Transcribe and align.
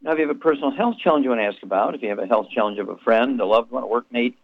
Now, 0.00 0.12
if 0.12 0.18
you 0.18 0.28
have 0.28 0.36
a 0.36 0.38
personal 0.38 0.70
health 0.70 0.96
challenge 1.02 1.24
you 1.24 1.30
want 1.30 1.40
to 1.40 1.46
ask 1.46 1.62
about, 1.62 1.94
if 1.94 2.02
you 2.02 2.08
have 2.08 2.20
a 2.20 2.26
health 2.26 2.46
challenge 2.54 2.78
of 2.78 2.88
a 2.88 2.96
friend, 2.98 3.40
a 3.40 3.44
loved 3.44 3.70
one, 3.70 3.82
a 3.82 3.86
workmate, 3.86 4.34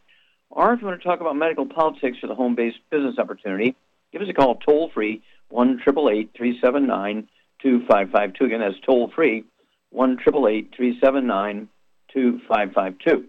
or 0.50 0.72
if 0.72 0.80
you 0.80 0.86
want 0.86 1.00
to 1.00 1.06
talk 1.06 1.20
about 1.20 1.36
medical 1.36 1.66
politics 1.66 2.18
or 2.22 2.28
the 2.28 2.34
home 2.34 2.54
based 2.54 2.78
business 2.90 3.18
opportunity, 3.18 3.76
give 4.12 4.22
us 4.22 4.28
a 4.28 4.32
call 4.32 4.56
toll 4.56 4.90
free, 4.92 5.22
1 5.50 5.80
379 5.84 7.28
2552. 7.62 8.44
Again, 8.44 8.60
that's 8.60 8.80
toll 8.84 9.10
free, 9.14 9.44
1 9.90 10.18
379 10.18 11.68
2552. 12.12 13.24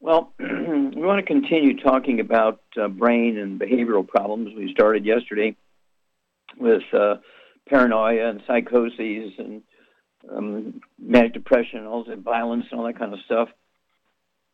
Well, 0.00 0.32
we 0.38 1.02
want 1.02 1.18
to 1.18 1.26
continue 1.26 1.76
talking 1.78 2.20
about 2.20 2.60
uh, 2.80 2.88
brain 2.88 3.36
and 3.36 3.60
behavioral 3.60 4.06
problems. 4.06 4.54
We 4.56 4.72
started 4.72 5.04
yesterday 5.04 5.56
with 6.56 6.82
uh, 6.92 7.16
paranoia 7.68 8.30
and 8.30 8.42
psychoses 8.46 9.32
and 9.38 9.62
um, 10.34 10.80
manic 10.98 11.32
depression, 11.32 11.86
all 11.86 12.04
that 12.04 12.18
violence 12.18 12.66
and 12.70 12.80
all 12.80 12.86
that 12.86 12.98
kind 12.98 13.12
of 13.12 13.20
stuff, 13.24 13.48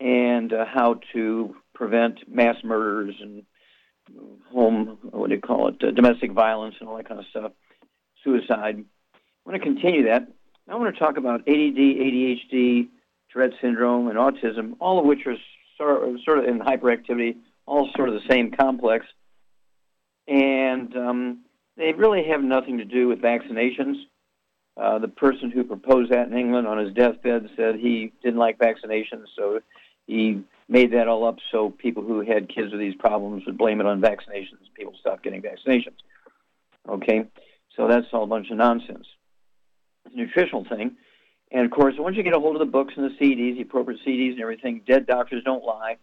and 0.00 0.52
uh, 0.52 0.64
how 0.66 1.00
to 1.12 1.56
prevent 1.74 2.28
mass 2.28 2.56
murders 2.64 3.14
and 3.20 3.44
home, 4.52 4.98
what 5.10 5.28
do 5.28 5.34
you 5.34 5.40
call 5.40 5.68
it, 5.68 5.82
uh, 5.82 5.90
domestic 5.90 6.32
violence 6.32 6.74
and 6.80 6.88
all 6.88 6.96
that 6.96 7.08
kind 7.08 7.20
of 7.20 7.26
stuff, 7.30 7.52
suicide. 8.22 8.84
I 9.16 9.50
want 9.50 9.60
to 9.62 9.66
continue 9.66 10.04
that. 10.04 10.28
I 10.68 10.76
want 10.76 10.94
to 10.94 10.98
talk 10.98 11.16
about 11.16 11.40
ADD, 11.40 11.76
ADHD, 11.76 12.88
Tourette 13.30 13.52
syndrome, 13.60 14.08
and 14.08 14.18
autism, 14.18 14.76
all 14.80 14.98
of 14.98 15.04
which 15.04 15.26
are 15.26 15.36
sort 15.76 16.38
of, 16.38 16.44
in 16.44 16.60
hyperactivity, 16.60 17.36
all 17.66 17.90
sort 17.96 18.08
of 18.08 18.14
the 18.14 18.28
same 18.28 18.50
complex. 18.50 19.06
And 20.26 20.96
um, 20.96 21.44
they 21.76 21.92
really 21.92 22.24
have 22.28 22.42
nothing 22.42 22.78
to 22.78 22.84
do 22.84 23.08
with 23.08 23.20
vaccinations. 23.20 23.96
Uh, 24.76 24.98
the 24.98 25.08
person 25.08 25.50
who 25.50 25.62
proposed 25.62 26.10
that 26.10 26.26
in 26.26 26.36
England 26.36 26.66
on 26.66 26.78
his 26.78 26.92
deathbed 26.94 27.48
said 27.56 27.76
he 27.76 28.12
didn't 28.22 28.38
like 28.38 28.58
vaccinations, 28.58 29.26
so 29.36 29.60
he 30.06 30.42
made 30.68 30.92
that 30.92 31.06
all 31.06 31.26
up 31.26 31.38
so 31.52 31.70
people 31.70 32.02
who 32.02 32.20
had 32.20 32.48
kids 32.48 32.72
with 32.72 32.80
these 32.80 32.94
problems 32.96 33.44
would 33.46 33.56
blame 33.56 33.80
it 33.80 33.86
on 33.86 34.00
vaccinations. 34.00 34.58
People 34.74 34.94
stopped 34.98 35.22
getting 35.22 35.42
vaccinations. 35.42 35.98
Okay, 36.88 37.24
so 37.76 37.86
that's 37.86 38.06
all 38.12 38.24
a 38.24 38.26
bunch 38.26 38.50
of 38.50 38.56
nonsense. 38.56 39.06
It's 40.06 40.14
a 40.14 40.18
nutritional 40.18 40.64
thing. 40.64 40.96
And 41.52 41.64
of 41.64 41.70
course, 41.70 41.94
once 41.96 42.16
you 42.16 42.22
get 42.22 42.34
a 42.34 42.40
hold 42.40 42.56
of 42.56 42.60
the 42.60 42.66
books 42.66 42.94
and 42.96 43.08
the 43.08 43.14
CDs, 43.16 43.56
the 43.56 43.62
appropriate 43.62 44.00
CDs 44.04 44.32
and 44.32 44.40
everything, 44.40 44.82
Dead 44.86 45.06
Doctors 45.06 45.44
Don't 45.44 45.64
Lie, 45.64 45.98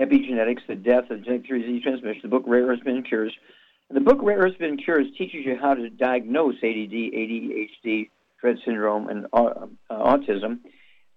Epigenetics, 0.00 0.66
The 0.66 0.74
Death 0.74 1.10
of 1.10 1.22
Genetic 1.22 1.48
Disease 1.48 1.82
Transmission, 1.82 2.20
the 2.22 2.28
book 2.28 2.44
Rare 2.46 2.66
Earths 2.66 2.80
Forbidden 2.80 3.02
Cures, 3.02 3.32
and 3.88 3.96
the 3.96 4.00
book 4.00 4.18
Rare 4.22 4.38
Earths 4.38 4.56
Forbidden 4.56 4.78
Cures 4.78 5.06
teaches 5.16 5.44
you 5.44 5.58
how 5.60 5.74
to 5.74 5.90
diagnose 5.90 6.56
ADD, 6.56 6.92
ADHD, 6.92 8.08
Tourette 8.46 8.64
syndrome, 8.64 9.08
and 9.08 9.26
uh, 9.32 9.66
uh, 9.90 10.16
autism. 10.16 10.60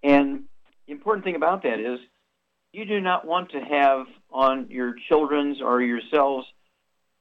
And 0.02 0.44
the 0.86 0.92
important 0.92 1.24
thing 1.24 1.36
about 1.36 1.62
that 1.62 1.78
is 1.78 2.00
you 2.72 2.84
do 2.84 3.00
not 3.00 3.26
want 3.26 3.52
to 3.52 3.60
have 3.60 4.06
on 4.30 4.66
your 4.70 4.94
children's 5.08 5.60
or 5.60 5.82
yourselves 5.82 6.46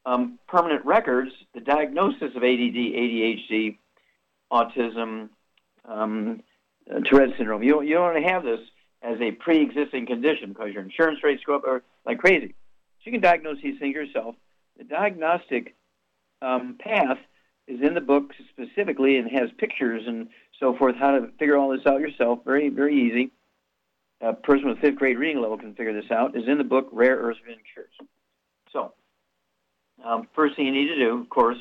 um, 0.05 0.39
permanent 0.47 0.85
records 0.85 1.31
the 1.53 1.61
diagnosis 1.61 2.35
of 2.35 2.43
ADD, 2.43 2.75
ADHD, 2.75 3.77
autism, 4.51 5.29
um, 5.85 6.41
uh, 6.89 6.99
Tourette 7.01 7.35
syndrome. 7.37 7.63
You, 7.63 7.81
you 7.81 7.95
don't 7.95 8.13
want 8.13 8.23
to 8.23 8.31
have 8.31 8.43
this 8.43 8.61
as 9.01 9.19
a 9.21 9.31
pre-existing 9.31 10.05
condition 10.07 10.49
because 10.49 10.73
your 10.73 10.83
insurance 10.83 11.23
rates 11.23 11.43
go 11.45 11.55
up 11.55 11.83
like 12.05 12.19
crazy. 12.19 12.47
So 12.47 13.05
you 13.05 13.11
can 13.11 13.21
diagnose 13.21 13.61
these 13.61 13.79
things 13.79 13.93
yourself. 13.93 14.35
The 14.77 14.83
diagnostic 14.83 15.75
um, 16.41 16.77
path 16.79 17.17
is 17.69 17.79
in 17.81 17.93
the 17.93 18.01
book 18.01 18.31
specifically 18.49 19.17
and 19.17 19.29
has 19.29 19.49
pictures 19.57 20.01
and 20.07 20.27
so 20.59 20.75
forth 20.75 20.95
how 20.95 21.11
to 21.11 21.27
figure 21.37 21.55
all 21.55 21.69
this 21.69 21.85
out 21.85 22.01
yourself. 22.01 22.39
Very, 22.43 22.69
very 22.69 22.95
easy. 22.95 23.31
A 24.21 24.33
person 24.33 24.67
with 24.67 24.79
fifth 24.79 24.95
grade 24.95 25.17
reading 25.17 25.41
level 25.41 25.57
can 25.57 25.75
figure 25.75 25.93
this 25.93 26.11
out. 26.11 26.35
Is 26.35 26.43
in 26.47 26.57
the 26.57 26.63
book 26.63 26.89
Rare 26.91 27.15
Earths 27.15 27.39
Forbidden 27.39 27.63
Cures. 27.73 28.09
So, 28.73 28.93
um, 30.03 30.27
first 30.35 30.55
thing 30.55 30.65
you 30.65 30.73
need 30.73 30.87
to 30.87 30.97
do, 30.97 31.21
of 31.21 31.29
course, 31.29 31.57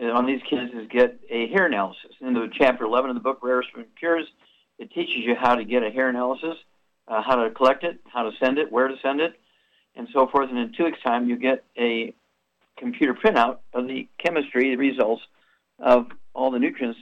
on 0.00 0.26
these 0.26 0.40
kids 0.48 0.72
is 0.74 0.88
get 0.88 1.20
a 1.30 1.48
hair 1.48 1.66
analysis. 1.66 2.10
In 2.20 2.34
the 2.34 2.48
chapter 2.58 2.84
11 2.84 3.10
of 3.10 3.14
the 3.14 3.20
book, 3.20 3.38
Rare 3.42 3.62
Spoon 3.62 3.86
Cures, 3.98 4.26
it 4.78 4.90
teaches 4.92 5.16
you 5.18 5.34
how 5.38 5.54
to 5.54 5.64
get 5.64 5.82
a 5.82 5.90
hair 5.90 6.08
analysis, 6.08 6.56
uh, 7.06 7.22
how 7.22 7.36
to 7.36 7.50
collect 7.50 7.84
it, 7.84 8.00
how 8.12 8.22
to 8.22 8.30
send 8.42 8.58
it, 8.58 8.70
where 8.70 8.88
to 8.88 8.96
send 9.02 9.20
it, 9.20 9.38
and 9.94 10.08
so 10.12 10.26
forth. 10.26 10.48
And 10.50 10.58
in 10.58 10.72
two 10.76 10.84
weeks' 10.84 11.02
time, 11.04 11.28
you 11.28 11.36
get 11.36 11.64
a 11.76 12.14
computer 12.78 13.14
printout 13.14 13.58
of 13.74 13.86
the 13.86 14.08
chemistry, 14.24 14.76
results 14.76 15.22
of 15.78 16.06
all 16.34 16.50
the 16.50 16.58
nutrients 16.58 16.98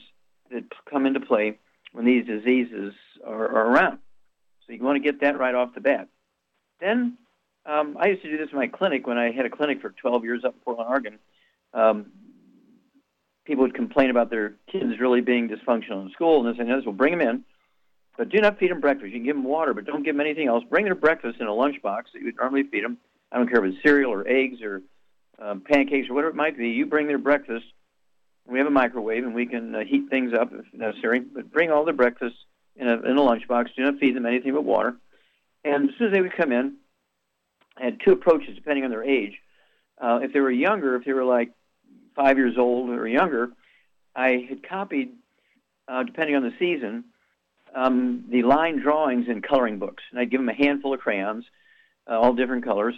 that 0.51 0.65
come 0.91 1.07
into 1.07 1.21
play 1.21 1.59
when 1.93 2.05
these 2.05 2.27
diseases 2.27 2.93
are, 3.27 3.49
are 3.49 3.73
around. 3.73 3.99
So 4.67 4.73
you 4.73 4.83
want 4.83 4.97
to 4.97 5.13
get 5.13 5.21
that 5.21 5.39
right 5.39 5.55
off 5.55 5.75
the 5.75 5.81
bat. 5.81 6.09
Then 6.81 7.17
um, 7.65 7.97
I 8.01 8.09
used 8.09 8.23
to 8.23 8.31
do 8.31 8.39
this 8.39 8.49
in 8.53 8.59
my 8.59 8.67
clinic 8.67 9.07
when 9.07 9.19
I 9.19 9.31
had 9.31 9.47
a 9.47 9.51
clinic 9.51 9.81
for 9.81 9.91
12 9.91 10.25
years 10.25 10.45
up 10.45 10.55
in 10.55 10.61
Portland, 10.61 10.91
Oregon. 10.91 11.19
Um, 11.73 12.07
people 13.45 13.63
would 13.63 13.75
complain 13.75 14.11
about 14.11 14.31
their 14.31 14.55
kids 14.71 14.99
really 15.01 15.21
being 15.21 15.49
dysfunctional 15.49 16.05
in 16.05 16.11
school 16.13 16.47
and 16.47 16.59
and 16.59 16.69
this. 16.69 16.85
Well, 16.85 16.95
bring 16.95 17.17
them 17.17 17.27
in, 17.27 17.45
but 18.19 18.29
do 18.29 18.39
not 18.39 18.59
feed 18.59 18.71
them 18.71 18.81
breakfast. 18.81 19.07
You 19.07 19.19
can 19.19 19.25
give 19.25 19.37
them 19.37 19.45
water, 19.45 19.75
but 19.75 19.85
don't 19.85 20.05
give 20.05 20.15
them 20.15 20.21
anything 20.21 20.49
else. 20.49 20.65
Bring 20.69 20.85
their 20.85 20.95
breakfast 20.95 21.41
in 21.41 21.47
a 21.47 21.51
lunchbox 21.51 22.13
that 22.13 22.21
you 22.21 22.27
would 22.27 22.37
normally 22.37 22.65
feed 22.65 22.85
them. 22.85 22.99
I 23.33 23.39
don't 23.39 23.49
care 23.49 23.65
if 23.65 23.73
it's 23.73 23.83
cereal 23.83 24.13
or 24.13 24.27
eggs 24.27 24.63
or 24.63 24.83
um, 25.39 25.61
pancakes 25.61 26.09
or 26.09 26.15
whatever 26.15 26.31
it 26.31 26.37
might 26.37 26.57
be. 26.57 26.69
You 26.69 26.87
bring 26.87 27.07
their 27.07 27.19
breakfast. 27.19 27.67
We 28.47 28.59
have 28.59 28.67
a 28.67 28.71
microwave 28.71 29.25
and 29.25 29.35
we 29.35 29.47
can 29.47 29.75
uh, 29.75 29.81
heat 29.85 30.09
things 30.09 30.33
up 30.33 30.53
if 30.53 30.67
necessary. 30.73 31.21
But 31.21 31.53
bring 31.53 31.71
all 31.71 31.85
their 31.85 31.95
breakfast 31.95 32.37
in 32.77 32.89
a 32.89 32.95
in 32.95 33.17
a 33.17 33.21
lunchbox. 33.21 33.75
Do 33.77 33.85
not 33.85 33.99
feed 33.99 34.17
them 34.17 34.27
anything 34.27 34.55
but 34.55 34.65
water. 34.65 34.97
And 35.65 35.91
as 35.91 35.97
soon 35.99 36.09
as 36.09 36.13
they 36.13 36.21
would 36.21 36.37
come 36.37 36.53
in, 36.53 36.77
I 37.77 37.85
had 37.85 38.01
two 38.05 38.13
approaches 38.13 38.55
depending 38.55 38.85
on 38.85 38.91
their 38.91 39.05
age. 39.05 39.35
Uh, 40.01 40.21
if 40.23 40.33
they 40.33 40.41
were 40.41 40.51
younger, 40.51 40.95
if 40.97 41.05
they 41.05 41.13
were 41.13 41.25
like 41.25 41.51
five 42.15 42.39
years 42.39 42.57
old 42.57 42.91
or 42.91 43.07
younger, 43.09 43.51
I 44.15 44.47
had 44.49 44.67
copied, 44.67 45.13
uh, 45.89 46.03
depending 46.05 46.37
on 46.37 46.43
the 46.43 46.53
season, 46.59 47.05
um, 47.75 48.25
the 48.31 48.43
line 48.43 48.81
drawings 48.81 49.27
in 49.29 49.43
coloring 49.43 49.79
books. 49.79 50.03
And 50.11 50.21
I'd 50.21 50.31
give 50.31 50.41
them 50.41 50.49
a 50.49 50.55
handful 50.55 50.95
of 50.95 51.01
crayons, 51.01 51.45
uh, 52.09 52.19
all 52.19 52.33
different 52.33 52.65
colors. 52.65 52.95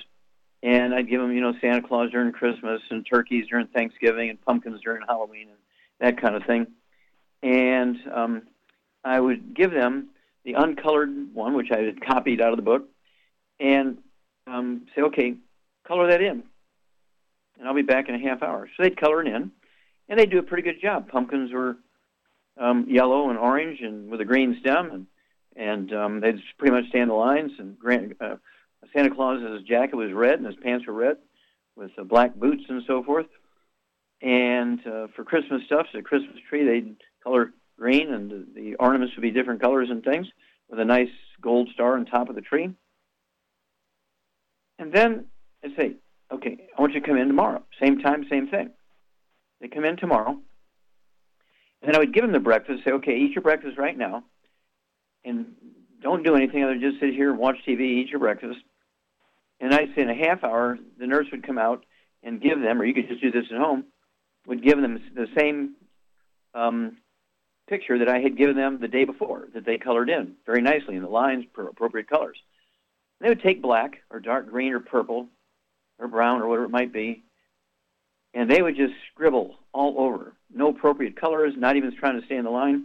And 0.62 0.94
I'd 0.94 1.08
give 1.08 1.20
them, 1.20 1.32
you 1.32 1.40
know, 1.40 1.54
Santa 1.60 1.86
Claus 1.86 2.10
during 2.10 2.32
Christmas 2.32 2.80
and 2.90 3.06
turkeys 3.06 3.46
during 3.48 3.68
Thanksgiving 3.68 4.30
and 4.30 4.44
pumpkins 4.44 4.80
during 4.82 5.02
Halloween 5.06 5.48
and 5.48 5.58
that 6.00 6.20
kind 6.20 6.34
of 6.34 6.44
thing. 6.44 6.66
And 7.42 7.96
um, 8.12 8.42
I 9.04 9.20
would 9.20 9.54
give 9.54 9.70
them 9.70 10.08
the 10.44 10.54
uncolored 10.54 11.32
one, 11.32 11.54
which 11.54 11.70
I 11.70 11.82
had 11.82 12.04
copied 12.04 12.40
out 12.40 12.50
of 12.50 12.56
the 12.56 12.62
book, 12.62 12.88
and 13.60 13.98
um, 14.46 14.86
say, 14.94 15.02
okay, 15.02 15.34
color 15.86 16.08
that 16.08 16.22
in 16.22 16.42
and 17.58 17.66
I'll 17.66 17.74
be 17.74 17.82
back 17.82 18.08
in 18.08 18.14
a 18.14 18.18
half 18.18 18.42
hour. 18.42 18.68
So 18.76 18.82
they'd 18.82 18.98
color 18.98 19.22
it 19.22 19.28
in, 19.28 19.50
and 20.08 20.18
they'd 20.18 20.30
do 20.30 20.38
a 20.38 20.42
pretty 20.42 20.62
good 20.62 20.80
job. 20.80 21.08
Pumpkins 21.08 21.52
were 21.52 21.76
um, 22.56 22.86
yellow 22.88 23.30
and 23.30 23.38
orange 23.38 23.80
and 23.80 24.10
with 24.10 24.20
a 24.20 24.24
green 24.24 24.58
stem, 24.60 24.90
and 24.90 25.06
and 25.56 25.92
um, 25.92 26.20
they'd 26.20 26.40
pretty 26.56 26.74
much 26.74 26.88
stand 26.88 27.10
the 27.10 27.14
lines. 27.14 27.52
And 27.58 27.76
Grant, 27.78 28.16
uh, 28.20 28.36
Santa 28.92 29.14
Claus's 29.14 29.62
jacket 29.62 29.96
was 29.96 30.12
red 30.12 30.38
and 30.38 30.46
his 30.46 30.56
pants 30.62 30.86
were 30.86 30.92
red, 30.92 31.16
with 31.76 31.90
uh, 31.98 32.04
black 32.04 32.34
boots 32.34 32.64
and 32.68 32.82
so 32.86 33.02
forth. 33.02 33.26
And 34.20 34.80
uh, 34.86 35.06
for 35.14 35.24
Christmas 35.24 35.62
stuff, 35.66 35.86
the 35.94 36.02
Christmas 36.02 36.36
tree, 36.48 36.64
they'd 36.64 36.96
color 37.22 37.52
green, 37.78 38.12
and 38.12 38.46
the, 38.54 38.74
ornaments 38.76 39.14
would 39.14 39.22
be 39.22 39.30
different 39.30 39.60
colors 39.60 39.88
and 39.90 40.02
things, 40.02 40.26
with 40.68 40.80
a 40.80 40.84
nice 40.84 41.10
gold 41.40 41.68
star 41.72 41.94
on 41.94 42.04
top 42.04 42.28
of 42.28 42.34
the 42.34 42.40
tree. 42.40 42.70
And 44.78 44.92
then 44.92 45.26
I 45.64 45.68
say, 45.76 45.96
okay, 46.32 46.58
I 46.76 46.80
want 46.80 46.94
you 46.94 47.00
to 47.00 47.06
come 47.06 47.16
in 47.16 47.28
tomorrow. 47.28 47.62
Same 47.80 48.00
time, 48.00 48.26
same 48.28 48.48
thing. 48.48 48.70
They 49.60 49.68
come 49.68 49.84
in 49.84 49.96
tomorrow. 49.96 50.30
And 51.80 51.88
then 51.88 51.94
I 51.94 51.98
would 51.98 52.12
give 52.12 52.24
them 52.24 52.32
the 52.32 52.40
breakfast, 52.40 52.84
say, 52.84 52.92
okay, 52.92 53.16
eat 53.16 53.32
your 53.32 53.42
breakfast 53.42 53.78
right 53.78 53.96
now. 53.96 54.24
And 55.24 55.46
don't 56.00 56.22
do 56.22 56.34
anything 56.34 56.62
other 56.62 56.74
than 56.74 56.80
just 56.80 57.00
sit 57.00 57.14
here 57.14 57.30
and 57.30 57.38
watch 57.38 57.56
TV, 57.66 57.80
eat 57.80 58.08
your 58.08 58.20
breakfast. 58.20 58.58
And 59.60 59.74
I'd 59.74 59.94
say 59.94 60.02
in 60.02 60.10
a 60.10 60.14
half 60.14 60.44
hour, 60.44 60.78
the 60.98 61.06
nurse 61.06 61.26
would 61.32 61.46
come 61.46 61.58
out 61.58 61.84
and 62.22 62.40
give 62.40 62.60
them, 62.60 62.80
or 62.80 62.84
you 62.84 62.94
could 62.94 63.08
just 63.08 63.20
do 63.20 63.30
this 63.30 63.46
at 63.50 63.58
home, 63.58 63.84
would 64.46 64.62
give 64.62 64.80
them 64.80 65.00
the 65.14 65.26
same 65.36 65.74
um, 66.54 66.96
picture 67.68 67.98
that 67.98 68.08
I 68.08 68.20
had 68.20 68.36
given 68.36 68.56
them 68.56 68.78
the 68.80 68.88
day 68.88 69.04
before 69.04 69.48
that 69.54 69.64
they 69.64 69.78
colored 69.78 70.10
in 70.10 70.34
very 70.46 70.62
nicely 70.62 70.96
in 70.96 71.02
the 71.02 71.08
lines 71.08 71.44
per 71.52 71.66
appropriate 71.66 72.08
colors. 72.08 72.38
They 73.20 73.28
would 73.28 73.42
take 73.42 73.60
black 73.62 73.98
or 74.10 74.20
dark 74.20 74.48
green 74.48 74.72
or 74.72 74.80
purple 74.80 75.26
or 75.98 76.08
brown 76.08 76.40
or 76.40 76.48
whatever 76.48 76.66
it 76.66 76.70
might 76.70 76.92
be, 76.92 77.24
and 78.32 78.50
they 78.50 78.62
would 78.62 78.76
just 78.76 78.94
scribble 79.12 79.56
all 79.72 79.96
over. 79.98 80.32
No 80.54 80.68
appropriate 80.68 81.20
colors, 81.20 81.54
not 81.56 81.76
even 81.76 81.94
trying 81.96 82.20
to 82.20 82.26
stay 82.26 82.36
in 82.36 82.44
the 82.44 82.50
line. 82.50 82.84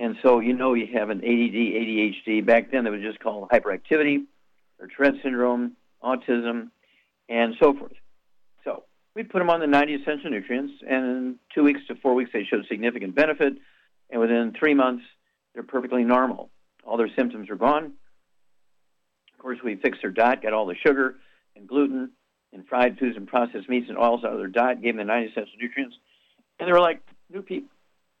And 0.00 0.16
so 0.22 0.40
you 0.40 0.54
know 0.54 0.72
you 0.72 0.86
have 0.94 1.10
an 1.10 1.18
ADD, 1.18 1.26
ADHD. 1.26 2.44
Back 2.44 2.70
then 2.70 2.86
it 2.86 2.90
was 2.90 3.02
just 3.02 3.20
called 3.20 3.50
hyperactivity 3.50 4.24
or 4.78 4.86
Tourette 4.86 5.16
syndrome, 5.22 5.76
autism, 6.02 6.70
and 7.28 7.54
so 7.60 7.74
forth. 7.74 7.92
So 8.64 8.84
we 9.14 9.24
put 9.24 9.40
them 9.40 9.50
on 9.50 9.60
the 9.60 9.66
90 9.66 9.96
essential 9.96 10.30
nutrients, 10.30 10.72
and 10.88 11.04
in 11.04 11.36
two 11.54 11.62
weeks 11.62 11.82
to 11.88 11.96
four 11.96 12.14
weeks 12.14 12.30
they 12.32 12.44
showed 12.44 12.64
significant 12.66 13.14
benefit, 13.14 13.52
and 14.08 14.20
within 14.22 14.54
three 14.58 14.72
months 14.72 15.04
they're 15.52 15.62
perfectly 15.62 16.02
normal. 16.02 16.48
All 16.82 16.96
their 16.96 17.10
symptoms 17.14 17.50
are 17.50 17.56
gone. 17.56 17.92
Of 19.34 19.38
course, 19.38 19.58
we 19.62 19.76
fixed 19.76 20.00
their 20.00 20.10
diet, 20.10 20.42
got 20.42 20.54
all 20.54 20.64
the 20.64 20.76
sugar 20.76 21.16
and 21.54 21.68
gluten 21.68 22.12
and 22.54 22.66
fried 22.66 22.98
foods 22.98 23.18
and 23.18 23.28
processed 23.28 23.68
meats 23.68 23.90
and 23.90 23.98
oils 23.98 24.24
out 24.24 24.32
of 24.32 24.38
their 24.38 24.48
diet, 24.48 24.80
gave 24.80 24.96
them 24.96 25.06
the 25.06 25.12
90 25.12 25.32
essential 25.32 25.52
nutrients, 25.60 25.96
and 26.58 26.66
they 26.66 26.72
were 26.72 26.80
like 26.80 27.02
new 27.30 27.42
people. 27.42 27.68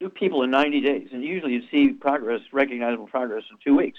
New 0.00 0.08
people 0.08 0.42
in 0.42 0.50
90 0.50 0.80
days, 0.80 1.08
and 1.12 1.22
usually 1.22 1.52
you 1.52 1.62
see 1.70 1.92
progress, 1.92 2.40
recognizable 2.52 3.06
progress, 3.06 3.42
in 3.50 3.58
two 3.62 3.76
weeks. 3.76 3.98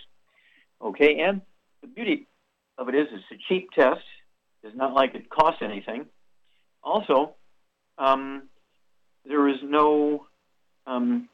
Okay, 0.82 1.20
and 1.20 1.42
the 1.82 1.88
beauty 1.88 2.28
of 2.78 2.90
it 2.90 2.96
is 2.96 3.08
it's 3.12 3.24
a 3.32 3.36
cheap 3.48 3.70
test. 3.72 4.02
It's 4.64 4.76
not 4.76 4.94
like 4.94 5.14
it 5.14 5.30
costs 5.30 5.62
anything. 5.62 6.06
Also, 6.84 7.36
um, 7.98 8.50
there 9.26 9.48
is 9.48 9.58
no 9.64 10.26
um, 10.88 11.30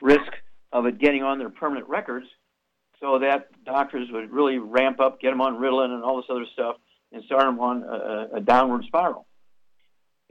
risk 0.00 0.32
of 0.72 0.86
it 0.86 0.98
getting 0.98 1.22
on 1.22 1.38
their 1.38 1.50
permanent 1.50 1.88
records, 1.88 2.26
so 3.00 3.18
that 3.18 3.48
doctors 3.64 4.08
would 4.10 4.30
really 4.32 4.58
ramp 4.58 5.00
up, 5.00 5.20
get 5.20 5.30
them 5.30 5.40
on 5.40 5.56
Ritalin 5.56 5.94
and 5.94 6.02
all 6.02 6.16
this 6.16 6.26
other 6.30 6.46
stuff, 6.52 6.76
and 7.12 7.22
start 7.24 7.42
them 7.42 7.60
on 7.60 7.82
a, 7.82 8.36
a 8.36 8.40
downward 8.40 8.84
spiral. 8.86 9.26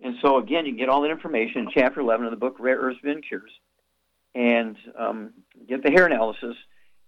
And 0.03 0.15
so, 0.21 0.37
again, 0.37 0.65
you 0.65 0.75
get 0.75 0.89
all 0.89 1.01
that 1.03 1.11
information 1.11 1.61
in 1.61 1.69
Chapter 1.73 2.01
11 2.01 2.25
of 2.25 2.31
the 2.31 2.37
book 2.37 2.57
Rare 2.59 2.77
Earths 2.77 2.99
Forbidden 2.99 3.21
Cures, 3.21 3.51
and 4.35 4.75
um, 4.99 5.33
get 5.67 5.81
the 5.81 5.89
hair 5.89 6.05
analysis, 6.05 6.55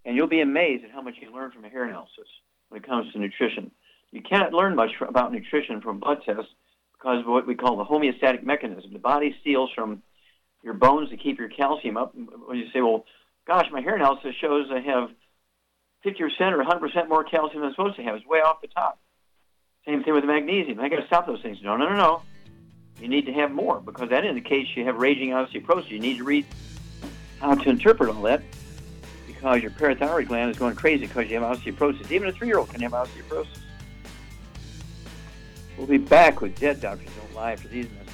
and 0.04 0.16
you'll 0.16 0.26
be 0.26 0.40
amazed 0.40 0.84
at 0.84 0.90
how 0.90 1.02
much 1.02 1.14
you 1.20 1.32
learn 1.32 1.52
from 1.52 1.64
a 1.64 1.68
hair 1.68 1.84
analysis 1.84 2.26
when 2.70 2.82
it 2.82 2.86
comes 2.86 3.12
to 3.12 3.18
nutrition. 3.18 3.70
You 4.10 4.22
can't 4.22 4.52
learn 4.52 4.74
much 4.74 4.90
about 5.06 5.32
nutrition 5.32 5.82
from 5.82 6.00
blood 6.00 6.22
tests 6.24 6.50
because 6.94 7.20
of 7.20 7.26
what 7.26 7.46
we 7.46 7.54
call 7.54 7.76
the 7.76 7.84
homeostatic 7.84 8.42
mechanism. 8.42 8.92
The 8.94 8.98
body 8.98 9.36
steals 9.42 9.70
from 9.74 10.02
your 10.64 10.74
bones 10.74 11.10
to 11.10 11.16
keep 11.18 11.38
your 11.38 11.50
calcium 11.50 11.98
up. 11.98 12.14
When 12.14 12.56
you 12.56 12.66
say, 12.72 12.80
well, 12.80 13.04
gosh, 13.46 13.66
my 13.70 13.82
hair 13.82 13.96
analysis 13.96 14.34
shows 14.40 14.68
I 14.72 14.80
have 14.80 15.10
50% 16.04 16.20
or 16.52 16.64
100% 16.64 17.08
more 17.08 17.24
calcium 17.24 17.60
than 17.60 17.68
I'm 17.68 17.74
supposed 17.74 17.96
to 17.96 18.02
have. 18.04 18.16
It's 18.16 18.26
way 18.26 18.38
off 18.38 18.62
the 18.62 18.68
top. 18.68 18.98
Same 19.86 20.02
thing 20.02 20.14
with 20.14 20.24
magnesium. 20.24 20.80
I 20.80 20.88
got 20.88 20.96
to 20.96 21.06
stop 21.06 21.26
those 21.26 21.42
things. 21.42 21.58
No, 21.62 21.76
no, 21.76 21.88
no, 21.88 21.96
no. 21.96 22.22
You 23.00 23.08
need 23.08 23.26
to 23.26 23.32
have 23.32 23.50
more 23.50 23.80
because 23.80 24.08
that 24.10 24.24
indicates 24.24 24.70
you 24.74 24.84
have 24.86 24.96
raging 24.96 25.30
osteoporosis. 25.30 25.90
You 25.90 26.00
need 26.00 26.16
to 26.18 26.24
read 26.24 26.46
how 27.40 27.54
to 27.54 27.70
interpret 27.70 28.10
all 28.10 28.22
that 28.22 28.42
because 29.26 29.62
your 29.62 29.70
parathyroid 29.70 30.28
gland 30.28 30.50
is 30.50 30.58
going 30.58 30.74
crazy 30.74 31.06
because 31.06 31.30
you 31.30 31.40
have 31.40 31.58
osteoporosis. 31.58 32.10
Even 32.10 32.28
a 32.28 32.32
three-year-old 32.32 32.68
can 32.68 32.80
have 32.80 32.92
osteoporosis. 32.92 33.58
We'll 35.76 35.86
be 35.86 35.98
back 35.98 36.40
with 36.40 36.58
Dead 36.58 36.80
Doctors 36.80 37.10
Don't 37.14 37.34
Lie 37.34 37.56
for 37.56 37.68
these 37.68 37.88
minutes. 37.88 38.10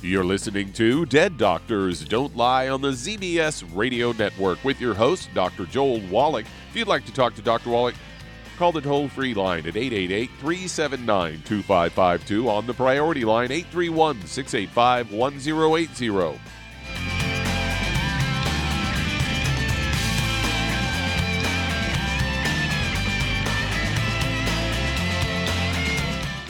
You're 0.00 0.24
listening 0.24 0.72
to 0.72 1.06
Dead 1.06 1.36
Doctors 1.36 2.04
Don't 2.04 2.34
Lie 2.34 2.68
on 2.68 2.80
the 2.80 2.88
ZBS 2.88 3.64
Radio 3.74 4.12
Network 4.12 4.64
with 4.64 4.80
your 4.80 4.94
host, 4.94 5.28
Dr. 5.34 5.66
Joel 5.66 6.00
Wallach. 6.08 6.46
If 6.70 6.76
you'd 6.76 6.88
like 6.88 7.04
to 7.04 7.12
talk 7.12 7.34
to 7.34 7.42
Dr. 7.42 7.70
Wallach, 7.70 7.94
call 8.56 8.72
the 8.72 8.80
toll 8.80 9.08
free 9.08 9.34
line 9.34 9.66
at 9.66 9.76
888 9.76 10.30
379 10.40 11.42
2552 11.44 12.48
on 12.48 12.66
the 12.66 12.74
priority 12.74 13.24
line 13.24 13.52
831 13.52 14.26
685 14.26 15.12
1080. 15.12 16.40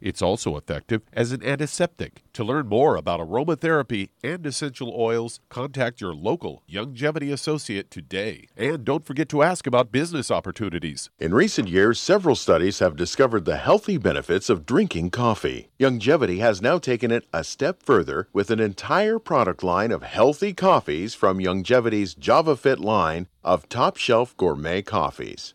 It's 0.00 0.22
also 0.22 0.56
effective 0.56 1.02
as 1.12 1.32
an 1.32 1.42
antiseptic. 1.42 2.22
To 2.34 2.44
learn 2.44 2.68
more 2.68 2.96
about 2.96 3.20
aromatherapy 3.20 4.10
and 4.22 4.46
essential 4.46 4.94
oils, 4.96 5.40
contact 5.48 6.00
your 6.00 6.14
local 6.14 6.62
Youngevity 6.70 7.32
associate 7.32 7.90
today. 7.90 8.46
And 8.56 8.84
don't 8.84 9.04
forget 9.04 9.28
to 9.30 9.42
ask 9.42 9.66
about 9.66 9.92
business 9.92 10.30
opportunities. 10.30 11.10
In 11.18 11.34
recent 11.34 11.68
years, 11.68 11.98
several 11.98 12.36
studies 12.36 12.78
have 12.78 12.96
discovered 12.96 13.44
the 13.44 13.56
healthy 13.56 13.98
benefits 13.98 14.48
of 14.48 14.66
drinking 14.66 15.10
coffee. 15.10 15.70
Youngevity 15.80 16.38
has 16.38 16.62
now 16.62 16.78
taken 16.78 17.10
it 17.10 17.26
a 17.32 17.42
step 17.42 17.82
further 17.82 18.28
with 18.32 18.50
an 18.50 18.60
entire 18.60 19.18
product 19.18 19.62
line 19.62 19.90
of 19.90 20.02
healthy 20.02 20.52
coffees 20.52 21.14
from 21.14 21.38
Youngevity's 21.38 22.14
JavaFit 22.14 22.78
line 22.78 23.26
of 23.42 23.68
top 23.68 23.96
shelf 23.96 24.36
gourmet 24.36 24.82
coffees. 24.82 25.54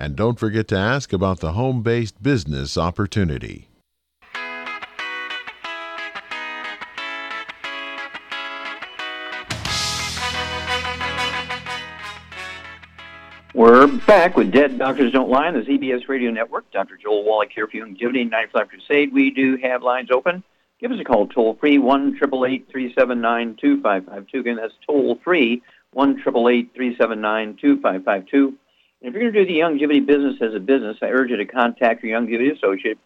And 0.00 0.14
don't 0.14 0.38
forget 0.38 0.68
to 0.68 0.78
ask 0.78 1.12
about 1.12 1.40
the 1.40 1.54
home 1.54 1.82
based 1.82 2.22
business 2.22 2.78
opportunity. 2.78 3.68
We're 13.54 13.88
back 13.88 14.36
with 14.36 14.52
Dead 14.52 14.78
Doctors 14.78 15.10
Don't 15.10 15.28
Lie 15.28 15.48
on 15.48 15.54
the 15.54 15.62
ZBS 15.62 16.06
Radio 16.06 16.30
Network. 16.30 16.70
Dr. 16.70 16.96
Joel 16.96 17.24
Wallach 17.24 17.50
here 17.52 17.66
for 17.66 17.72
Youngevity 17.72 18.30
95 18.30 18.68
Crusade. 18.68 19.12
We 19.12 19.32
do 19.32 19.56
have 19.56 19.82
lines 19.82 20.10
open. 20.12 20.44
Give 20.78 20.92
us 20.92 21.00
a 21.00 21.04
call 21.04 21.26
toll 21.26 21.56
free, 21.58 21.78
1 21.78 22.16
379 22.18 23.56
2552. 23.60 24.38
Again, 24.38 24.56
that's 24.56 24.74
toll 24.86 25.18
free, 25.24 25.60
1 25.92 26.22
379 26.22 27.58
2552. 27.60 28.56
And 29.00 29.14
if 29.14 29.14
you're 29.14 29.30
going 29.30 29.32
to 29.32 29.44
do 29.44 29.52
the 29.52 29.60
Youngevity 29.60 30.04
business 30.04 30.36
as 30.40 30.54
a 30.54 30.60
business, 30.60 30.96
I 31.02 31.06
urge 31.06 31.30
you 31.30 31.36
to 31.36 31.44
contact 31.44 32.02
your 32.02 32.20
Youngevity 32.20 32.56
associate 32.56 32.98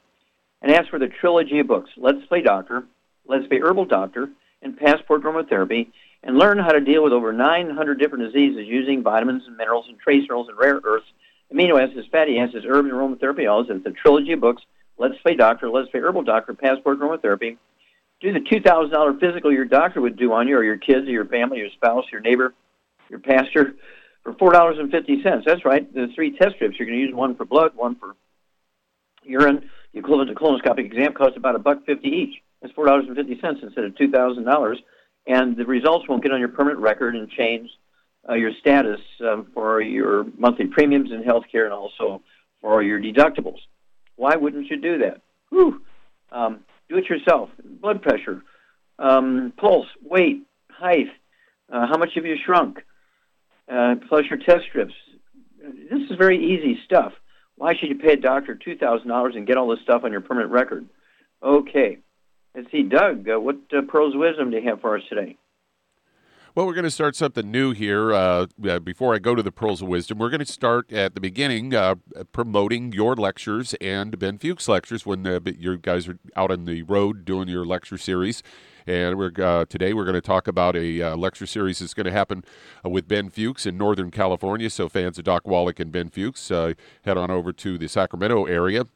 and 0.63 0.73
ask 0.73 0.89
for 0.89 0.99
the 0.99 1.09
trilogy 1.09 1.59
of 1.59 1.67
books 1.67 1.91
Let's 1.97 2.25
Play 2.27 2.41
Doctor, 2.41 2.85
Let's 3.27 3.47
Play 3.47 3.61
Herbal 3.61 3.87
Doctor, 3.87 4.31
and 4.63 4.77
Passport 4.77 5.23
Aromatherapy 5.23 5.89
and 6.23 6.39
learn 6.39 6.59
how 6.59 6.71
to 6.71 6.81
deal 6.81 7.03
with 7.03 7.13
over 7.13 7.33
900 7.33 7.99
different 7.99 8.33
diseases 8.33 8.67
using 8.67 9.03
vitamins 9.03 9.43
and 9.47 9.57
minerals 9.57 9.87
and 9.89 9.99
trace 9.99 10.23
minerals 10.23 10.49
and 10.49 10.57
rare 10.57 10.81
earths, 10.85 11.07
amino 11.53 11.83
acids, 11.83 12.07
fatty 12.11 12.39
acids, 12.39 12.65
herbs, 12.67 12.89
and 12.89 12.93
aromatherapy 12.93 13.51
oils. 13.51 13.67
It's 13.69 13.85
a 13.85 13.91
trilogy 13.91 14.33
of 14.33 14.41
books. 14.41 14.63
Let's 14.99 15.19
Play 15.19 15.35
Doctor, 15.35 15.69
Let's 15.69 15.91
Play 15.91 16.01
Herbal 16.01 16.23
Doctor, 16.23 16.55
Passport 16.55 17.01
Aromatherapy. 17.01 17.59
Do 18.21 18.33
the 18.33 18.41
$2,000 18.41 19.21
physical 19.21 19.53
your 19.53 19.65
doctor 19.65 20.01
would 20.01 20.17
do 20.17 20.33
on 20.33 20.47
you 20.47 20.57
or 20.57 20.63
your 20.63 20.77
kids 20.77 21.09
or 21.09 21.11
your 21.11 21.25
family, 21.25 21.59
your 21.59 21.71
spouse, 21.71 22.05
your 22.13 22.21
neighbor, 22.21 22.55
your 23.11 23.19
pastor 23.19 23.75
for 24.23 24.33
$4.50. 24.35 25.45
That's 25.45 25.65
right. 25.65 25.93
The 25.93 26.09
three 26.15 26.37
test 26.37 26.57
strips. 26.57 26.77
You're 26.79 26.87
going 26.87 26.99
to 26.99 27.05
use 27.07 27.15
one 27.15 27.35
for 27.37 27.45
blood, 27.45 27.73
one 27.75 27.97
for 27.97 28.15
urine. 29.25 29.69
The 29.93 29.99
equivalent 29.99 30.31
to 30.31 30.35
colonoscopic 30.35 30.87
exam 30.87 31.13
costs 31.13 31.37
about 31.37 31.55
a 31.55 31.59
buck 31.59 31.85
fifty 31.85 32.09
each. 32.09 32.43
That's 32.61 32.75
$4.50 32.75 33.63
instead 33.63 33.85
of 33.85 33.95
$2,000 33.95 34.77
and 35.27 35.57
the 35.57 35.65
results 35.65 36.09
won't 36.09 36.23
get 36.23 36.33
on 36.33 36.41
your 36.41 36.49
permanent 36.49 36.81
record 36.81 37.15
and 37.15 37.29
change 37.31 37.71
uh, 38.29 38.35
your 38.35 38.53
status 38.61 39.01
um, 39.21 39.49
for 39.55 39.81
your 39.81 40.25
monthly 40.39 40.67
premiums 40.67 41.11
in 41.11 41.23
health 41.23 41.45
care 41.51 41.65
and 41.65 41.75
also 41.75 42.23
for 42.61 42.83
your 42.83 43.01
deductibles. 43.01 43.59
Why 44.17 44.37
wouldn't 44.37 44.69
you 44.69 44.81
do 44.81 44.99
that? 44.99 45.23
Whew. 45.51 45.83
Um, 46.31 46.61
do 46.89 46.97
it 46.97 47.09
yourself. 47.09 47.51
Blood 47.65 48.03
pressure, 48.03 48.43
um, 48.99 49.53
pulse, 49.57 49.87
weight, 50.03 50.43
height, 50.71 51.09
uh, 51.71 51.87
how 51.87 51.99
much 51.99 52.11
have 52.15 52.25
you 52.25 52.37
shrunk, 52.45 52.79
uh, 53.73 53.95
plus 54.09 54.25
test 54.47 54.65
strips. 54.69 54.95
This 55.91 56.11
is 56.11 56.17
very 56.19 56.39
easy 56.39 56.79
stuff. 56.85 57.13
Why 57.57 57.75
should 57.75 57.89
you 57.89 57.97
pay 57.97 58.13
a 58.15 58.17
doctor 58.17 58.55
$2,000 58.57 59.37
and 59.37 59.47
get 59.47 59.57
all 59.57 59.69
this 59.69 59.81
stuff 59.83 60.03
on 60.05 60.13
your 60.13 60.21
permanent 60.21 60.51
record? 60.51 60.89
Okay. 61.43 61.99
Let's 62.55 62.71
see, 62.71 62.83
Doug, 62.83 63.29
uh, 63.29 63.41
what 63.41 63.57
uh, 63.77 63.83
pearls 63.89 64.15
of 64.15 64.21
wisdom 64.21 64.51
do 64.51 64.59
you 64.59 64.69
have 64.69 64.81
for 64.81 64.97
us 64.97 65.03
today? 65.09 65.37
Well, 66.55 66.67
we're 66.67 66.75
going 66.75 66.85
to 66.85 66.91
start 66.91 67.17
something 67.17 67.51
new 67.51 67.73
here. 67.73 68.13
Uh, 68.13 68.47
before 68.85 69.15
I 69.15 69.19
go 69.19 69.35
to 69.35 69.43
the 69.43 69.53
pearls 69.53 69.81
of 69.81 69.89
wisdom, 69.89 70.19
we're 70.19 70.29
going 70.29 70.45
to 70.45 70.53
start 70.53 70.93
at 70.93 71.15
the 71.15 71.21
beginning, 71.21 71.75
uh, 71.75 71.95
promoting 72.33 72.93
your 72.93 73.17
lectures 73.17 73.75
and 73.81 74.19
Ben 74.19 74.37
Fuchs 74.37 74.69
lectures 74.69 75.07
when 75.07 75.27
uh, 75.27 75.41
you 75.47 75.79
guys 75.79 76.09
are 76.09 76.19
out 76.37 76.51
on 76.51 76.67
the 76.67 76.83
road 76.83 77.25
doing 77.25 77.49
your 77.49 77.65
lecture 77.65 77.97
series. 77.97 78.43
And 78.87 79.19
we're 79.19 79.33
uh, 79.39 79.65
today 79.67 79.93
we're 79.93 80.05
going 80.05 80.15
to 80.15 80.21
talk 80.21 80.49
about 80.49 80.77
a 80.77 81.03
uh, 81.03 81.17
lecture 81.17 81.47
series 81.47 81.79
that's 81.79 81.95
going 81.95 82.07
to 82.07 82.13
happen 82.13 82.45
with 82.85 83.09
Ben 83.09 83.31
Fuchs 83.31 83.67
in 83.67 83.77
Northern 83.79 84.11
California. 84.11 84.71
So 84.71 84.89
fans 84.89 85.19
of 85.19 85.25
Doc 85.25 85.47
Wallach 85.47 85.81
and 85.81 85.93
Ben 85.93 86.09
Fuchs, 86.09 86.49
head 86.49 86.77
on 87.07 87.31
over 87.31 87.53
to 87.53 87.79
the 87.79 87.89
Sacramento 87.89 88.45
area 88.45 88.87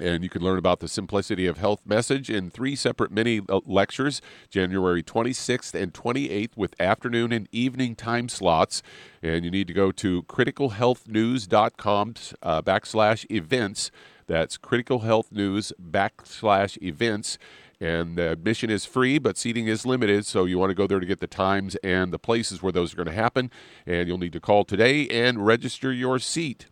and 0.00 0.22
you 0.22 0.30
can 0.30 0.42
learn 0.42 0.58
about 0.58 0.80
the 0.80 0.88
Simplicity 0.88 1.46
of 1.46 1.58
Health 1.58 1.80
message 1.84 2.30
in 2.30 2.50
three 2.50 2.76
separate 2.76 3.10
mini 3.10 3.40
uh, 3.48 3.60
lectures, 3.66 4.22
January 4.48 5.02
26th 5.02 5.74
and 5.80 5.92
28th, 5.92 6.56
with 6.56 6.80
afternoon 6.80 7.32
and 7.32 7.48
evening 7.52 7.94
time 7.94 8.28
slots. 8.28 8.82
And 9.22 9.44
you 9.44 9.50
need 9.50 9.66
to 9.66 9.72
go 9.72 9.92
to 9.92 10.22
criticalhealthnews.com 10.24 12.14
uh, 12.42 12.62
backslash 12.62 13.30
events. 13.30 13.90
That's 14.26 14.56
criticalhealthnews 14.56 15.72
backslash 15.80 16.80
events. 16.82 17.38
And 17.80 18.16
the 18.16 18.32
admission 18.32 18.68
is 18.68 18.84
free, 18.84 19.18
but 19.18 19.38
seating 19.38 19.66
is 19.66 19.86
limited, 19.86 20.26
so 20.26 20.44
you 20.44 20.58
want 20.58 20.68
to 20.68 20.74
go 20.74 20.86
there 20.86 21.00
to 21.00 21.06
get 21.06 21.20
the 21.20 21.26
times 21.26 21.76
and 21.76 22.12
the 22.12 22.18
places 22.18 22.62
where 22.62 22.72
those 22.72 22.92
are 22.92 22.96
going 22.96 23.06
to 23.06 23.12
happen. 23.12 23.50
And 23.86 24.06
you'll 24.06 24.18
need 24.18 24.34
to 24.34 24.40
call 24.40 24.64
today 24.64 25.08
and 25.08 25.46
register 25.46 25.90
your 25.90 26.18
seat. 26.18 26.66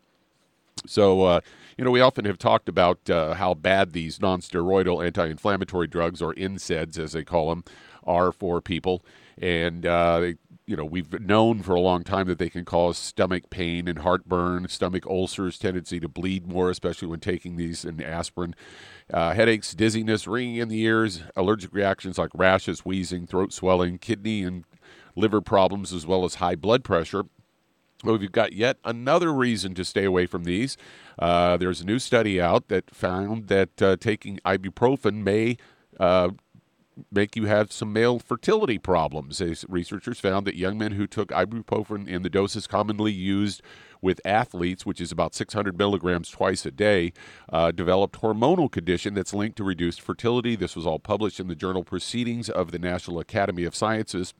So, 0.86 1.22
uh, 1.22 1.40
you 1.78 1.84
know, 1.84 1.90
we 1.90 2.02
often 2.02 2.26
have 2.26 2.38
talked 2.38 2.68
about 2.68 3.08
uh, 3.08 3.34
how 3.34 3.54
bad 3.54 3.92
these 3.92 4.20
non-steroidal 4.20 5.04
anti-inflammatory 5.04 5.86
drugs, 5.86 6.20
or 6.20 6.34
NSAIDs 6.34 6.98
as 6.98 7.12
they 7.12 7.24
call 7.24 7.48
them, 7.48 7.64
are 8.04 8.30
for 8.30 8.60
people. 8.60 9.02
And 9.40 9.86
uh, 9.86 10.32
you 10.68 10.76
know, 10.76 10.84
we've 10.84 11.18
known 11.18 11.62
for 11.62 11.74
a 11.74 11.80
long 11.80 12.04
time 12.04 12.26
that 12.26 12.38
they 12.38 12.50
can 12.50 12.66
cause 12.66 12.98
stomach 12.98 13.48
pain 13.48 13.88
and 13.88 14.00
heartburn, 14.00 14.68
stomach 14.68 15.06
ulcers, 15.06 15.58
tendency 15.58 15.98
to 15.98 16.08
bleed 16.08 16.46
more, 16.46 16.68
especially 16.68 17.08
when 17.08 17.20
taking 17.20 17.56
these 17.56 17.86
and 17.86 18.02
aspirin, 18.02 18.54
uh, 19.12 19.32
headaches, 19.34 19.74
dizziness, 19.74 20.26
ringing 20.26 20.56
in 20.56 20.68
the 20.68 20.80
ears, 20.82 21.22
allergic 21.36 21.72
reactions 21.72 22.18
like 22.18 22.30
rashes, 22.34 22.80
wheezing, 22.80 23.26
throat 23.26 23.52
swelling, 23.52 23.98
kidney 23.98 24.42
and 24.42 24.64
liver 25.16 25.40
problems, 25.40 25.92
as 25.92 26.06
well 26.06 26.24
as 26.24 26.36
high 26.36 26.54
blood 26.54 26.84
pressure. 26.84 27.24
Well, 28.04 28.16
we've 28.16 28.30
got 28.30 28.52
yet 28.52 28.76
another 28.84 29.32
reason 29.32 29.74
to 29.74 29.84
stay 29.84 30.04
away 30.04 30.26
from 30.26 30.44
these. 30.44 30.76
Uh, 31.18 31.56
there's 31.56 31.80
a 31.80 31.86
new 31.86 31.98
study 31.98 32.40
out 32.40 32.68
that 32.68 32.94
found 32.94 33.48
that 33.48 33.82
uh, 33.82 33.96
taking 33.96 34.38
ibuprofen 34.44 35.24
may 35.24 35.56
uh, 35.98 36.30
make 37.10 37.34
you 37.34 37.46
have 37.46 37.72
some 37.72 37.92
male 37.92 38.20
fertility 38.20 38.78
problems. 38.78 39.40
As 39.40 39.64
researchers 39.68 40.20
found 40.20 40.46
that 40.46 40.54
young 40.54 40.78
men 40.78 40.92
who 40.92 41.08
took 41.08 41.30
ibuprofen 41.30 42.06
in 42.06 42.22
the 42.22 42.30
doses 42.30 42.68
commonly 42.68 43.12
used 43.12 43.62
with 44.00 44.20
athletes, 44.24 44.86
which 44.86 45.00
is 45.00 45.12
about 45.12 45.34
600 45.34 45.76
milligrams 45.78 46.30
twice 46.30 46.64
a 46.66 46.70
day, 46.70 47.12
uh, 47.52 47.70
developed 47.70 48.20
hormonal 48.20 48.70
condition 48.70 49.14
that's 49.14 49.34
linked 49.34 49.56
to 49.56 49.64
reduced 49.64 50.00
fertility. 50.00 50.56
This 50.56 50.76
was 50.76 50.86
all 50.86 50.98
published 50.98 51.40
in 51.40 51.48
the 51.48 51.54
journal 51.54 51.84
Proceedings 51.84 52.48
of 52.48 52.70
the 52.70 52.78
National 52.78 53.18
Academy 53.18 53.64
of 53.64 53.74
Sciences 53.74 54.34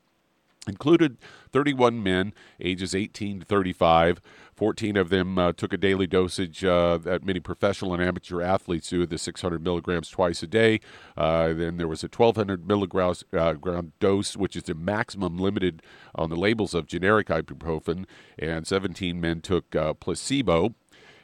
included 0.67 1.17
31 1.53 2.03
men 2.03 2.33
ages 2.61 2.95
18 2.95 3.41
to 3.41 3.47
35 3.47 4.21
14 4.59 4.97
of 4.97 5.09
them 5.09 5.39
uh, 5.39 5.53
took 5.53 5.73
a 5.73 5.77
daily 5.77 6.09
dosage 6.09 6.65
uh, 6.65 6.99
that 6.99 7.25
many 7.25 7.39
professional 7.39 7.95
and 7.95 8.03
amateur 8.03 8.43
athletes 8.43 8.91
do 8.91 9.07
the 9.07 9.17
600 9.17 9.63
milligrams 9.63 10.11
twice 10.11 10.43
a 10.43 10.49
day. 10.49 10.81
Uh, 11.17 11.53
then 11.53 11.77
there 11.77 11.87
was 11.87 12.03
a 12.03 12.09
1200 12.09 12.67
milligram 12.67 13.15
uh, 13.33 13.55
dose 14.01 14.37
which 14.37 14.57
is 14.57 14.65
the 14.65 14.75
maximum 14.75 15.39
limited 15.39 15.81
on 16.13 16.29
the 16.29 16.35
labels 16.35 16.75
of 16.75 16.89
generic 16.89 17.29
ibuprofen 17.29 18.05
and 18.37 18.67
17 18.67 19.21
men 19.21 19.41
took 19.41 19.77
uh, 19.77 19.95
placebo 19.95 20.75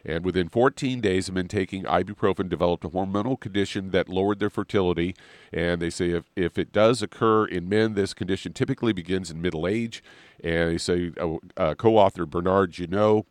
and 0.05 0.25
within 0.25 0.49
14 0.49 1.01
days 1.01 1.29
of 1.29 1.35
men 1.35 1.49
taking 1.49 1.85
ibuprofen, 1.85 2.49
developed 2.49 2.85
a 2.85 2.91
hormonal 2.91 3.39
condition 3.39 3.91
that 3.91 4.09
lowered 4.09 4.39
their 4.39 4.51
fertility. 4.51 5.15
And 5.53 5.81
they 5.81 5.91
say 5.91 6.11
if, 6.11 6.31
if 6.37 6.59
it 6.59 6.73
does 6.73 7.03
occur 7.03 7.47
in 7.47 7.69
men, 7.69 7.95
this 7.95 8.15
condition 8.15 8.53
typically 8.53 8.93
begins 8.93 9.31
in 9.31 9.41
middle 9.41 9.67
age. 9.67 10.03
And 10.43 10.71
they 10.71 10.79
say 10.79 11.13
uh, 11.21 11.37
uh, 11.57 11.75
co 11.75 11.97
author 11.97 12.27
Bernard 12.27 12.73
Jégou 12.73 13.25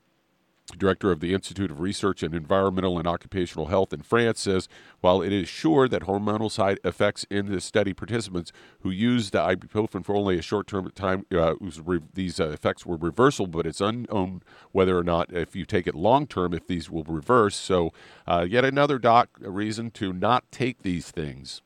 director 0.78 1.12
of 1.12 1.20
the 1.20 1.34
Institute 1.34 1.72
of 1.72 1.80
Research 1.80 2.24
in 2.24 2.34
Environmental 2.34 2.98
and 2.98 3.08
Occupational 3.08 3.68
Health 3.68 3.94
in 3.94 4.02
France, 4.02 4.42
says 4.42 4.68
while 5.02 5.22
it 5.22 5.34
is 5.34 5.48
sure 5.48 5.88
that 5.88 6.04
hormonal 6.04 6.52
side 6.52 6.80
effects 6.84 7.26
in 7.30 7.48
the 7.52 7.62
study 7.62 7.94
participants 7.94 8.52
who 8.82 8.90
used 8.90 9.34
the 9.34 9.40
ibuprofen 9.40 10.04
for 10.04 10.16
only 10.16 10.38
a 10.38 10.42
short 10.42 10.68
term 10.68 10.90
time, 10.92 11.26
uh, 11.32 11.56
re- 11.84 12.00
these 12.14 12.40
uh, 12.40 12.50
effects 12.50 12.86
were 12.86 12.98
reversible, 12.98 13.48
but 13.48 13.66
it's 13.66 13.82
unknown 13.82 14.42
whether 14.72 14.98
or 14.98 15.04
not, 15.04 15.32
if 15.34 15.56
you 15.56 15.66
take 15.66 15.88
it 15.88 15.96
long 15.96 16.28
term, 16.28 16.54
if 16.54 16.68
these 16.68 16.90
will 16.90 17.04
reverse. 17.04 17.56
So, 17.56 17.92
uh, 18.28 18.46
yet 18.50 18.66
another 18.66 19.00
doc 19.00 19.30
reason 19.40 19.92
to 19.92 20.14
not 20.14 20.52
take 20.52 20.84
these 20.84 21.12
things. 21.12 21.62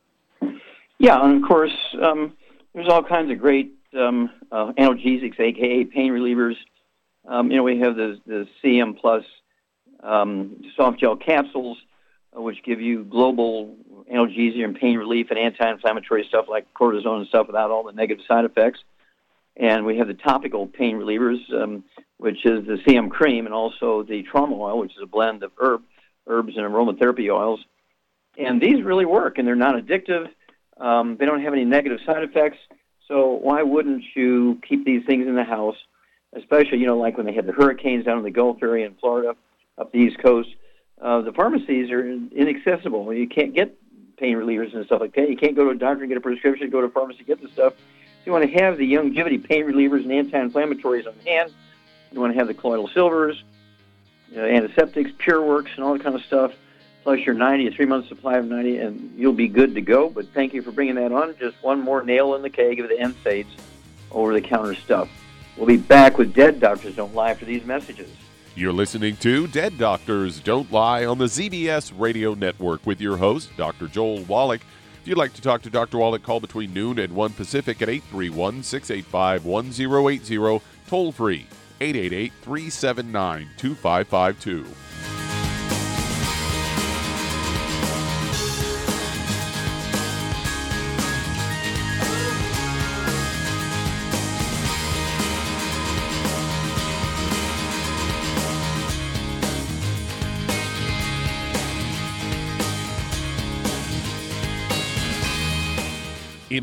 Yeah, 1.00 1.24
and 1.24 1.44
of 1.44 1.48
course, 1.48 1.76
um, 2.02 2.36
there's 2.74 2.90
all 2.90 3.04
kinds 3.04 3.32
of 3.32 3.40
great 3.40 3.74
um, 3.98 4.30
uh, 4.52 4.72
analgesics, 4.78 5.40
aka 5.40 5.84
pain 5.86 6.12
relievers 6.12 6.56
um, 7.28 7.52
you 7.52 7.58
know, 7.58 7.64
we 7.64 7.80
have 7.80 7.96
the, 7.96 8.20
the 8.26 8.48
CM 8.64 8.98
Plus 9.00 9.24
um, 10.02 10.62
soft 10.76 11.00
gel 11.00 11.16
capsules, 11.16 11.78
uh, 12.36 12.42
which 12.42 12.64
give 12.64 12.80
you 12.82 13.04
global 13.04 13.76
analgesia 14.12 14.64
and 14.64 14.76
pain 14.76 14.98
relief 14.98 15.28
and 15.30 15.38
anti-inflammatory 15.38 16.26
stuff 16.28 16.46
like 16.48 16.66
cortisone 16.74 17.20
and 17.20 17.28
stuff 17.28 17.48
without 17.48 17.72
all 17.72 17.84
the 17.84 17.92
negative 17.92 18.24
side 18.28 18.46
effects. 18.46 18.80
And 19.58 19.86
we 19.86 19.98
have 19.98 20.08
the 20.08 20.14
topical 20.14 20.68
pain 20.68 20.98
relievers, 20.98 21.40
um, 21.54 21.84
which 22.18 22.46
is 22.46 22.66
the 22.66 22.78
CM 22.86 23.10
cream, 23.10 23.46
and 23.46 23.54
also 23.54 24.04
the 24.04 24.24
trauma 24.24 24.56
oil, 24.56 24.80
which 24.80 24.92
is 24.92 25.02
a 25.02 25.08
blend 25.08 25.44
of 25.44 25.52
herb, 25.58 25.82
herbs 26.28 26.54
and 26.56 26.66
aromatherapy 26.66 27.34
oils. 27.34 27.60
And 28.38 28.62
these 28.62 28.84
really 28.84 29.06
work, 29.06 29.40
and 29.40 29.48
they're 29.48 29.56
not 29.56 29.76
addictive. 29.76 30.30
Um, 30.80 31.18
they 31.18 31.26
don't 31.26 31.42
have 31.42 31.54
any 31.54 31.66
negative 31.66 32.00
side 32.06 32.24
effects. 32.24 32.60
So 33.08 33.32
why 33.32 33.64
wouldn't 33.64 34.04
you 34.16 34.60
keep 34.68 34.86
these 34.86 35.04
things 35.06 35.28
in 35.28 35.36
the 35.36 35.44
house? 35.44 35.78
Especially 36.38 36.78
you 36.78 36.86
know 36.86 36.98
like 36.98 37.18
when 37.18 37.26
they 37.26 37.34
had 37.34 37.46
the 37.46 37.52
hurricanes 37.52 38.06
down 38.06 38.18
in 38.18 38.24
the 38.24 38.32
Gulf 38.32 38.62
area 38.62 38.86
in 38.86 38.96
Florida, 38.96 39.36
up 39.78 39.92
the 39.92 40.00
East 40.00 40.20
Coast. 40.20 40.50
Uh, 41.02 41.22
the 41.22 41.32
pharmacies 41.32 41.92
are 41.92 42.08
inaccessible. 42.08 43.14
You 43.14 43.28
can't 43.28 43.54
get 43.54 43.78
pain 44.18 44.36
relievers 44.36 44.76
and 44.76 44.86
stuff 44.86 45.00
like 45.00 45.14
that. 45.16 45.30
You 45.30 45.38
can't 45.38 45.56
go 45.56 45.66
to 45.66 45.70
a 45.70 45.76
doctor 45.76 46.04
and 46.04 46.10
get 46.10 46.18
a 46.18 46.22
prescription. 46.22 46.70
Go 46.70 46.82
to 46.82 46.88
a 46.88 46.90
pharmacy 46.90 47.24
get 47.24 47.42
the 47.42 47.50
stuff. 47.50 47.74
So 47.74 48.22
you 48.26 48.32
want 48.32 48.52
to 48.52 48.60
have 48.60 48.78
the 48.78 48.92
Youngevity 48.92 49.44
pain 49.44 49.66
relievers 49.66 50.04
and 50.04 50.12
anti-inflammatories 50.12 51.08
on 51.08 51.14
hand. 51.26 51.54
You 52.12 52.20
want 52.20 52.34
to 52.34 52.40
have 52.40 52.48
the 52.48 52.54
colloidal 52.54 52.88
silvers, 52.88 53.44
uh, 54.36 54.40
antiseptics, 54.40 55.12
PureWorks, 55.20 55.76
and 55.76 55.84
all 55.84 55.94
that 55.94 56.04
kind 56.04 56.16
of 56.16 56.24
stuff, 56.24 56.54
plus 57.04 57.20
your 57.20 57.36
90, 57.36 57.68
a 57.68 57.72
three-month 57.72 58.08
supply 58.08 58.38
of 58.38 58.46
90, 58.46 58.78
and 58.78 59.14
you'll 59.18 59.34
be 59.34 59.48
good 59.48 59.76
to 59.76 59.82
go. 59.82 60.10
But 60.10 60.28
thank 60.34 60.54
you 60.54 60.62
for 60.62 60.72
bringing 60.72 60.96
that 60.96 61.12
on. 61.12 61.36
Just 61.38 61.62
one 61.62 61.82
more 61.82 62.04
nail 62.04 62.34
in 62.36 62.42
the 62.42 62.50
keg 62.50 62.80
of 62.80 62.90
the 62.90 62.96
NSAIDs 62.96 63.48
over-the-counter 64.12 64.76
stuff. 64.76 65.10
We'll 65.58 65.66
be 65.66 65.78
back 65.78 66.20
with 66.20 66.36
Dead 66.36 66.60
Doctors 66.60 66.96
Don't 66.96 67.16
Lie 67.16 67.32
after 67.32 67.46
these 67.46 67.66
messages. 67.66 68.10
You're 68.56 68.74
listening 68.74 69.18
to 69.18 69.48
Dead 69.48 69.78
Doctors 69.78 70.40
Don't 70.40 70.72
Lie 70.72 71.06
on 71.06 71.18
the 71.18 71.26
ZBS 71.26 71.94
Radio 71.98 72.36
Network 72.36 72.86
with 72.86 73.02
your 73.02 73.18
host, 73.18 73.50
Dr. 73.58 73.88
Joel 73.88 74.24
Wallach. 74.24 74.62
If 75.02 75.08
you'd 75.08 75.18
like 75.18 75.34
to 75.34 75.42
talk 75.42 75.64
to 75.64 75.70
Dr. 75.72 75.98
Wallach, 75.98 76.22
call 76.22 76.40
between 76.40 76.74
noon 76.74 77.00
and 77.00 77.14
1 77.14 77.34
Pacific 77.34 77.82
at 77.82 77.90
831 77.90 78.62
685 78.62 79.46
1080, 79.46 80.62
toll 80.88 81.12
free 81.12 81.48
888 81.82 82.34
379 82.42 83.50
2552. 83.58 84.66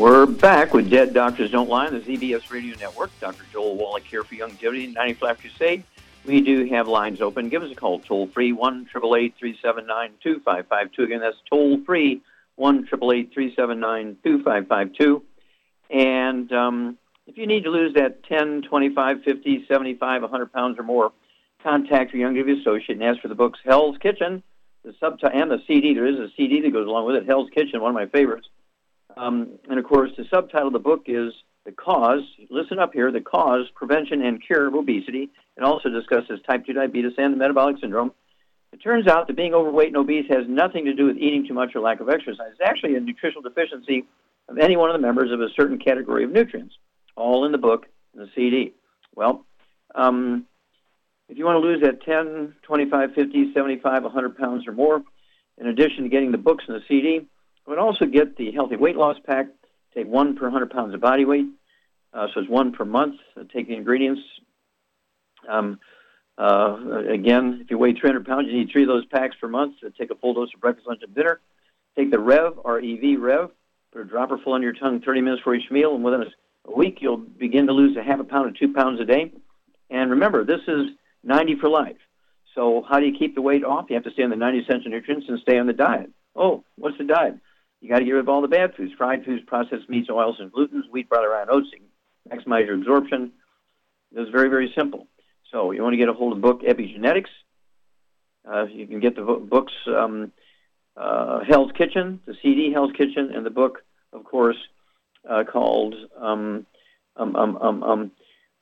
We're 0.00 0.24
back 0.24 0.72
with 0.72 0.88
Dead 0.88 1.12
Doctors 1.12 1.50
Don't 1.50 1.68
Lie 1.68 1.88
on 1.88 1.92
the 1.92 2.00
ZBS 2.00 2.50
Radio 2.50 2.74
Network. 2.78 3.10
Dr. 3.20 3.44
Joel 3.52 3.76
Wallach 3.76 4.02
here 4.04 4.24
for 4.24 4.34
Youngevity 4.34 4.94
90 4.94 5.12
Flat 5.12 5.38
Crusade. 5.38 5.84
We 6.24 6.40
do 6.40 6.64
have 6.70 6.88
lines 6.88 7.20
open. 7.20 7.50
Give 7.50 7.62
us 7.62 7.70
a 7.70 7.74
call 7.74 7.98
toll 8.00 8.26
free 8.28 8.52
1 8.52 8.86
379 8.86 10.12
2552. 10.22 11.02
Again, 11.02 11.20
that's 11.20 11.36
toll 11.50 11.84
free 11.84 12.22
1 12.56 12.86
379 12.86 14.16
2552. 14.24 15.22
And 15.90 16.50
um, 16.50 16.98
if 17.26 17.36
you 17.36 17.46
need 17.46 17.64
to 17.64 17.70
lose 17.70 17.92
that 17.92 18.24
10, 18.24 18.62
25, 18.62 19.22
50, 19.22 19.66
75, 19.68 20.22
100 20.22 20.50
pounds 20.50 20.78
or 20.78 20.82
more, 20.82 21.12
contact 21.62 22.14
your 22.14 22.30
Youngevity 22.30 22.58
associate 22.58 22.98
and 22.98 23.04
ask 23.04 23.20
for 23.20 23.28
the 23.28 23.34
books 23.34 23.58
Hell's 23.66 23.98
Kitchen, 23.98 24.42
the 24.82 24.94
subtitle, 24.98 25.38
and 25.38 25.50
the 25.50 25.62
CD. 25.66 25.92
There 25.92 26.06
is 26.06 26.18
a 26.18 26.30
CD 26.38 26.62
that 26.62 26.72
goes 26.72 26.86
along 26.86 27.04
with 27.04 27.16
it, 27.16 27.26
Hell's 27.26 27.50
Kitchen, 27.50 27.82
one 27.82 27.90
of 27.90 27.94
my 27.94 28.06
favorites 28.06 28.48
um, 29.16 29.58
and 29.68 29.78
of 29.78 29.84
course, 29.84 30.10
the 30.16 30.24
subtitle 30.32 30.68
of 30.68 30.72
the 30.72 30.78
book 30.78 31.04
is 31.06 31.32
The 31.64 31.72
Cause, 31.72 32.22
listen 32.50 32.78
up 32.78 32.92
here, 32.92 33.10
The 33.12 33.20
Cause, 33.20 33.66
Prevention 33.74 34.22
and 34.22 34.44
Cure 34.44 34.68
of 34.68 34.74
Obesity. 34.74 35.30
It 35.56 35.62
also 35.62 35.88
discusses 35.88 36.40
type 36.46 36.66
2 36.66 36.72
diabetes 36.72 37.12
and 37.18 37.34
the 37.34 37.38
metabolic 37.38 37.76
syndrome. 37.80 38.12
It 38.72 38.78
turns 38.78 39.08
out 39.08 39.26
that 39.26 39.36
being 39.36 39.54
overweight 39.54 39.88
and 39.88 39.96
obese 39.96 40.26
has 40.30 40.46
nothing 40.48 40.84
to 40.84 40.94
do 40.94 41.06
with 41.06 41.16
eating 41.16 41.46
too 41.46 41.54
much 41.54 41.74
or 41.74 41.80
lack 41.80 42.00
of 42.00 42.08
exercise. 42.08 42.52
It's 42.52 42.60
actually 42.64 42.94
a 42.94 43.00
nutritional 43.00 43.42
deficiency 43.42 44.04
of 44.48 44.58
any 44.58 44.76
one 44.76 44.90
of 44.90 44.94
the 44.94 45.04
members 45.04 45.32
of 45.32 45.40
a 45.40 45.48
certain 45.56 45.78
category 45.78 46.24
of 46.24 46.30
nutrients, 46.30 46.74
all 47.16 47.44
in 47.44 47.52
the 47.52 47.58
book, 47.58 47.86
the 48.14 48.28
CD. 48.34 48.74
Well, 49.14 49.44
um, 49.94 50.46
if 51.28 51.38
you 51.38 51.44
want 51.44 51.62
to 51.62 51.68
lose 51.68 51.80
that 51.82 52.02
10, 52.02 52.54
25, 52.62 53.14
50, 53.14 53.52
75, 53.54 54.02
100 54.02 54.38
pounds 54.38 54.66
or 54.66 54.72
more, 54.72 55.02
in 55.58 55.66
addition 55.66 56.04
to 56.04 56.08
getting 56.08 56.32
the 56.32 56.38
books 56.38 56.64
and 56.66 56.76
the 56.76 56.84
CD, 56.88 57.26
would 57.70 57.78
also 57.78 58.04
get 58.04 58.36
the 58.36 58.50
healthy 58.50 58.76
weight 58.76 58.96
loss 58.96 59.16
pack. 59.24 59.46
Take 59.94 60.06
one 60.06 60.36
per 60.36 60.44
100 60.46 60.70
pounds 60.70 60.92
of 60.92 61.00
body 61.00 61.24
weight. 61.24 61.46
Uh, 62.12 62.26
so 62.34 62.40
it's 62.40 62.50
one 62.50 62.72
per 62.72 62.84
month. 62.84 63.14
Uh, 63.36 63.44
take 63.52 63.68
the 63.68 63.74
ingredients. 63.74 64.20
Um, 65.48 65.78
uh, 66.36 67.04
again, 67.08 67.60
if 67.62 67.70
you 67.70 67.78
weigh 67.78 67.94
300 67.94 68.26
pounds, 68.26 68.48
you 68.48 68.58
need 68.58 68.70
three 68.72 68.82
of 68.82 68.88
those 68.88 69.06
packs 69.06 69.36
per 69.40 69.46
month. 69.46 69.76
So 69.80 69.88
take 69.96 70.10
a 70.10 70.16
full 70.16 70.34
dose 70.34 70.50
of 70.52 70.60
breakfast, 70.60 70.88
lunch, 70.88 71.02
and 71.04 71.14
dinner. 71.14 71.40
Take 71.96 72.10
the 72.10 72.18
Rev, 72.18 72.58
R-E-V, 72.64 73.16
Rev. 73.16 73.50
Put 73.92 74.00
a 74.00 74.04
dropper 74.04 74.38
full 74.38 74.54
under 74.54 74.66
your 74.66 74.74
tongue 74.74 75.00
30 75.00 75.20
minutes 75.20 75.42
for 75.42 75.54
each 75.54 75.70
meal, 75.70 75.94
and 75.94 76.04
within 76.04 76.22
a 76.22 76.76
week, 76.76 76.98
you'll 77.00 77.16
begin 77.16 77.66
to 77.66 77.72
lose 77.72 77.96
a 77.96 78.02
half 78.02 78.20
a 78.20 78.24
pound 78.24 78.52
to 78.52 78.66
two 78.66 78.72
pounds 78.72 79.00
a 79.00 79.04
day. 79.04 79.32
And 79.90 80.10
remember, 80.10 80.44
this 80.44 80.60
is 80.66 80.86
90 81.22 81.56
for 81.60 81.68
life. 81.68 81.96
So 82.54 82.84
how 82.88 82.98
do 82.98 83.06
you 83.06 83.16
keep 83.16 83.34
the 83.34 83.42
weight 83.42 83.64
off? 83.64 83.86
You 83.88 83.94
have 83.94 84.04
to 84.04 84.10
stay 84.10 84.22
on 84.22 84.30
the 84.30 84.36
90 84.36 84.60
essential 84.60 84.90
nutrients 84.90 85.26
and 85.28 85.38
stay 85.40 85.58
on 85.58 85.66
the 85.66 85.72
diet. 85.72 86.10
Oh, 86.34 86.64
what's 86.76 86.98
the 86.98 87.04
diet? 87.04 87.36
You 87.80 87.88
got 87.88 88.00
to 88.00 88.04
get 88.04 88.12
rid 88.12 88.20
of 88.20 88.28
all 88.28 88.42
the 88.42 88.48
bad 88.48 88.74
foods, 88.74 88.92
fried 88.96 89.24
foods, 89.24 89.42
processed 89.46 89.88
meats, 89.88 90.10
oils, 90.10 90.36
and 90.38 90.52
glutens, 90.52 90.88
wheat, 90.90 91.08
rye, 91.10 91.40
and 91.40 91.50
oats. 91.50 91.68
maximize 92.30 92.66
your 92.66 92.74
absorption. 92.74 93.32
It's 94.14 94.30
very, 94.30 94.48
very 94.48 94.72
simple. 94.76 95.06
So 95.50 95.70
you 95.70 95.82
want 95.82 95.94
to 95.94 95.96
get 95.96 96.08
a 96.08 96.12
hold 96.12 96.32
of 96.32 96.40
the 96.40 96.46
book 96.46 96.62
Epigenetics. 96.62 97.30
Uh, 98.50 98.64
you 98.66 98.86
can 98.86 99.00
get 99.00 99.16
the 99.16 99.22
books 99.22 99.72
um, 99.86 100.32
uh, 100.96 101.40
Hell's 101.48 101.72
Kitchen, 101.72 102.20
the 102.26 102.34
CD 102.42 102.72
Hell's 102.72 102.92
Kitchen, 102.92 103.32
and 103.34 103.44
the 103.44 103.50
book, 103.50 103.82
of 104.12 104.24
course, 104.24 104.56
uh, 105.28 105.44
called 105.44 105.94
um, 106.20 106.66
um, 107.16 107.36
um, 107.36 107.56
um, 107.56 107.82
um 107.82 108.10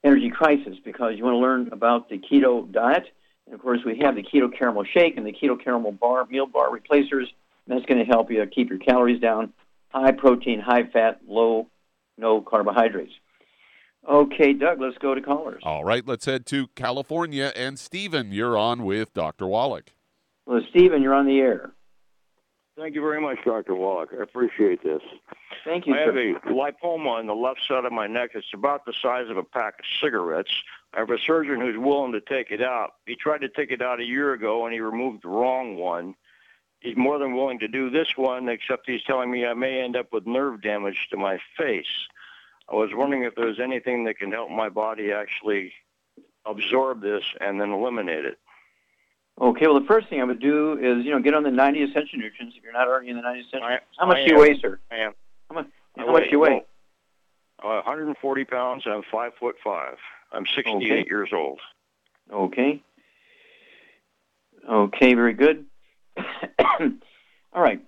Energy 0.04 0.30
Crisis, 0.30 0.76
because 0.84 1.14
you 1.16 1.24
want 1.24 1.34
to 1.34 1.38
learn 1.38 1.70
about 1.72 2.08
the 2.08 2.18
keto 2.18 2.70
diet. 2.70 3.04
And 3.46 3.54
of 3.54 3.60
course, 3.60 3.80
we 3.84 3.98
have 3.98 4.14
the 4.14 4.22
keto 4.22 4.48
caramel 4.56 4.84
shake 4.84 5.16
and 5.16 5.26
the 5.26 5.32
keto 5.32 5.62
caramel 5.62 5.92
bar, 5.92 6.24
meal 6.26 6.46
bar 6.46 6.72
replacers. 6.72 7.28
And 7.68 7.76
that's 7.76 7.86
going 7.86 8.04
to 8.04 8.10
help 8.10 8.30
you 8.30 8.44
keep 8.46 8.70
your 8.70 8.78
calories 8.78 9.20
down, 9.20 9.52
high 9.88 10.12
protein, 10.12 10.60
high 10.60 10.84
fat, 10.84 11.20
low, 11.26 11.68
no 12.16 12.40
carbohydrates. 12.40 13.12
Okay, 14.08 14.54
Doug, 14.54 14.80
let's 14.80 14.96
go 14.98 15.14
to 15.14 15.20
callers. 15.20 15.62
All 15.64 15.84
right, 15.84 16.06
let's 16.06 16.24
head 16.24 16.46
to 16.46 16.68
California. 16.68 17.52
And 17.54 17.78
Stephen, 17.78 18.32
you're 18.32 18.56
on 18.56 18.84
with 18.84 19.12
Dr. 19.12 19.46
Wallach. 19.46 19.92
Well, 20.46 20.62
Stephen, 20.70 21.02
you're 21.02 21.14
on 21.14 21.26
the 21.26 21.40
air. 21.40 21.72
Thank 22.78 22.94
you 22.94 23.02
very 23.02 23.20
much, 23.20 23.38
Dr. 23.44 23.74
Wallach. 23.74 24.10
I 24.18 24.22
appreciate 24.22 24.82
this. 24.84 25.02
Thank 25.64 25.86
you. 25.86 25.94
I 25.94 26.04
sir. 26.04 26.06
have 26.06 26.16
a 26.16 26.48
lipoma 26.48 27.18
on 27.18 27.26
the 27.26 27.34
left 27.34 27.60
side 27.66 27.84
of 27.84 27.92
my 27.92 28.06
neck. 28.06 28.30
It's 28.34 28.46
about 28.54 28.86
the 28.86 28.94
size 29.02 29.28
of 29.28 29.36
a 29.36 29.42
pack 29.42 29.80
of 29.80 29.84
cigarettes. 30.00 30.52
I 30.94 31.00
have 31.00 31.10
a 31.10 31.18
surgeon 31.18 31.60
who's 31.60 31.76
willing 31.76 32.12
to 32.12 32.20
take 32.20 32.50
it 32.50 32.62
out. 32.62 32.92
He 33.04 33.16
tried 33.16 33.40
to 33.40 33.48
take 33.48 33.72
it 33.72 33.82
out 33.82 34.00
a 34.00 34.04
year 34.04 34.32
ago, 34.32 34.64
and 34.64 34.72
he 34.72 34.80
removed 34.80 35.24
the 35.24 35.28
wrong 35.28 35.76
one. 35.76 36.14
He's 36.80 36.96
more 36.96 37.18
than 37.18 37.34
willing 37.34 37.58
to 37.60 37.68
do 37.68 37.90
this 37.90 38.16
one, 38.16 38.48
except 38.48 38.88
he's 38.88 39.02
telling 39.02 39.30
me 39.30 39.44
I 39.44 39.54
may 39.54 39.80
end 39.80 39.96
up 39.96 40.12
with 40.12 40.26
nerve 40.26 40.62
damage 40.62 41.08
to 41.10 41.16
my 41.16 41.38
face. 41.56 41.86
I 42.70 42.74
was 42.76 42.90
wondering 42.94 43.24
if 43.24 43.34
there's 43.34 43.58
anything 43.58 44.04
that 44.04 44.18
can 44.18 44.30
help 44.30 44.50
my 44.50 44.68
body 44.68 45.10
actually 45.12 45.72
absorb 46.46 47.00
this 47.00 47.24
and 47.40 47.60
then 47.60 47.70
eliminate 47.70 48.24
it. 48.24 48.38
Okay, 49.40 49.66
well, 49.66 49.78
the 49.78 49.86
first 49.86 50.08
thing 50.08 50.20
I 50.20 50.24
would 50.24 50.40
do 50.40 50.72
is, 50.74 51.04
you 51.04 51.12
know, 51.12 51.20
get 51.20 51.34
on 51.34 51.42
the 51.44 51.50
90 51.50 51.82
essential 51.84 52.18
nutrients 52.18 52.56
if 52.56 52.62
you're 52.62 52.72
not 52.72 52.88
already 52.88 53.08
in 53.10 53.16
the 53.16 53.22
90 53.22 53.40
essential. 53.40 53.66
I, 53.68 53.78
how 53.98 54.06
much 54.06 54.18
do 54.26 54.34
you 54.34 54.38
weigh, 54.40 54.58
sir? 54.58 54.78
I 54.90 54.96
am. 54.96 55.14
How 55.48 55.54
much? 55.54 55.66
How 55.96 56.12
much 56.12 56.24
do 56.24 56.30
you 56.30 56.40
weigh? 56.40 56.64
Uh, 57.62 57.82
140 57.82 58.44
pounds. 58.44 58.84
I'm 58.86 59.02
five 59.10 59.32
foot 59.38 59.56
five. 59.62 59.96
I'm 60.32 60.44
68 60.46 60.74
Okay. 60.76 61.04
years 61.08 61.30
old. 61.32 61.60
Okay. 62.32 62.82
Okay, 64.68 65.14
very 65.14 65.32
good. 65.32 65.66
All 67.52 67.62
right. 67.62 67.80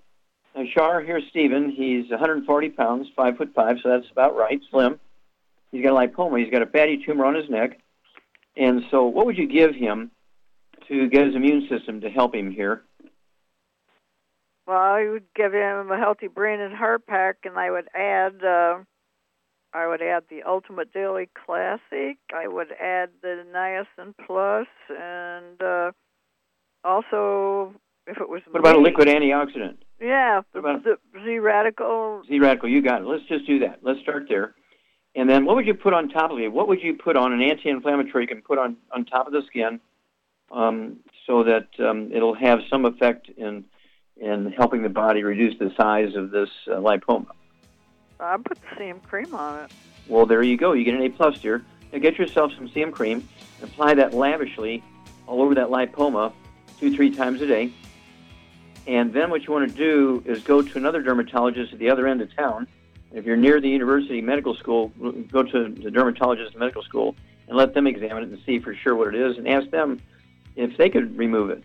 Now, 0.54 0.64
Shar, 0.74 1.00
here's 1.00 1.24
Stephen. 1.30 1.70
He's 1.70 2.10
140 2.10 2.70
pounds, 2.70 3.08
five 3.14 3.36
foot 3.36 3.52
five, 3.54 3.76
so 3.82 3.88
that's 3.88 4.10
about 4.10 4.36
right, 4.36 4.60
slim. 4.70 4.98
He's 5.70 5.84
got 5.84 5.92
a 5.92 6.08
lipoma. 6.08 6.42
He's 6.42 6.50
got 6.50 6.62
a 6.62 6.66
fatty 6.66 7.02
tumor 7.04 7.24
on 7.24 7.34
his 7.34 7.48
neck. 7.48 7.78
And 8.56 8.82
so, 8.90 9.04
what 9.06 9.26
would 9.26 9.38
you 9.38 9.46
give 9.46 9.74
him 9.74 10.10
to 10.88 11.08
get 11.08 11.26
his 11.26 11.36
immune 11.36 11.68
system 11.68 12.00
to 12.00 12.10
help 12.10 12.34
him 12.34 12.50
here? 12.50 12.82
Well, 14.66 14.78
I 14.78 15.08
would 15.08 15.24
give 15.34 15.52
him 15.52 15.90
a 15.90 15.98
healthy 15.98 16.26
brain 16.26 16.60
and 16.60 16.74
heart 16.74 17.06
pack, 17.06 17.38
and 17.44 17.56
I 17.56 17.70
would 17.70 17.88
add, 17.94 18.44
uh, 18.44 18.78
I 19.72 19.86
would 19.86 20.02
add 20.02 20.24
the 20.28 20.42
Ultimate 20.42 20.92
Daily 20.92 21.28
Classic. 21.46 22.18
I 22.34 22.46
would 22.46 22.72
add 22.72 23.10
the 23.22 23.44
Niacin 23.54 24.14
Plus, 24.26 24.68
and 24.88 25.62
uh, 25.62 25.92
also, 26.84 27.74
if 28.10 28.20
it 28.20 28.28
was 28.28 28.42
What 28.50 28.60
about 28.60 28.76
a 28.76 28.80
liquid 28.80 29.08
antioxidant? 29.08 29.76
Yeah, 30.00 30.42
the, 30.52 30.58
about- 30.58 30.84
the 30.84 30.98
Z 31.24 31.38
Radical. 31.38 32.22
Z 32.26 32.38
radical, 32.38 32.68
you 32.68 32.82
got 32.82 33.02
it. 33.02 33.06
Let's 33.06 33.24
just 33.24 33.46
do 33.46 33.60
that. 33.60 33.80
Let's 33.82 34.00
start 34.00 34.26
there. 34.28 34.54
And 35.14 35.28
then 35.28 35.44
what 35.44 35.56
would 35.56 35.66
you 35.66 35.74
put 35.74 35.92
on 35.92 36.08
top 36.08 36.30
of 36.30 36.38
it? 36.38 36.52
What 36.52 36.68
would 36.68 36.82
you 36.82 36.94
put 36.94 37.16
on 37.16 37.32
an 37.32 37.42
anti-inflammatory 37.42 38.24
you 38.24 38.28
can 38.28 38.42
put 38.42 38.58
on, 38.58 38.76
on 38.92 39.04
top 39.04 39.26
of 39.26 39.32
the 39.32 39.42
skin 39.46 39.80
um, 40.52 40.98
so 41.26 41.44
that 41.44 41.68
um, 41.80 42.10
it'll 42.12 42.34
have 42.34 42.60
some 42.68 42.84
effect 42.84 43.28
in 43.36 43.64
in 44.16 44.52
helping 44.52 44.82
the 44.82 44.88
body 44.88 45.22
reduce 45.22 45.58
the 45.58 45.72
size 45.76 46.14
of 46.14 46.30
this 46.30 46.50
uh, 46.68 46.72
lipoma? 46.72 47.28
I 48.18 48.36
put 48.36 48.58
the 48.60 48.76
CM 48.76 49.02
cream 49.02 49.34
on 49.34 49.64
it. 49.64 49.70
Well, 50.08 50.26
there 50.26 50.42
you 50.42 50.58
go. 50.58 50.74
You 50.74 50.84
get 50.84 50.94
an 50.94 51.02
A 51.02 51.08
plus 51.08 51.40
here. 51.40 51.64
Now 51.90 52.00
get 52.00 52.18
yourself 52.18 52.52
some 52.54 52.68
CM 52.68 52.92
cream 52.92 53.26
and 53.60 53.70
apply 53.70 53.94
that 53.94 54.12
lavishly 54.12 54.84
all 55.26 55.40
over 55.40 55.54
that 55.54 55.68
lipoma 55.68 56.32
two, 56.78 56.94
three 56.94 57.14
times 57.14 57.40
a 57.40 57.46
day. 57.46 57.72
And 58.86 59.12
then 59.12 59.30
what 59.30 59.46
you 59.46 59.52
want 59.52 59.68
to 59.70 59.76
do 59.76 60.22
is 60.26 60.42
go 60.42 60.62
to 60.62 60.78
another 60.78 61.02
dermatologist 61.02 61.72
at 61.72 61.78
the 61.78 61.90
other 61.90 62.06
end 62.06 62.20
of 62.22 62.34
town. 62.34 62.66
If 63.12 63.24
you're 63.24 63.36
near 63.36 63.60
the 63.60 63.68
university 63.68 64.20
medical 64.20 64.54
school, 64.54 64.88
go 65.30 65.42
to 65.42 65.68
the 65.68 65.90
dermatologist 65.90 66.56
medical 66.56 66.82
school 66.82 67.14
and 67.48 67.56
let 67.56 67.74
them 67.74 67.86
examine 67.86 68.22
it 68.22 68.28
and 68.30 68.38
see 68.46 68.58
for 68.58 68.74
sure 68.74 68.94
what 68.94 69.14
it 69.14 69.20
is 69.20 69.36
and 69.36 69.48
ask 69.48 69.70
them 69.70 70.00
if 70.56 70.76
they 70.76 70.88
could 70.88 71.16
remove 71.16 71.50
it. 71.50 71.62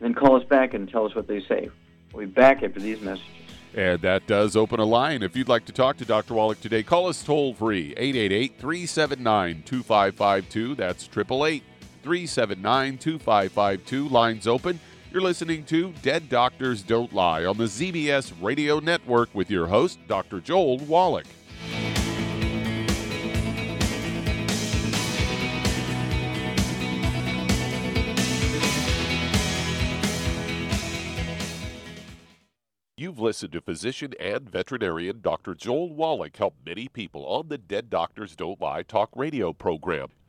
Then 0.00 0.14
call 0.14 0.36
us 0.36 0.44
back 0.44 0.74
and 0.74 0.88
tell 0.88 1.04
us 1.06 1.14
what 1.14 1.26
they 1.26 1.40
say. 1.42 1.68
We'll 2.12 2.26
be 2.26 2.32
back 2.32 2.62
after 2.62 2.80
these 2.80 3.00
messages. 3.00 3.28
And 3.74 4.00
that 4.00 4.26
does 4.26 4.56
open 4.56 4.80
a 4.80 4.84
line. 4.84 5.22
If 5.22 5.36
you'd 5.36 5.48
like 5.48 5.66
to 5.66 5.72
talk 5.72 5.98
to 5.98 6.04
Dr. 6.04 6.34
Wallach 6.34 6.60
today, 6.60 6.82
call 6.82 7.06
us 7.06 7.22
toll 7.22 7.52
free 7.52 7.92
888 7.96 8.58
379 8.58 9.62
2552. 9.64 10.74
That's 10.74 11.04
888 11.04 11.62
379 12.02 12.98
2552. 12.98 14.08
Lines 14.08 14.46
open. 14.46 14.80
You're 15.10 15.22
listening 15.22 15.64
to 15.64 15.94
Dead 16.02 16.28
Doctors 16.28 16.82
Don't 16.82 17.14
Lie 17.14 17.46
on 17.46 17.56
the 17.56 17.64
ZBS 17.64 18.34
Radio 18.42 18.78
Network 18.78 19.34
with 19.34 19.50
your 19.50 19.66
host, 19.66 19.98
Dr. 20.06 20.38
Joel 20.38 20.76
Wallach. 20.80 21.24
You've 32.98 33.18
listened 33.18 33.52
to 33.52 33.62
physician 33.62 34.12
and 34.20 34.50
veterinarian 34.50 35.22
Dr. 35.22 35.54
Joel 35.54 35.94
Wallach 35.94 36.36
help 36.36 36.54
many 36.66 36.86
people 36.86 37.24
on 37.24 37.48
the 37.48 37.56
Dead 37.56 37.88
Doctors 37.88 38.36
Don't 38.36 38.60
Lie 38.60 38.82
talk 38.82 39.08
radio 39.16 39.54
program. 39.54 40.08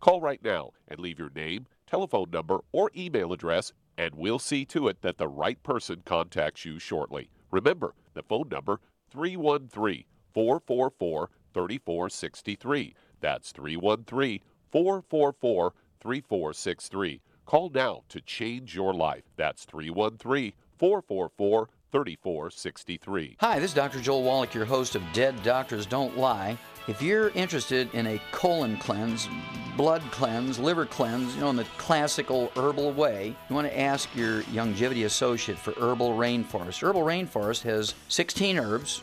Call 0.00 0.20
right 0.20 0.42
now 0.42 0.70
and 0.88 1.00
leave 1.00 1.18
your 1.18 1.30
name, 1.34 1.66
telephone 1.86 2.30
number, 2.30 2.60
or 2.72 2.90
email 2.96 3.32
address, 3.32 3.72
and 3.98 4.14
we'll 4.14 4.38
see 4.38 4.64
to 4.66 4.88
it 4.88 5.02
that 5.02 5.18
the 5.18 5.28
right 5.28 5.62
person 5.62 6.02
contacts 6.04 6.64
you 6.64 6.78
shortly. 6.78 7.30
Remember, 7.50 7.94
the 8.14 8.22
phone 8.22 8.48
number 8.50 8.80
313 9.10 10.04
444 10.34 11.30
3463. 11.54 12.94
That's 13.20 13.52
313 13.52 14.40
444 14.70 15.74
3463. 16.00 17.20
Call 17.46 17.70
now 17.70 18.02
to 18.08 18.20
change 18.20 18.74
your 18.74 18.92
life. 18.92 19.22
That's 19.36 19.64
313 19.64 20.52
444 20.78 21.68
3463. 21.92 23.36
Hi, 23.40 23.58
this 23.58 23.70
is 23.70 23.74
Dr. 23.74 24.00
Joel 24.00 24.24
Wallach, 24.24 24.52
your 24.52 24.64
host 24.64 24.96
of 24.96 25.02
Dead 25.12 25.42
Doctors 25.42 25.86
Don't 25.86 26.18
Lie. 26.18 26.58
If 26.88 27.02
you're 27.02 27.30
interested 27.30 27.92
in 27.94 28.06
a 28.06 28.20
colon 28.30 28.76
cleanse, 28.76 29.28
blood 29.76 30.02
cleanse, 30.12 30.60
liver 30.60 30.86
cleanse, 30.86 31.34
you 31.34 31.40
know, 31.40 31.50
in 31.50 31.56
the 31.56 31.66
classical 31.78 32.52
herbal 32.56 32.92
way, 32.92 33.34
you 33.48 33.54
want 33.56 33.66
to 33.66 33.76
ask 33.76 34.08
your 34.14 34.42
Youngevity 34.44 35.04
associate 35.04 35.58
for 35.58 35.72
Herbal 35.72 36.10
Rainforest. 36.10 36.82
Herbal 36.82 37.02
Rainforest 37.02 37.62
has 37.62 37.94
16 38.08 38.58
herbs, 38.58 39.02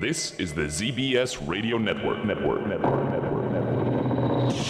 This 0.00 0.34
is 0.40 0.52
the 0.52 0.62
ZBS 0.62 1.46
Radio 1.46 1.78
Network. 1.78 2.24
Network. 2.24 2.66
Network. 2.66 3.12
Network. 3.12 3.52
Network. 3.52 4.64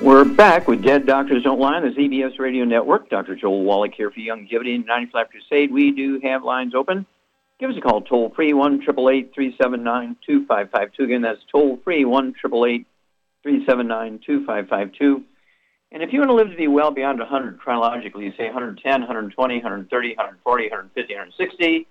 We're 0.00 0.24
back 0.24 0.68
with 0.68 0.82
Dead 0.82 1.06
Doctors 1.06 1.42
Don't 1.42 1.58
Lie 1.58 1.74
on 1.74 1.82
the 1.82 1.90
ZBS 1.90 2.38
Radio 2.38 2.64
Network. 2.64 3.10
Dr. 3.10 3.34
Joel 3.34 3.64
Wallach 3.64 3.94
here 3.94 4.12
for 4.12 4.20
Youngevity 4.20 4.76
and 4.76 4.86
95 4.86 5.28
Crusade. 5.30 5.72
We 5.72 5.90
do 5.90 6.20
have 6.20 6.44
lines 6.44 6.72
open. 6.76 7.04
Give 7.60 7.68
us 7.68 7.76
a 7.76 7.82
call 7.82 8.00
toll 8.00 8.32
free, 8.34 8.54
1 8.54 8.80
379 8.80 10.16
2552. 10.26 11.04
Again, 11.04 11.20
that's 11.20 11.40
toll 11.52 11.78
free, 11.84 12.06
1 12.06 12.34
379 12.40 14.20
2552. 14.24 15.22
And 15.92 16.02
if 16.02 16.10
you 16.10 16.20
want 16.20 16.30
to 16.30 16.34
live 16.34 16.48
to 16.48 16.56
be 16.56 16.68
well 16.68 16.90
beyond 16.90 17.18
100 17.18 17.58
chronologically, 17.58 18.24
you 18.24 18.32
say 18.38 18.44
110, 18.44 19.00
120, 19.02 19.54
130, 19.56 20.08
140, 20.08 20.64
150, 20.70 21.14
160, 21.14 21.86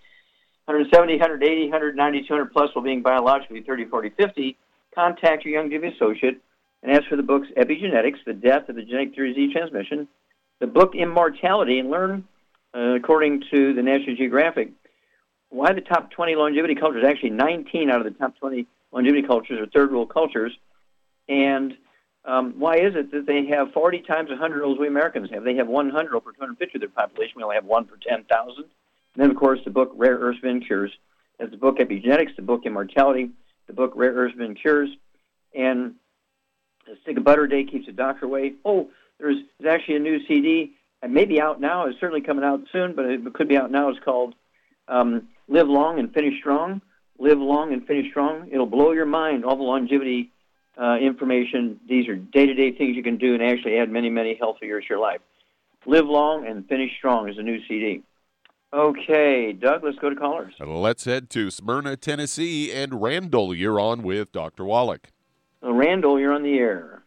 170, 0.65 1.13
180, 1.13 1.63
190, 1.69 2.27
200 2.27 2.51
plus 2.51 2.73
while 2.73 2.84
being 2.84 3.03
biologically 3.03 3.62
30, 3.62 3.86
40, 3.86 4.10
50, 4.17 4.58
contact 4.95 5.45
your 5.45 5.53
Young 5.53 5.69
Youngevity 5.69 5.93
associate 5.93 6.41
and 6.82 6.91
ask 6.91 7.08
for 7.08 7.15
the 7.15 7.21
books 7.21 7.47
Epigenetics, 7.55 8.17
The 8.25 8.34
Death 8.34 8.69
of 8.69 8.75
the 8.75 8.82
Genetic 8.82 9.15
Disease 9.15 9.53
Transmission, 9.53 10.08
the 10.60 10.67
book 10.67 10.95
Immortality, 10.95 11.77
and 11.77 11.91
learn, 11.91 12.27
uh, 12.73 12.95
according 12.95 13.43
to 13.51 13.75
the 13.75 13.84
National 13.84 14.15
Geographic, 14.15 14.71
why 15.50 15.74
the 15.74 15.82
top 15.82 16.12
20 16.12 16.36
longevity 16.36 16.76
cultures, 16.76 17.04
actually 17.06 17.32
19 17.32 17.90
out 17.90 18.06
of 18.06 18.12
the 18.12 18.18
top 18.18 18.38
20 18.38 18.68
longevity 18.92 19.26
cultures 19.26 19.60
are 19.60 19.66
third 19.68 19.92
world 19.92 20.14
cultures, 20.14 20.52
and 21.28 21.74
um, 22.26 22.56
why 22.58 22.76
is 22.78 22.96
it 22.96 23.12
that 23.12 23.26
they 23.26 23.46
have 23.48 23.72
40 23.72 24.02
times 24.02 24.30
100 24.30 24.64
olds 24.64 24.80
we 24.80 24.88
Americans 24.88 25.30
have? 25.32 25.44
They 25.44 25.56
have 25.56 25.68
100 25.68 26.20
per 26.22 26.32
250 26.32 26.78
of 26.78 26.82
their 26.82 26.90
population. 26.90 27.34
We 27.38 27.44
only 27.44 27.56
have 27.56 27.66
one 27.66 27.86
per 27.86 27.96
10,000. 27.96 28.58
And 28.58 28.68
then, 29.16 29.32
of 29.32 29.38
course, 29.38 29.60
the 29.64 29.72
book 29.72 29.92
Rare 29.96 30.18
Earths 30.18 30.40
Forbidden 30.40 30.62
Cures. 30.62 30.92
There's 31.38 31.52
the 31.52 31.58
book 31.58 31.78
Epigenetics, 31.78 32.36
the 32.36 32.42
book 32.42 32.66
Immortality, 32.66 33.32
the 33.68 33.74
book 33.74 33.94
Rare 33.96 34.14
Earths 34.14 34.34
Forbidden 34.34 34.56
Cures, 34.56 34.90
and 35.56 35.96
a 36.92 37.00
stick 37.02 37.18
of 37.18 37.24
butter 37.24 37.44
a 37.44 37.50
day 37.50 37.64
keeps 37.64 37.86
the 37.86 37.94
doctor 37.94 38.26
away. 38.26 38.54
Oh, 38.66 38.90
there's, 39.20 39.38
there's 39.60 39.74
actually 39.74 39.96
a 39.96 40.00
new 40.00 40.26
CD. 40.28 40.74
It 41.02 41.10
may 41.10 41.26
be 41.26 41.40
out 41.40 41.62
now. 41.62 41.88
It's 41.88 42.00
certainly 42.00 42.22
coming 42.22 42.44
out 42.44 42.62
soon, 42.72 42.94
but 42.96 43.06
it 43.06 43.34
could 43.34 43.48
be 43.48 43.58
out 43.58 43.72
now. 43.72 43.90
It's 43.90 44.00
called 44.04 44.36
um, 44.88 45.30
Live 45.50 45.68
Long 45.68 46.00
and 46.00 46.14
Finish 46.14 46.40
Strong. 46.40 46.82
Live 47.18 47.40
Long 47.40 47.74
and 47.74 47.86
Finish 47.86 48.12
Strong. 48.12 48.50
It'll 48.52 48.68
blow 48.68 48.92
your 48.92 49.08
mind, 49.08 49.44
all 49.44 49.58
the 49.58 49.64
longevity 49.64 50.32
uh, 50.80 50.98
information. 50.98 51.80
These 51.90 52.08
are 52.08 52.16
day-to-day 52.16 52.78
things 52.78 52.96
you 52.96 53.04
can 53.04 53.18
do 53.18 53.34
and 53.34 53.44
actually 53.44 53.78
add 53.78 53.90
many, 53.90 54.10
many 54.10 54.38
healthy 54.40 54.68
years 54.68 54.86
to 54.86 54.94
your 54.94 55.00
life. 55.00 55.20
Live 55.86 56.06
Long 56.06 56.46
and 56.48 56.68
Finish 56.68 56.92
Strong 56.98 57.30
is 57.30 57.38
a 57.38 57.42
new 57.42 57.60
CD. 57.68 58.04
Okay, 58.72 59.52
Doug, 59.52 59.84
let's 59.84 59.98
go 59.98 60.12
to 60.12 60.16
callers. 60.16 60.54
Let's 60.60 61.06
head 61.06 61.32
to 61.32 61.50
Smyrna, 61.50 61.98
Tennessee, 61.98 62.72
and 62.72 63.02
Randall, 63.02 63.56
you're 63.56 63.80
on 63.80 64.04
with 64.04 64.32
Dr. 64.32 64.64
Wallach. 64.64 65.10
Uh, 65.64 65.74
Randall, 65.74 66.20
you're 66.20 66.34
on 66.34 66.44
the 66.44 66.54
air. 66.54 67.02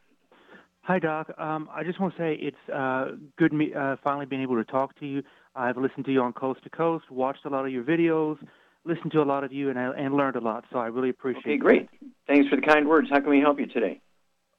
Hi, 0.80 0.98
Doc. 0.98 1.30
Um, 1.38 1.68
I 1.72 1.84
just 1.84 2.00
want 2.00 2.16
to 2.16 2.20
say 2.20 2.34
it's 2.34 2.68
uh, 2.74 3.12
good 3.38 3.52
me, 3.52 3.72
uh, 3.72 3.94
finally 4.02 4.26
being 4.26 4.42
able 4.42 4.56
to 4.56 4.64
talk 4.64 4.98
to 4.98 5.06
you. 5.06 5.22
I've 5.54 5.76
listened 5.76 6.04
to 6.06 6.12
you 6.12 6.22
on 6.22 6.32
Coast 6.32 6.62
to 6.64 6.70
Coast, 6.70 7.10
watched 7.10 7.44
a 7.44 7.48
lot 7.48 7.66
of 7.66 7.72
your 7.72 7.84
videos, 7.84 8.38
listened 8.84 9.12
to 9.12 9.22
a 9.22 9.24
lot 9.24 9.44
of 9.44 9.52
you, 9.52 9.70
and, 9.70 9.78
I, 9.78 9.92
and 9.96 10.14
learned 10.14 10.36
a 10.36 10.40
lot. 10.40 10.64
So 10.72 10.78
I 10.78 10.86
really 10.86 11.10
appreciate 11.10 11.44
Okay, 11.44 11.54
it. 11.54 11.60
great. 11.60 11.88
Thanks 12.26 12.48
for 12.48 12.56
the 12.56 12.62
kind 12.62 12.88
words. 12.88 13.08
How 13.10 13.20
can 13.20 13.30
we 13.30 13.40
help 13.40 13.58
you 13.58 13.66
today? 13.66 14.00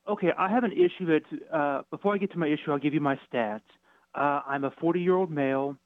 Okay, 0.07 0.31
I 0.37 0.49
have 0.49 0.63
an 0.63 0.73
issue 0.73 1.05
that, 1.05 1.55
uh, 1.55 1.81
before 1.89 2.13
I 2.13 2.17
get 2.17 2.31
to 2.33 2.37
my 2.37 2.47
issue, 2.47 2.71
I'll 2.71 2.77
give 2.79 2.93
you 2.93 3.01
my 3.01 3.17
stats. 3.31 3.61
Uh, 4.13 4.41
I'm 4.45 4.63
a 4.65 4.71
40 4.79 4.99
year 5.01 5.15
old 5.15 5.31
male, 5.31 5.77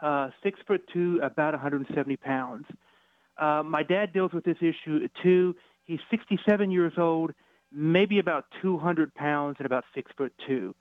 uh, 0.00 0.30
six 0.42 0.58
foot 0.66 0.82
two, 0.92 1.20
about 1.22 1.52
170 1.52 2.16
pounds. 2.16 2.64
Uh, 3.38 3.62
my 3.64 3.82
dad 3.82 4.12
deals 4.12 4.32
with 4.32 4.44
this 4.44 4.56
issue 4.60 5.06
too. 5.22 5.54
He's 5.84 6.00
67 6.10 6.70
years 6.70 6.94
old, 6.96 7.32
maybe 7.70 8.18
about 8.18 8.46
200 8.62 9.14
pounds, 9.14 9.56
and 9.58 9.66
about 9.66 9.84
six 9.94 10.10
foot 10.16 10.32
two. 10.46 10.74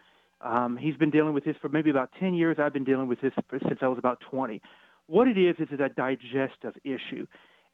Um, 0.43 0.77
he's 0.77 0.95
been 0.95 1.11
dealing 1.11 1.33
with 1.33 1.45
this 1.45 1.55
for 1.61 1.69
maybe 1.69 1.89
about 1.89 2.11
10 2.19 2.33
years. 2.33 2.57
I've 2.59 2.73
been 2.73 2.83
dealing 2.83 3.07
with 3.07 3.21
this 3.21 3.33
since 3.51 3.79
I 3.81 3.87
was 3.87 3.97
about 3.97 4.19
20. 4.29 4.61
What 5.07 5.27
it 5.27 5.37
is 5.37 5.55
is 5.59 5.67
a 5.79 5.89
digestive 5.89 6.75
issue. 6.83 7.27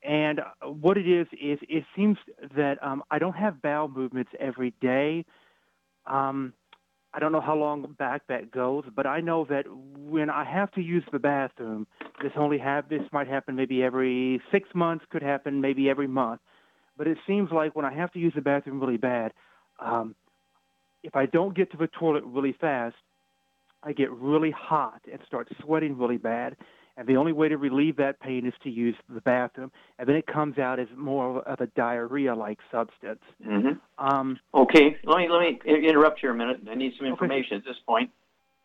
And 0.04 0.40
uh, 0.40 0.70
what 0.70 0.98
it 0.98 1.08
is 1.08 1.28
is 1.34 1.60
it 1.70 1.84
seems 1.96 2.18
that 2.56 2.78
um, 2.82 3.04
I 3.10 3.20
don't 3.20 3.36
have 3.36 3.62
bowel 3.62 3.88
movements 3.88 4.32
every 4.40 4.74
day. 4.82 5.26
Um, 6.06 6.54
I 7.14 7.20
don't 7.20 7.32
know 7.32 7.42
how 7.42 7.56
long 7.56 7.96
back 7.98 8.24
that 8.28 8.52
goes, 8.52 8.84
but 8.96 9.08
I 9.08 9.22
know 9.22 9.46
that 9.50 9.66
when 9.70 10.30
I 10.30 10.44
have 10.44 10.72
to 10.74 10.82
use 10.82 11.04
the 11.12 11.20
bathroom, 11.20 11.88
this 12.22 12.32
only 12.36 12.58
have 12.60 12.90
this 12.90 13.02
might 13.12 13.28
happen 13.28 13.56
maybe 13.56 13.82
every 13.82 14.42
six 14.52 14.70
months, 14.76 15.06
could 15.10 15.24
happen 15.24 15.62
maybe 15.62 15.90
every 15.90 16.08
month. 16.08 16.42
But 16.98 17.08
it 17.08 17.18
seems 17.26 17.50
like 17.52 17.76
when 17.76 17.86
I 17.86 17.94
have 17.94 18.12
to 18.14 18.20
use 18.20 18.34
the 18.36 18.42
bathroom 18.42 18.80
really 18.80 18.98
bad, 18.98 19.34
um, 19.80 20.16
if 21.08 21.16
I 21.16 21.26
don't 21.26 21.56
get 21.56 21.72
to 21.72 21.78
the 21.78 21.88
toilet 21.88 22.24
really 22.26 22.54
fast, 22.60 22.96
I 23.82 23.94
get 23.94 24.12
really 24.12 24.52
hot 24.52 25.02
and 25.10 25.22
start 25.26 25.48
sweating 25.64 25.98
really 25.98 26.18
bad. 26.18 26.58
And 26.98 27.08
the 27.08 27.16
only 27.16 27.32
way 27.32 27.48
to 27.48 27.58
relieve 27.58 27.96
that 27.98 28.20
pain 28.20 28.46
is 28.46 28.54
to 28.64 28.70
use 28.70 28.96
the 29.08 29.22
bathroom. 29.22 29.72
And 29.98 30.10
then 30.10 30.18
it 30.18 30.28
comes 30.28 30.58
out 30.58 30.80
as 30.80 30.88
more 30.98 31.42
of 31.44 31.62
a 31.62 31.68
diarrhea-like 31.68 32.60
substance. 32.72 33.22
Mm-hmm. 33.46 34.06
Um, 34.06 34.38
Okay, 34.54 34.98
let 35.06 35.18
me 35.18 35.30
let 35.30 35.40
me 35.40 35.88
interrupt 35.88 36.20
here 36.20 36.32
a 36.32 36.36
minute. 36.36 36.60
I 36.70 36.76
need 36.76 36.94
some 36.98 37.08
information 37.08 37.56
at 37.56 37.64
this 37.64 37.78
point. 37.88 38.10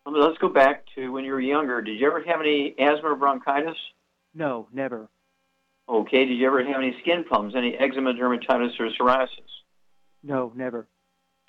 Let's 0.04 0.38
go 0.38 0.48
back 0.48 0.84
to 0.96 1.12
when 1.12 1.24
you 1.24 1.32
were 1.32 1.40
younger. 1.40 1.80
Did 1.80 2.00
you 2.00 2.08
ever 2.08 2.24
have 2.24 2.40
any 2.40 2.74
asthma 2.78 3.10
or 3.10 3.16
bronchitis? 3.16 3.76
no, 4.34 4.66
never. 4.72 5.08
Okay. 5.88 6.24
Did 6.24 6.38
you 6.38 6.46
ever 6.46 6.64
have 6.64 6.76
any 6.76 6.96
skin 7.02 7.22
problems, 7.22 7.54
any 7.54 7.76
eczema, 7.76 8.14
dermatitis, 8.14 8.80
or 8.80 8.88
psoriasis? 8.98 9.28
No, 10.24 10.52
never. 10.56 10.88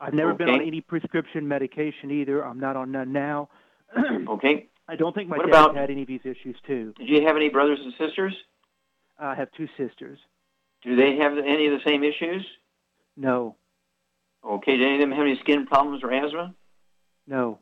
I've 0.03 0.13
never 0.13 0.33
been 0.33 0.49
on 0.49 0.61
any 0.61 0.81
prescription 0.81 1.47
medication 1.47 2.11
either. 2.11 2.45
I'm 2.45 2.59
not 2.59 2.75
on 2.75 2.91
none 2.91 3.11
now. 3.13 3.49
Okay. 4.27 4.67
I 4.89 4.97
don't 4.97 5.15
think 5.15 5.29
my 5.29 5.37
What 5.37 5.45
dad 5.49 5.49
about- 5.55 5.75
had 5.77 5.89
any 5.89 6.01
of 6.01 6.07
these 6.09 6.25
issues 6.25 6.57
too. 6.67 6.93
Did 6.97 7.07
you 7.07 7.25
have 7.25 7.37
any 7.37 7.47
brothers 7.47 7.79
and 7.81 7.93
sisters? 7.97 8.35
I 9.17 9.33
have 9.35 9.49
two 9.53 9.67
sisters. 9.77 10.19
Do 10.81 10.97
they 10.97 11.15
have 11.17 11.37
any 11.37 11.67
of 11.67 11.73
the 11.73 11.89
same 11.89 12.03
issues? 12.03 12.45
No, 13.15 13.55
Okay. 14.43 14.75
Do 14.75 14.83
any 14.83 14.95
of 14.95 14.99
them 14.99 15.11
have 15.11 15.21
any 15.25 15.37
skin 15.39 15.65
problems 15.65 16.03
or 16.03 16.11
asthma? 16.11 16.53
no, 17.27 17.59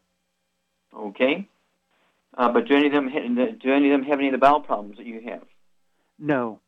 Okay. 0.94 1.48
Uh, 2.36 2.52
but 2.52 2.66
do 2.68 2.76
any 2.76 2.88
of 2.88 2.94
them 2.94 3.08
ha- 3.10 3.52
do 3.62 3.72
any 3.72 3.92
of 3.92 4.00
them 4.00 4.10
have 4.10 4.18
any 4.18 4.30
of 4.30 4.32
the 4.32 4.38
bowel 4.40 4.62
problems 4.62 4.98
that 4.98 5.06
you 5.06 5.22
have? 5.30 5.44
no. 6.18 6.60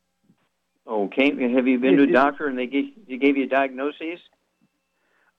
Okay. 0.86 1.30
Have 1.54 1.66
you 1.66 1.78
been 1.80 1.94
It- 1.94 1.96
to 1.96 2.02
a 2.04 2.12
doctor 2.12 2.46
and 2.46 2.56
they 2.58 2.66
gave, 2.66 2.92
they 3.08 3.16
gave 3.16 3.36
you 3.38 3.44
a 3.44 3.48
diagnosis? 3.48 4.20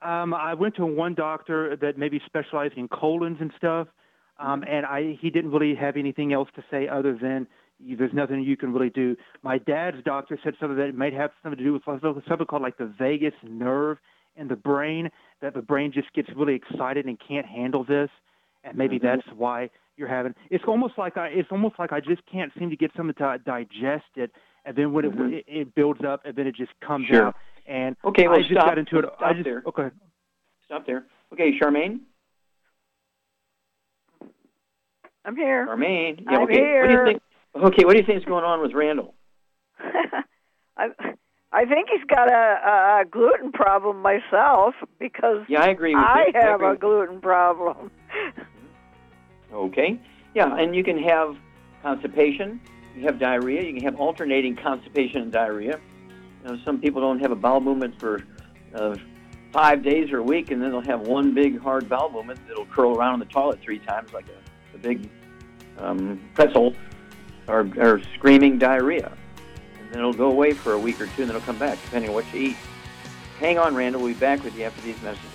Um, 0.05 0.35
I 0.35 0.53
went 0.53 0.75
to 0.75 0.85
one 0.85 1.15
doctor 1.15 1.75
that 1.77 1.97
maybe 1.97 2.21
specialized 2.25 2.75
in 2.77 2.87
colons 2.87 3.37
and 3.41 3.51
stuff, 3.57 3.87
um, 4.37 4.63
and 4.69 4.85
I 4.85 5.17
he 5.19 5.31
didn't 5.31 5.51
really 5.51 5.73
have 5.73 5.97
anything 5.97 6.31
else 6.31 6.47
to 6.55 6.63
say 6.69 6.87
other 6.87 7.17
than 7.19 7.47
there's 7.79 8.13
nothing 8.13 8.43
you 8.43 8.55
can 8.55 8.71
really 8.71 8.91
do. 8.91 9.15
My 9.41 9.57
dad's 9.57 9.97
doctor 10.05 10.39
said 10.43 10.53
something 10.59 10.77
that 10.77 10.89
it 10.89 10.95
might 10.95 11.13
have 11.13 11.31
something 11.41 11.57
to 11.57 11.63
do 11.63 11.73
with 11.73 11.81
something 11.85 12.45
called 12.45 12.61
like 12.61 12.77
the 12.77 12.85
vagus 12.85 13.33
nerve 13.43 13.97
in 14.35 14.47
the 14.47 14.55
brain, 14.55 15.09
that 15.41 15.55
the 15.55 15.61
brain 15.61 15.91
just 15.91 16.13
gets 16.13 16.29
really 16.35 16.53
excited 16.55 17.05
and 17.05 17.17
can't 17.25 17.45
handle 17.47 17.83
this, 17.83 18.09
and 18.63 18.77
maybe 18.77 18.99
Mhm. 18.99 19.01
that's 19.01 19.27
why 19.35 19.69
you're 19.97 20.07
having. 20.07 20.35
It's 20.51 20.65
almost 20.67 20.99
like 20.99 21.17
I 21.17 21.29
it's 21.29 21.49
almost 21.51 21.79
like 21.79 21.91
I 21.91 21.99
just 21.99 22.23
can't 22.27 22.51
seem 22.59 22.69
to 22.69 22.75
get 22.75 22.91
something 22.95 23.15
to 23.15 23.39
digest 23.43 24.11
it, 24.17 24.31
and 24.65 24.75
then 24.75 24.93
when 24.93 25.05
Mhm. 25.05 25.33
it, 25.33 25.45
it 25.47 25.61
it 25.61 25.75
builds 25.75 26.03
up, 26.03 26.21
and 26.25 26.35
then 26.35 26.45
it 26.45 26.55
just 26.55 26.79
comes 26.79 27.07
Sure. 27.07 27.27
out. 27.29 27.35
And 27.67 27.95
Okay, 28.05 28.27
well, 28.27 28.37
I 28.37 28.41
just 28.41 28.51
stop. 28.51 28.65
got 28.67 28.77
into 28.77 28.99
it. 28.99 29.05
Stop 29.05 29.21
I 29.21 29.33
just 29.33 29.43
there. 29.45 29.63
okay. 29.65 29.89
Stop 30.65 30.85
there. 30.85 31.05
Okay, 31.33 31.57
Charmaine. 31.59 31.99
I'm 35.25 35.35
here. 35.35 35.65
Charmaine. 35.67 36.21
Yeah, 36.29 36.37
I'm 36.37 36.43
okay. 36.43 36.79
What 36.79 36.87
do 36.87 36.91
you 36.91 36.97
here. 36.97 37.05
think? 37.05 37.21
Okay, 37.55 37.85
what 37.85 37.93
do 37.93 37.99
you 37.99 38.05
think 38.05 38.19
is 38.19 38.25
going 38.25 38.43
on 38.43 38.61
with 38.61 38.73
Randall? 38.73 39.15
I, 40.77 40.87
I 41.51 41.65
think 41.65 41.87
he's 41.91 42.03
got 42.07 42.29
a, 42.31 43.01
a 43.01 43.05
gluten 43.09 43.51
problem 43.51 44.01
myself 44.01 44.75
because 44.99 45.45
Yeah, 45.47 45.61
I 45.61 45.67
agree 45.69 45.95
with 45.95 46.03
I 46.03 46.25
you. 46.27 46.39
have 46.41 46.55
agree 46.61 46.71
a 46.71 46.75
gluten 46.77 47.21
problem. 47.21 47.91
Okay. 49.53 49.97
Yeah, 50.33 50.53
and 50.57 50.75
you 50.75 50.83
can 50.83 50.97
have 51.01 51.37
constipation. 51.81 52.59
You 52.93 53.03
have 53.05 53.19
diarrhea. 53.19 53.61
You 53.63 53.73
can 53.75 53.83
have 53.83 53.95
alternating 53.95 54.57
constipation 54.57 55.21
and 55.21 55.31
diarrhea. 55.31 55.79
You 56.45 56.51
know, 56.51 56.59
some 56.63 56.79
people 56.79 57.01
don't 57.01 57.19
have 57.19 57.31
a 57.31 57.35
bowel 57.35 57.59
movement 57.59 57.99
for 57.99 58.23
uh, 58.75 58.95
five 59.51 59.81
days 59.81 60.11
or 60.11 60.19
a 60.19 60.23
week, 60.23 60.51
and 60.51 60.61
then 60.61 60.69
they'll 60.69 60.81
have 60.81 61.01
one 61.01 61.33
big 61.33 61.59
hard 61.59 61.89
bowel 61.89 62.11
movement 62.11 62.39
that'll 62.47 62.67
curl 62.67 62.95
around 62.95 63.15
in 63.15 63.19
the 63.21 63.33
toilet 63.33 63.59
three 63.61 63.79
times 63.79 64.13
like 64.13 64.27
a, 64.27 64.75
a 64.75 64.77
big 64.77 65.09
um, 65.79 66.21
pretzel, 66.35 66.75
or, 67.47 67.67
or 67.77 67.99
screaming 68.13 68.59
diarrhea. 68.59 69.11
And 69.79 69.89
then 69.89 69.99
it'll 69.99 70.13
go 70.13 70.29
away 70.29 70.51
for 70.51 70.73
a 70.73 70.79
week 70.79 71.01
or 71.01 71.07
two, 71.07 71.23
and 71.23 71.29
then 71.29 71.35
it'll 71.35 71.41
come 71.41 71.57
back, 71.57 71.81
depending 71.83 72.09
on 72.09 72.15
what 72.15 72.31
you 72.31 72.41
eat. 72.49 72.57
Hang 73.39 73.57
on, 73.57 73.73
Randall. 73.73 74.01
We'll 74.01 74.13
be 74.13 74.19
back 74.19 74.43
with 74.43 74.55
you 74.55 74.65
after 74.65 74.81
these 74.81 75.01
messages. 75.01 75.34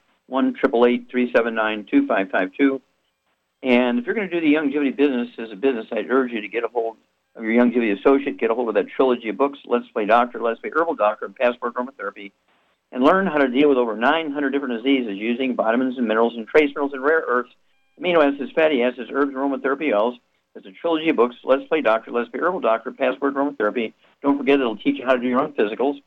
1 0.31 0.55
379 0.55 1.85
2552. 1.91 2.81
And 3.63 3.99
if 3.99 4.05
you're 4.05 4.15
going 4.15 4.29
to 4.29 4.39
do 4.39 4.41
the 4.41 4.55
Youngevity 4.55 4.95
business 4.95 5.27
as 5.37 5.51
a 5.51 5.55
business, 5.57 5.87
I'd 5.91 6.09
urge 6.09 6.31
you 6.31 6.39
to 6.39 6.47
get 6.47 6.63
a 6.63 6.69
hold 6.69 6.95
of 7.35 7.43
your 7.43 7.53
Youngevity 7.53 7.99
associate, 7.99 8.39
get 8.39 8.49
a 8.49 8.55
hold 8.55 8.69
of 8.69 8.75
that 8.75 8.87
trilogy 8.95 9.27
of 9.27 9.37
books, 9.37 9.59
Let's 9.65 9.87
Play 9.89 10.05
Doctor, 10.05 10.41
Let's 10.41 10.61
Play 10.61 10.71
Herbal 10.73 10.95
Doctor, 10.95 11.25
and 11.25 11.35
Passport 11.35 11.73
Aromatherapy, 11.75 12.31
and 12.93 13.03
learn 13.03 13.27
how 13.27 13.39
to 13.39 13.49
deal 13.49 13.67
with 13.67 13.77
over 13.77 13.97
900 13.97 14.49
different 14.51 14.81
diseases 14.81 15.17
using 15.17 15.53
vitamins 15.53 15.97
and 15.97 16.07
minerals 16.07 16.33
and 16.35 16.47
trace 16.47 16.69
minerals 16.69 16.93
and 16.93 17.03
rare 17.03 17.23
earths 17.27 17.51
amino 17.99 18.25
acids, 18.25 18.51
fatty 18.55 18.81
acids, 18.83 19.09
herbs, 19.13 19.33
aromatherapy 19.33 19.93
oils. 19.93 20.17
It's 20.55 20.65
a 20.65 20.71
trilogy 20.71 21.09
of 21.09 21.17
books, 21.17 21.35
Let's 21.43 21.67
Play 21.67 21.81
Doctor, 21.81 22.11
Let's 22.11 22.29
Play 22.29 22.39
Herbal 22.39 22.61
Doctor, 22.61 22.91
Passport 22.91 23.35
Aromatherapy. 23.35 23.93
Don't 24.21 24.37
forget 24.37 24.59
it'll 24.59 24.77
teach 24.77 24.97
you 24.97 25.05
how 25.05 25.13
to 25.13 25.19
do 25.19 25.27
your 25.27 25.41
own 25.41 25.53
physicals, 25.53 26.01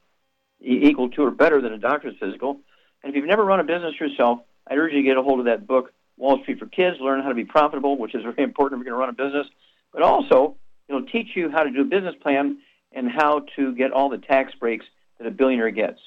equal 0.60 1.10
to 1.10 1.24
or 1.24 1.30
better 1.30 1.60
than 1.60 1.72
a 1.72 1.78
doctor's 1.78 2.16
physical. 2.18 2.60
And 3.04 3.10
if 3.10 3.16
you've 3.16 3.26
never 3.26 3.44
run 3.44 3.60
a 3.60 3.64
business 3.64 4.00
yourself, 4.00 4.40
I 4.66 4.74
urge 4.74 4.92
you 4.92 5.02
to 5.02 5.04
get 5.04 5.18
a 5.18 5.22
hold 5.22 5.38
of 5.38 5.44
that 5.44 5.66
book, 5.66 5.92
Wall 6.16 6.40
Street 6.42 6.58
for 6.58 6.66
Kids, 6.66 6.96
Learn 7.00 7.22
How 7.22 7.28
to 7.28 7.34
Be 7.34 7.44
Profitable, 7.44 7.98
which 7.98 8.14
is 8.14 8.22
very 8.22 8.42
important 8.42 8.80
if 8.80 8.86
you're 8.86 8.96
going 8.96 9.06
to 9.06 9.20
run 9.22 9.28
a 9.28 9.30
business. 9.30 9.46
But 9.92 10.02
also, 10.02 10.56
it'll 10.88 11.04
teach 11.04 11.28
you 11.36 11.50
how 11.50 11.64
to 11.64 11.70
do 11.70 11.82
a 11.82 11.84
business 11.84 12.14
plan 12.22 12.58
and 12.92 13.10
how 13.10 13.44
to 13.56 13.74
get 13.74 13.92
all 13.92 14.08
the 14.08 14.18
tax 14.18 14.54
breaks 14.54 14.86
that 15.18 15.26
a 15.26 15.30
billionaire 15.30 15.70
gets. 15.70 15.98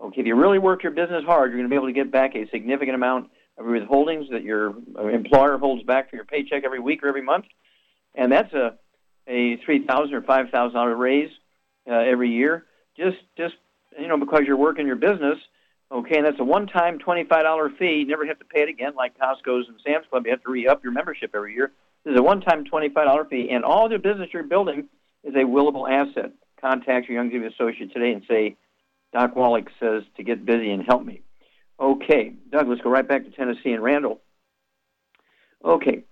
Okay, 0.00 0.20
if 0.20 0.26
you 0.26 0.36
really 0.36 0.58
work 0.58 0.82
your 0.84 0.92
business 0.92 1.24
hard, 1.24 1.50
you're 1.50 1.58
going 1.58 1.68
to 1.68 1.72
be 1.72 1.76
able 1.76 1.88
to 1.88 1.92
get 1.92 2.12
back 2.12 2.36
a 2.36 2.48
significant 2.50 2.94
amount 2.94 3.30
of 3.58 3.66
withholdings 3.66 4.30
that 4.30 4.42
your 4.42 4.74
uh, 4.96 5.06
employer 5.08 5.58
holds 5.58 5.82
back 5.82 6.10
for 6.10 6.16
your 6.16 6.24
paycheck 6.24 6.62
every 6.64 6.80
week 6.80 7.02
or 7.02 7.08
every 7.08 7.22
month, 7.22 7.46
and 8.14 8.30
that's 8.30 8.52
a 8.52 8.76
a 9.26 9.56
three 9.64 9.86
thousand 9.86 10.14
or 10.14 10.22
five 10.22 10.50
thousand 10.50 10.74
dollar 10.74 10.94
raise 10.94 11.30
uh, 11.88 11.94
every 11.94 12.30
year. 12.30 12.64
Just 12.96 13.16
just 13.36 13.54
you 13.98 14.08
know 14.08 14.18
because 14.18 14.42
you're 14.46 14.56
working 14.56 14.86
your 14.86 14.96
business. 14.96 15.38
Okay, 15.92 16.16
and 16.16 16.26
that's 16.26 16.40
a 16.40 16.44
one-time 16.44 16.98
twenty-five 16.98 17.42
dollar 17.42 17.70
fee. 17.78 17.98
You 18.00 18.06
never 18.06 18.26
have 18.26 18.38
to 18.38 18.44
pay 18.44 18.62
it 18.62 18.68
again, 18.68 18.94
like 18.96 19.16
Costco's 19.18 19.68
and 19.68 19.78
Sam's 19.84 20.06
Club. 20.10 20.24
You 20.26 20.32
have 20.32 20.42
to 20.42 20.50
re-up 20.50 20.82
your 20.82 20.92
membership 20.92 21.32
every 21.34 21.54
year. 21.54 21.72
This 22.04 22.12
is 22.12 22.18
a 22.18 22.22
one-time 22.22 22.64
twenty-five 22.64 23.06
dollar 23.06 23.24
fee, 23.24 23.48
and 23.50 23.64
all 23.64 23.88
the 23.88 23.98
business 23.98 24.28
you're 24.32 24.42
building 24.42 24.88
is 25.22 25.34
a 25.34 25.44
willable 25.44 25.88
asset. 25.88 26.32
Contact 26.60 27.08
your 27.08 27.22
Young 27.22 27.30
Youngevity 27.30 27.52
associate 27.52 27.92
today 27.92 28.12
and 28.12 28.22
say, 28.28 28.56
Doc 29.12 29.36
Wallach 29.36 29.68
says 29.78 30.02
to 30.16 30.22
get 30.24 30.44
busy 30.44 30.70
and 30.70 30.82
help 30.84 31.04
me. 31.04 31.20
Okay, 31.78 32.34
Doug, 32.50 32.68
let's 32.68 32.80
go 32.80 32.90
right 32.90 33.06
back 33.06 33.24
to 33.24 33.30
Tennessee 33.30 33.72
and 33.72 33.82
Randall. 33.82 34.20
Okay, 35.64 36.04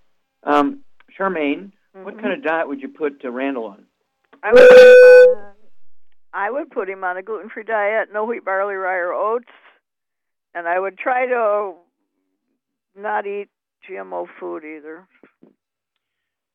um, 0.45 0.81
Charmaine, 1.19 1.73
Mm-hmm. 1.95 2.07
what 2.07 2.19
kind 2.23 2.33
of 2.33 2.43
diet 2.43 2.69
would 2.69 2.81
you 2.81 2.89
put 2.89 3.23
uh, 3.23 3.31
Randall 3.31 3.67
on? 3.67 3.85
I 4.43 4.51
would, 4.51 4.63
on, 4.63 5.52
I 6.43 6.51
would 6.51 6.71
put 6.71 6.89
him 6.89 7.05
on 7.05 7.17
a 7.17 7.23
gluten-free 7.23 7.63
diet, 7.63 8.09
no 8.13 8.25
wheat, 8.25 8.45
barley, 8.45 8.75
rye, 8.75 8.97
or 8.97 9.13
oats, 9.13 9.53
and 10.55 10.67
I 10.67 10.81
would 10.81 10.99
try 10.99 11.27
to 11.27 11.75
not 12.97 13.29
eat 13.29 13.49
GMO 13.89 14.27
food 14.41 14.65
either. 14.65 15.07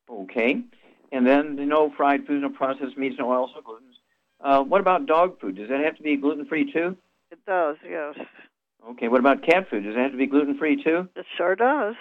Okay, 0.10 0.62
and 1.14 1.26
then 1.26 1.56
no 1.70 1.90
fried 1.96 2.28
foods, 2.28 2.42
no 2.42 2.50
processed 2.50 2.98
meats, 2.98 3.16
no 3.18 3.32
oils, 3.32 3.52
no 3.56 3.62
gluten. 3.62 3.88
Uh, 4.42 4.62
what 4.62 4.82
about 4.82 5.06
dog 5.06 5.40
food? 5.40 5.56
Does 5.56 5.70
that 5.70 5.80
have 5.80 5.96
to 5.96 6.04
be 6.04 6.18
gluten-free 6.18 6.74
too? 6.74 6.98
It 7.32 7.40
does, 7.48 7.78
yes. 7.90 8.16
Okay, 8.90 9.08
what 9.08 9.22
about 9.22 9.42
cat 9.42 9.70
food? 9.70 9.86
Does 9.86 9.96
it 9.96 10.00
have 10.00 10.12
to 10.12 10.18
be 10.18 10.28
gluten-free 10.28 10.84
too? 10.84 11.08
It 11.16 11.26
sure 11.38 11.56
does. 11.56 11.96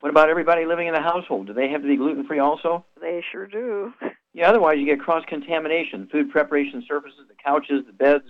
What 0.00 0.10
about 0.10 0.30
everybody 0.30 0.66
living 0.66 0.88
in 0.88 0.94
the 0.94 1.00
household? 1.00 1.46
Do 1.46 1.52
they 1.52 1.68
have 1.68 1.82
to 1.82 1.88
be 1.88 1.96
gluten-free 1.96 2.40
also? 2.40 2.84
They 3.00 3.22
sure 3.30 3.46
do. 3.46 3.92
Yeah, 4.32 4.48
otherwise 4.48 4.78
you 4.78 4.86
get 4.86 5.00
cross-contamination. 5.00 6.08
Food 6.10 6.30
preparation 6.30 6.84
surfaces, 6.86 7.26
the 7.28 7.34
couches, 7.34 7.84
the 7.86 7.92
beds, 7.92 8.24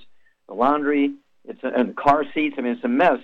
the 0.48 0.54
laundry, 0.54 1.14
it's 1.44 1.62
a, 1.62 1.68
and 1.68 1.90
the 1.90 1.94
car 1.94 2.24
seats. 2.34 2.56
I 2.58 2.62
mean, 2.62 2.72
it's 2.72 2.84
a 2.84 2.88
mess. 2.88 3.18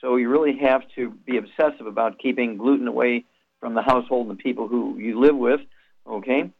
So 0.00 0.16
you 0.16 0.28
really 0.28 0.56
have 0.58 0.82
to 0.96 1.10
be 1.10 1.36
obsessive 1.36 1.86
about 1.86 2.18
keeping 2.18 2.56
gluten 2.56 2.88
away 2.88 3.24
from 3.60 3.74
the 3.74 3.82
household 3.82 4.28
and 4.28 4.38
the 4.38 4.42
people 4.42 4.66
who 4.66 4.98
you 4.98 5.20
live 5.20 5.36
with. 5.36 5.60
Okay, 6.06 6.50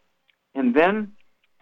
and 0.54 0.74
then 0.74 1.12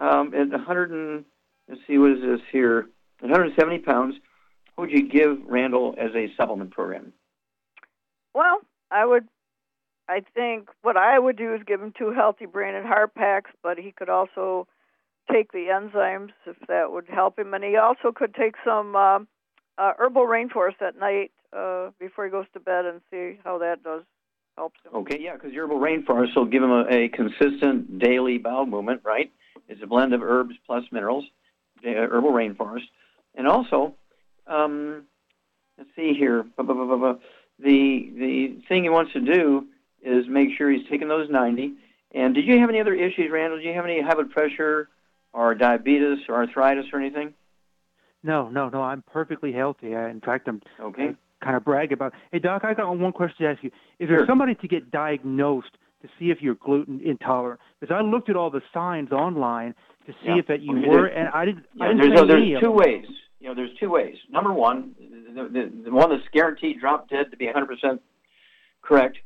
um, 0.00 0.34
at 0.34 0.50
100 0.50 0.90
and 0.90 1.24
let's 1.68 1.80
see, 1.86 1.98
what 1.98 2.12
is 2.12 2.20
this 2.20 2.40
here? 2.52 2.88
At 3.22 3.30
170 3.30 3.78
pounds, 3.78 4.16
what 4.74 4.88
would 4.88 4.98
you 4.98 5.08
give 5.08 5.38
Randall 5.46 5.94
as 5.98 6.10
a 6.14 6.32
supplement 6.36 6.70
program? 6.72 7.12
Well, 8.34 8.60
I 8.90 9.04
would. 9.04 9.28
I 10.10 10.22
think 10.34 10.70
what 10.82 10.96
I 10.96 11.16
would 11.16 11.36
do 11.36 11.54
is 11.54 11.60
give 11.64 11.80
him 11.80 11.94
two 11.96 12.10
healthy 12.10 12.44
brain 12.44 12.74
and 12.74 12.84
heart 12.84 13.14
packs, 13.14 13.52
but 13.62 13.78
he 13.78 13.92
could 13.92 14.08
also 14.08 14.66
take 15.30 15.52
the 15.52 15.66
enzymes 15.70 16.30
if 16.46 16.56
that 16.66 16.90
would 16.90 17.06
help 17.08 17.38
him, 17.38 17.54
and 17.54 17.62
he 17.62 17.76
also 17.76 18.10
could 18.10 18.34
take 18.34 18.56
some 18.64 18.96
uh, 18.96 19.20
uh, 19.78 19.92
herbal 19.98 20.26
rainforest 20.26 20.82
at 20.82 20.98
night 20.98 21.30
uh, 21.56 21.90
before 22.00 22.24
he 22.24 22.30
goes 22.30 22.46
to 22.54 22.60
bed 22.60 22.86
and 22.86 23.00
see 23.12 23.38
how 23.44 23.58
that 23.58 23.84
does 23.84 24.02
helps 24.56 24.80
him. 24.84 24.96
Okay, 24.96 25.18
yeah, 25.20 25.34
because 25.34 25.52
herbal 25.54 25.78
rainforest 25.78 26.34
will 26.34 26.44
give 26.44 26.64
him 26.64 26.72
a, 26.72 26.86
a 26.90 27.08
consistent 27.08 28.00
daily 28.00 28.38
bowel 28.38 28.66
movement, 28.66 29.02
right? 29.04 29.30
It's 29.68 29.80
a 29.80 29.86
blend 29.86 30.12
of 30.12 30.22
herbs 30.24 30.56
plus 30.66 30.82
minerals, 30.90 31.24
uh, 31.86 31.88
herbal 31.88 32.32
rainforest, 32.32 32.88
and 33.36 33.46
also, 33.46 33.94
um, 34.48 35.04
let's 35.78 35.90
see 35.94 36.14
here, 36.18 36.44
the 36.56 37.20
the 37.60 38.60
thing 38.68 38.82
he 38.82 38.88
wants 38.88 39.12
to 39.12 39.20
do 39.20 39.66
is 40.02 40.24
make 40.28 40.48
sure 40.56 40.70
he's 40.70 40.86
taking 40.90 41.08
those 41.08 41.28
90. 41.30 41.74
And 42.12 42.34
did 42.34 42.44
you 42.46 42.58
have 42.58 42.68
any 42.68 42.80
other 42.80 42.94
issues, 42.94 43.30
Randall? 43.30 43.58
Did 43.58 43.66
you 43.66 43.74
have 43.74 43.84
any 43.84 44.00
high 44.00 44.14
blood 44.14 44.30
pressure 44.30 44.88
or 45.32 45.54
diabetes 45.54 46.18
or 46.28 46.36
arthritis 46.36 46.86
or 46.92 46.98
anything? 47.00 47.34
No, 48.22 48.48
no, 48.48 48.68
no. 48.68 48.82
I'm 48.82 49.02
perfectly 49.02 49.52
healthy. 49.52 49.94
I, 49.94 50.10
in 50.10 50.20
fact, 50.20 50.48
I'm 50.48 50.60
Okay. 50.80 51.14
kind 51.42 51.56
of 51.56 51.64
brag 51.64 51.92
about. 51.92 52.12
Hey, 52.32 52.38
doc, 52.38 52.64
I 52.64 52.74
got 52.74 52.94
one 52.96 53.12
question 53.12 53.46
to 53.46 53.52
ask 53.52 53.62
you. 53.62 53.70
Is 53.98 54.08
Sure. 54.08 54.18
there 54.18 54.26
somebody 54.26 54.54
to 54.56 54.68
get 54.68 54.90
diagnosed 54.90 55.78
to 56.02 56.08
see 56.18 56.30
if 56.30 56.42
you're 56.42 56.56
gluten 56.56 57.00
intolerant? 57.00 57.60
Because 57.78 57.94
I 57.94 58.00
looked 58.02 58.28
at 58.28 58.36
all 58.36 58.50
the 58.50 58.62
signs 58.74 59.12
online 59.12 59.74
to 60.06 60.12
see 60.12 60.28
Yeah. 60.28 60.36
if 60.38 60.46
that 60.48 60.60
you 60.60 60.72
Well, 60.72 60.90
were, 61.02 61.06
and 61.06 61.28
I 61.28 61.44
didn't. 61.44 61.64
Yeah, 61.74 61.84
I 61.84 61.88
didn't 61.88 62.00
there's, 62.00 62.20
no, 62.20 62.26
there's 62.26 62.60
two 62.60 62.70
ways. 62.72 63.06
You 63.38 63.48
know, 63.48 63.54
there's 63.54 63.74
two 63.78 63.88
ways. 63.88 64.16
Number 64.28 64.52
one, 64.52 64.94
the, 64.98 65.44
the, 65.44 65.72
the 65.84 65.90
one 65.90 66.10
that's 66.10 66.26
guaranteed 66.32 66.78
drop 66.80 67.08
dead 67.08 67.30
to 67.30 67.36
be 67.38 67.46
100% 67.46 68.00
correct 68.82 69.18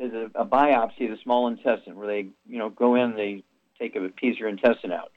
is 0.00 0.12
a, 0.12 0.30
a 0.34 0.46
biopsy 0.46 1.04
of 1.04 1.10
the 1.10 1.18
small 1.22 1.46
intestine, 1.46 1.96
where 1.96 2.06
they, 2.06 2.28
you 2.48 2.58
know, 2.58 2.70
go 2.70 2.94
in, 2.96 3.14
they 3.14 3.44
take 3.78 3.94
a 3.96 4.08
piece 4.08 4.34
of 4.34 4.40
your 4.40 4.48
intestine 4.48 4.92
out. 4.92 5.12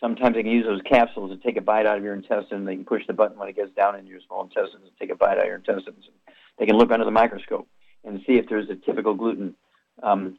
Sometimes 0.00 0.34
they 0.34 0.42
can 0.42 0.52
use 0.52 0.66
those 0.66 0.82
capsules 0.82 1.30
to 1.30 1.36
take 1.38 1.56
a 1.56 1.60
bite 1.60 1.86
out 1.86 1.96
of 1.96 2.04
your 2.04 2.14
intestine. 2.14 2.64
They 2.64 2.76
can 2.76 2.84
push 2.84 3.06
the 3.06 3.14
button 3.14 3.38
when 3.38 3.48
it 3.48 3.56
gets 3.56 3.74
down 3.74 3.96
into 3.96 4.10
your 4.10 4.20
small 4.26 4.42
intestines 4.42 4.82
and 4.82 4.92
take 4.98 5.10
a 5.10 5.14
bite 5.14 5.38
out 5.38 5.40
of 5.40 5.46
your 5.46 5.56
intestines. 5.56 6.04
They 6.58 6.66
can 6.66 6.76
look 6.76 6.90
under 6.90 7.04
the 7.04 7.10
microscope 7.10 7.68
and 8.04 8.20
see 8.26 8.34
if 8.34 8.48
there's 8.48 8.68
a 8.68 8.74
typical 8.74 9.14
gluten 9.14 9.54
um, 10.02 10.38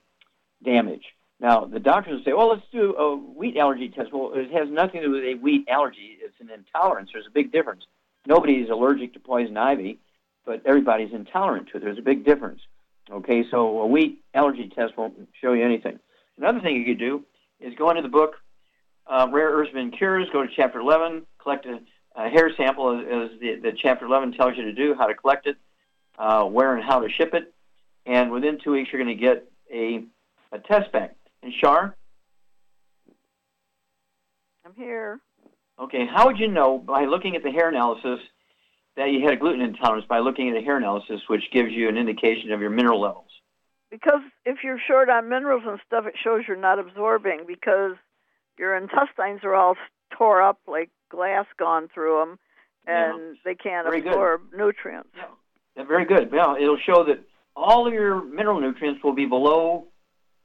damage. 0.63 1.05
Now, 1.39 1.65
the 1.65 1.79
doctors 1.79 2.17
will 2.17 2.23
say, 2.23 2.33
well, 2.33 2.49
let's 2.49 2.65
do 2.71 2.95
a 2.95 3.15
wheat 3.15 3.57
allergy 3.57 3.89
test. 3.89 4.11
Well, 4.11 4.31
it 4.33 4.51
has 4.51 4.69
nothing 4.69 5.01
to 5.01 5.07
do 5.07 5.11
with 5.11 5.23
a 5.23 5.35
wheat 5.35 5.67
allergy. 5.69 6.17
It's 6.19 6.39
an 6.39 6.49
intolerance. 6.49 7.09
There's 7.13 7.27
a 7.27 7.31
big 7.31 7.51
difference. 7.51 7.83
Nobody's 8.25 8.69
allergic 8.69 9.13
to 9.13 9.19
poison 9.19 9.57
ivy, 9.57 9.99
but 10.45 10.61
everybody's 10.65 11.13
intolerant 11.13 11.69
to 11.69 11.77
it. 11.77 11.81
There's 11.81 11.99
a 11.99 12.03
big 12.03 12.25
difference. 12.25 12.61
Okay, 13.09 13.43
so 13.49 13.81
a 13.81 13.87
wheat 13.87 14.21
allergy 14.33 14.69
test 14.73 14.97
won't 14.97 15.15
show 15.41 15.53
you 15.53 15.63
anything. 15.63 15.99
Another 16.37 16.59
thing 16.59 16.75
you 16.75 16.85
could 16.85 16.99
do 16.99 17.23
is 17.59 17.73
go 17.75 17.89
into 17.89 18.01
the 18.01 18.09
book, 18.09 18.35
uh, 19.07 19.27
Rare 19.31 19.49
Earths 19.49 19.71
and 19.73 19.95
Cures, 19.97 20.27
go 20.31 20.43
to 20.43 20.49
chapter 20.53 20.79
11, 20.79 21.25
collect 21.41 21.65
a, 21.65 21.79
a 22.15 22.29
hair 22.29 22.51
sample 22.57 22.99
as, 22.99 23.05
as 23.05 23.39
the, 23.39 23.55
the 23.61 23.71
chapter 23.81 24.05
11 24.05 24.33
tells 24.33 24.57
you 24.57 24.63
to 24.63 24.73
do, 24.73 24.93
how 24.93 25.07
to 25.07 25.13
collect 25.13 25.47
it, 25.47 25.55
uh, 26.19 26.43
where 26.43 26.75
and 26.75 26.83
how 26.83 26.99
to 26.99 27.09
ship 27.09 27.33
it, 27.33 27.53
and 28.05 28.29
within 28.31 28.59
two 28.61 28.71
weeks 28.71 28.89
you're 28.91 29.01
going 29.01 29.15
to 29.17 29.21
get 29.21 29.49
a, 29.73 30.03
a 30.51 30.59
test 30.59 30.91
back. 30.91 31.15
And 31.41 31.53
Shar, 31.53 31.95
I'm 34.65 34.73
here. 34.75 35.21
okay, 35.79 36.05
how 36.05 36.25
would 36.25 36.39
you 36.39 36.49
know 36.49 36.77
by 36.77 37.05
looking 37.05 37.35
at 37.37 37.43
the 37.43 37.51
hair 37.51 37.69
analysis 37.69 38.19
that 38.97 39.11
you 39.11 39.21
had 39.23 39.33
a 39.33 39.37
gluten 39.37 39.61
intolerance 39.61 40.05
by 40.09 40.19
looking 40.19 40.49
at 40.49 40.55
the 40.55 40.61
hair 40.61 40.77
analysis, 40.77 41.21
which 41.27 41.43
gives 41.53 41.71
you 41.71 41.87
an 41.87 41.97
indication 41.97 42.51
of 42.51 42.59
your 42.59 42.71
mineral 42.71 42.99
levels? 42.99 43.29
Because 43.89 44.21
if 44.45 44.57
you're 44.63 44.79
short 44.85 45.09
on 45.09 45.29
minerals 45.29 45.63
and 45.65 45.79
stuff, 45.85 46.05
it 46.05 46.15
shows 46.21 46.43
you're 46.47 46.57
not 46.57 46.79
absorbing 46.79 47.45
because 47.47 47.93
your 48.57 48.75
intestines 48.75 49.41
are 49.43 49.55
all 49.55 49.75
tore 50.17 50.41
up 50.41 50.59
like 50.67 50.89
glass 51.09 51.45
gone 51.57 51.87
through 51.93 52.19
them, 52.19 52.39
and 52.85 53.37
they 53.45 53.55
can't 53.55 53.87
Very 53.87 54.01
good. 54.01 54.09
absorb 54.09 54.41
nutrients. 54.53 55.09
Yeah, 55.75 55.83
very 55.85 56.05
good. 56.05 56.31
Well, 56.31 56.57
it'll 56.59 56.79
show 56.85 57.05
that 57.05 57.23
all 57.55 57.87
of 57.87 57.93
your 57.93 58.23
mineral 58.23 58.59
nutrients 58.59 59.03
will 59.03 59.13
be 59.13 59.25
below 59.25 59.85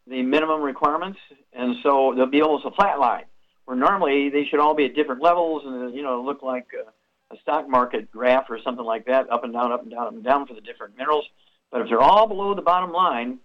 the 0.07 0.22
minimum 0.22 0.61
requirements, 0.62 1.18
and 1.53 1.76
so 1.82 2.12
they'll 2.14 2.26
be 2.26 2.42
almost 2.42 2.66
a 2.66 2.70
flat 2.70 3.00
line. 3.00 3.24
Where 3.64 3.76
normally 3.76 4.28
they 4.28 4.44
should 4.44 4.61
all 4.61 4.74
be 4.74 4.84
at 4.84 4.94
different 4.94 5.22
levels, 5.22 5.62
and 5.64 5.94
you 5.94 6.03
know 6.03 6.22
look 6.22 6.42
like 6.42 6.66
a, 6.74 6.90
a 7.33 7.37
stock 7.41 7.68
market 7.68 8.11
graph 8.11 8.51
or 8.51 8.59
something 8.62 8.85
like 8.85 9.07
that, 9.07 9.30
up 9.30 9.45
and 9.45 9.53
down, 9.53 9.72
up 9.72 9.83
and 9.83 9.91
down, 9.91 10.07
up 10.07 10.12
and 10.12 10.24
down 10.24 10.47
for 10.47 10.55
the 10.55 10.61
different 10.61 10.97
minerals. 10.97 11.24
But 11.70 11.83
if 11.83 11.89
they're 11.89 12.01
all 12.01 12.26
below 12.26 12.55
the 12.55 12.62
bottom 12.62 12.93
line, 12.93 13.39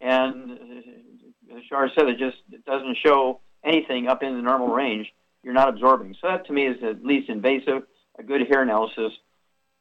and 0.00 0.52
uh, 0.52 1.56
as 1.56 1.64
Shar 1.68 1.90
said, 1.94 2.08
it 2.08 2.18
just 2.18 2.38
it 2.50 2.64
doesn't 2.64 2.98
show 3.04 3.40
anything 3.64 4.08
up 4.08 4.22
in 4.22 4.36
the 4.36 4.42
normal 4.42 4.68
range, 4.68 5.12
you're 5.42 5.54
not 5.54 5.68
absorbing. 5.68 6.14
So 6.20 6.28
that 6.28 6.46
to 6.46 6.52
me 6.52 6.66
is 6.66 6.82
at 6.82 7.04
least 7.04 7.28
invasive. 7.28 7.82
A 8.18 8.22
good 8.22 8.46
hair 8.46 8.62
analysis 8.62 9.12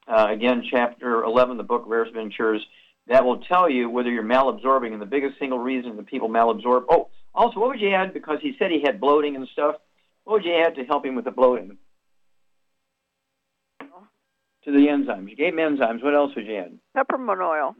uh, 0.07 0.27
again, 0.29 0.63
chapter 0.69 1.23
11, 1.23 1.57
the 1.57 1.63
book 1.63 1.83
Rare 1.85 2.07
Ventures, 2.11 2.65
that 3.07 3.23
will 3.23 3.39
tell 3.39 3.69
you 3.69 3.89
whether 3.89 4.09
you're 4.09 4.23
malabsorbing. 4.23 4.93
And 4.93 5.01
the 5.01 5.05
biggest 5.05 5.39
single 5.39 5.59
reason 5.59 5.95
that 5.97 6.07
people 6.07 6.29
malabsorb. 6.29 6.85
Oh, 6.89 7.09
also, 7.33 7.59
what 7.59 7.69
would 7.69 7.81
you 7.81 7.91
add? 7.91 8.13
Because 8.13 8.39
he 8.41 8.55
said 8.57 8.71
he 8.71 8.81
had 8.81 8.99
bloating 8.99 9.35
and 9.35 9.47
stuff. 9.53 9.75
What 10.23 10.33
would 10.33 10.45
you 10.45 10.53
add 10.53 10.75
to 10.75 10.83
help 10.83 11.05
him 11.05 11.15
with 11.15 11.25
the 11.25 11.31
bloating? 11.31 11.77
To 14.65 14.71
the 14.71 14.87
enzymes. 14.87 15.27
You 15.29 15.35
gave 15.35 15.57
him 15.57 15.77
enzymes. 15.77 16.03
What 16.03 16.13
else 16.13 16.35
would 16.35 16.45
you 16.45 16.55
add? 16.55 16.77
Peppermint 16.93 17.41
oil. 17.41 17.75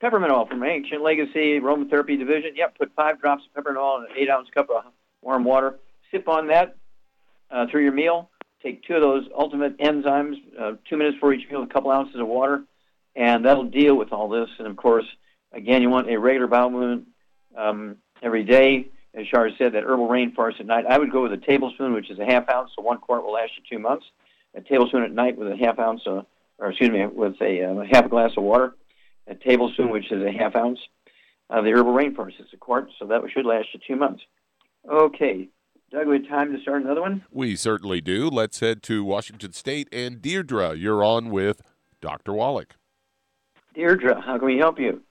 Peppermint 0.00 0.32
oil 0.32 0.46
from 0.46 0.62
Ancient 0.62 1.02
Legacy 1.02 1.60
Aromatherapy 1.60 2.18
Division. 2.18 2.52
Yep, 2.56 2.78
put 2.78 2.94
five 2.96 3.20
drops 3.20 3.44
of 3.44 3.54
peppermint 3.54 3.78
oil 3.78 3.98
in 3.98 4.04
an 4.04 4.16
eight 4.16 4.30
ounce 4.30 4.48
cup 4.54 4.70
of 4.70 4.84
warm 5.20 5.44
water. 5.44 5.78
Sip 6.10 6.26
on 6.28 6.46
that 6.46 6.76
uh, 7.50 7.66
through 7.70 7.82
your 7.82 7.92
meal. 7.92 8.30
Take 8.62 8.84
two 8.84 8.94
of 8.94 9.02
those 9.02 9.28
ultimate 9.36 9.78
enzymes, 9.78 10.36
uh, 10.58 10.72
two 10.88 10.96
minutes 10.96 11.18
for 11.20 11.32
each 11.32 11.48
meal, 11.50 11.62
a 11.62 11.66
couple 11.66 11.90
ounces 11.90 12.18
of 12.18 12.26
water, 12.26 12.64
and 13.14 13.44
that'll 13.44 13.64
deal 13.64 13.94
with 13.94 14.12
all 14.12 14.28
this. 14.28 14.48
And 14.58 14.66
of 14.66 14.76
course, 14.76 15.04
again, 15.52 15.82
you 15.82 15.90
want 15.90 16.10
a 16.10 16.18
regular 16.18 16.46
bowel 16.46 16.70
movement 16.70 17.08
um, 17.56 17.96
every 18.22 18.44
day. 18.44 18.88
As 19.14 19.26
Shar 19.26 19.50
said, 19.58 19.72
that 19.72 19.84
herbal 19.84 20.08
rainforest 20.08 20.60
at 20.60 20.66
night. 20.66 20.84
I 20.88 20.98
would 20.98 21.10
go 21.10 21.22
with 21.22 21.32
a 21.32 21.38
tablespoon, 21.38 21.92
which 21.92 22.10
is 22.10 22.18
a 22.18 22.24
half 22.24 22.48
ounce, 22.48 22.70
so 22.76 22.82
one 22.82 22.98
quart 22.98 23.24
will 23.24 23.32
last 23.32 23.52
you 23.56 23.62
two 23.68 23.80
months. 23.80 24.06
A 24.58 24.68
tablespoon 24.68 25.04
at 25.04 25.12
night 25.12 25.38
with 25.38 25.48
a 25.48 25.56
half 25.56 25.78
ounce, 25.78 26.02
of, 26.06 26.26
or 26.58 26.70
excuse 26.70 26.90
me, 26.90 27.06
with 27.06 27.40
a, 27.40 27.64
uh, 27.64 27.84
half 27.90 28.06
a 28.06 28.08
glass 28.08 28.32
of 28.36 28.42
water, 28.42 28.74
a 29.26 29.34
tablespoon, 29.34 29.90
which 29.90 30.10
is 30.10 30.22
a 30.22 30.32
half 30.32 30.56
ounce 30.56 30.80
of 31.48 31.64
the 31.64 31.70
herbal 31.70 31.92
rainforest. 31.92 32.40
It's 32.40 32.52
a 32.52 32.56
quart, 32.56 32.90
so 32.98 33.06
that 33.06 33.22
should 33.32 33.46
last 33.46 33.68
you 33.72 33.80
two 33.86 33.96
months. 33.96 34.22
Okay, 34.90 35.48
Doug, 35.90 36.08
we 36.08 36.18
have 36.18 36.28
time 36.28 36.54
to 36.54 36.60
start 36.60 36.82
another 36.82 37.00
one? 37.00 37.24
We 37.30 37.56
certainly 37.56 38.00
do. 38.00 38.28
Let's 38.28 38.60
head 38.60 38.82
to 38.84 39.04
Washington 39.04 39.52
State. 39.52 39.88
And 39.92 40.20
Deirdre, 40.20 40.74
you're 40.74 41.04
on 41.04 41.30
with 41.30 41.62
Dr. 42.00 42.32
Wallach. 42.32 42.74
Deirdre, 43.74 44.20
how 44.20 44.38
can 44.38 44.46
we 44.46 44.58
help 44.58 44.78
you? 44.78 45.02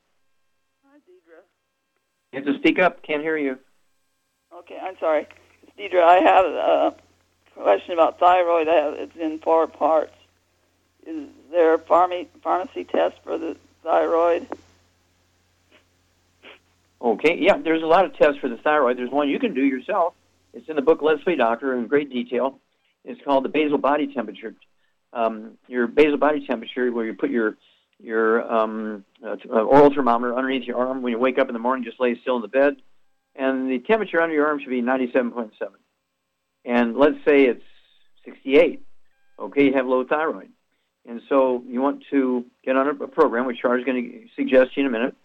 Hi, 0.85 0.99
Deirdre. 1.05 1.43
You 2.33 2.39
have 2.39 2.45
to 2.45 2.59
speak 2.59 2.79
up. 2.79 3.01
Can't 3.01 3.21
hear 3.21 3.37
you. 3.37 3.57
Okay, 4.53 4.77
I'm 4.81 4.95
sorry. 4.99 5.27
It's 5.63 5.71
Deidre. 5.79 6.03
I 6.03 6.19
have 6.19 6.45
a 6.45 6.95
question 7.57 7.93
about 7.93 8.19
thyroid. 8.19 8.67
It's 8.69 9.15
in 9.15 9.39
four 9.39 9.67
parts. 9.67 10.13
Is 11.05 11.27
there 11.51 11.73
a 11.73 11.79
pharmacy, 11.79 12.29
pharmacy 12.43 12.83
test 12.83 13.15
for 13.23 13.37
the 13.37 13.57
thyroid? 13.83 14.47
Okay, 17.01 17.37
yeah, 17.39 17.57
there's 17.57 17.83
a 17.83 17.87
lot 17.87 18.05
of 18.05 18.15
tests 18.17 18.39
for 18.39 18.49
the 18.49 18.57
thyroid. 18.57 18.97
There's 18.97 19.11
one 19.11 19.29
you 19.29 19.39
can 19.39 19.53
do 19.53 19.63
yourself. 19.63 20.13
It's 20.53 20.67
in 20.67 20.75
the 20.75 20.81
book 20.81 21.01
Let's 21.01 21.23
Play 21.23 21.35
Doctor 21.35 21.75
in 21.75 21.87
great 21.87 22.09
detail. 22.09 22.59
It's 23.05 23.21
called 23.23 23.45
the 23.45 23.49
basal 23.49 23.77
body 23.77 24.13
temperature. 24.13 24.55
Um, 25.13 25.57
your 25.67 25.87
basal 25.87 26.17
body 26.17 26.45
temperature, 26.45 26.91
where 26.91 27.05
you 27.05 27.13
put 27.13 27.29
your 27.29 27.55
your 27.99 28.51
um, 28.51 29.05
uh, 29.23 29.37
uh, 29.49 29.61
oral 29.61 29.91
thermometer 29.91 30.35
underneath 30.35 30.63
your 30.63 30.77
arm 30.77 31.01
when 31.01 31.11
you 31.11 31.19
wake 31.19 31.39
up 31.39 31.47
in 31.47 31.53
the 31.53 31.59
morning, 31.59 31.83
just 31.83 31.99
lay 31.99 32.19
still 32.21 32.35
in 32.35 32.41
the 32.41 32.47
bed, 32.47 32.75
and 33.35 33.71
the 33.71 33.79
temperature 33.79 34.21
under 34.21 34.35
your 34.35 34.45
arm 34.47 34.59
should 34.59 34.69
be 34.69 34.81
97.7. 34.81 35.51
And 36.67 36.97
let's 36.97 37.15
say 37.25 37.45
it's 37.45 37.63
68. 38.25 38.83
Okay, 39.39 39.65
you 39.65 39.73
have 39.73 39.87
low 39.87 40.03
thyroid, 40.03 40.49
and 41.07 41.21
so 41.29 41.63
you 41.65 41.81
want 41.81 42.03
to 42.09 42.45
get 42.65 42.75
on 42.75 42.87
a, 42.87 43.07
program, 43.07 43.45
which 43.45 43.59
Charles 43.61 43.79
is 43.79 43.85
going 43.85 44.03
to 44.03 44.27
suggest 44.35 44.73
to 44.73 44.81
you 44.81 44.87
in 44.87 44.93
a 44.93 44.97
minute, 44.97 45.15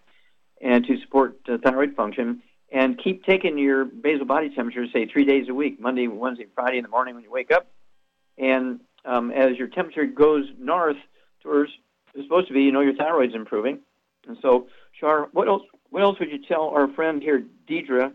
and 0.61 0.87
to 0.87 1.01
support 1.01 1.37
uh, 1.49 1.59
thyroid 1.59 1.97
function 1.97 2.43
and 2.71 2.97
keep 3.03 3.25
taking 3.25 3.59
your 3.59 3.85
basal 3.85 4.25
body 4.25 4.51
temperature, 4.55 4.87
say 4.93 5.07
three 5.07 5.25
days 5.25 5.49
a 5.49 5.55
week, 5.55 5.81
Monday, 5.81 6.07
Wednesday, 6.07 6.47
Friday 6.55 6.79
in 6.79 6.85
the 6.85 6.89
morning 6.89 7.15
when 7.15 7.25
you 7.25 7.31
wake 7.31 7.51
up. 7.51 7.67
And 8.39 8.81
um, 9.05 9.31
as 9.31 9.59
your 9.59 9.69
temperature 9.69 10.07
goes 10.07 10.47
north 10.59 10.97
towards 11.43 11.71
it's 12.15 12.25
supposed 12.25 12.49
to 12.49 12.55
be, 12.55 12.63
you 12.63 12.73
know, 12.73 12.81
your 12.81 12.95
thyroid's 12.95 13.35
improving. 13.35 13.81
And 14.29 14.37
so, 14.43 14.69
Char, 15.01 15.29
what 15.33 15.49
else? 15.49 15.63
What 15.91 16.03
else 16.03 16.19
would 16.21 16.31
you 16.31 16.39
tell 16.47 16.69
our 16.69 16.89
friend 16.89 17.23
here, 17.23 17.43
Deidre, 17.69 18.13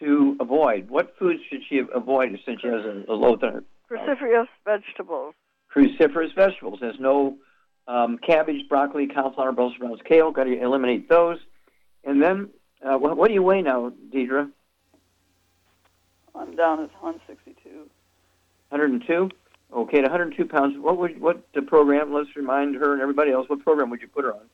to 0.00 0.36
avoid? 0.40 0.88
What 0.90 1.14
foods 1.18 1.40
should 1.50 1.60
she 1.68 1.80
avoid 1.94 2.38
since 2.44 2.60
she 2.60 2.68
has 2.68 2.84
a, 2.84 3.04
a 3.08 3.14
low 3.14 3.36
thyroid? 3.36 3.64
Cruciferous 3.90 4.48
vegetables. 4.64 5.34
Cruciferous 5.74 6.34
vegetables. 6.34 6.78
There's 6.80 7.00
no 7.00 7.36
um, 7.86 8.18
cabbage, 8.18 8.68
broccoli, 8.68 9.06
cauliflower, 9.06 9.52
Brussels 9.52 9.74
sprouts, 9.76 10.02
kale. 10.06 10.30
Got 10.30 10.44
to 10.44 10.60
eliminate 10.60 11.08
those. 11.08 11.38
And 12.04 12.22
then, 12.22 12.50
uh, 12.84 12.98
what, 12.98 13.16
what 13.16 13.28
do 13.28 13.34
you 13.34 13.42
weigh 13.42 13.62
now, 13.62 13.92
Deidre? 14.12 14.50
I'm 16.34 16.54
down 16.54 16.80
at 16.80 16.92
162. 17.00 17.90
102. 18.68 19.30
Okay, 19.74 19.98
at 19.98 20.02
102 20.02 20.44
pounds, 20.46 20.76
what 20.78 20.96
would 20.96 21.20
what 21.20 21.46
the 21.54 21.60
program? 21.60 22.12
Let's 22.12 22.34
remind 22.36 22.76
her 22.76 22.94
and 22.94 23.02
everybody 23.02 23.32
else. 23.32 23.48
What 23.48 23.62
program 23.62 23.90
would 23.90 24.00
you 24.00 24.08
put 24.08 24.24
her 24.24 24.32
on 24.32 24.48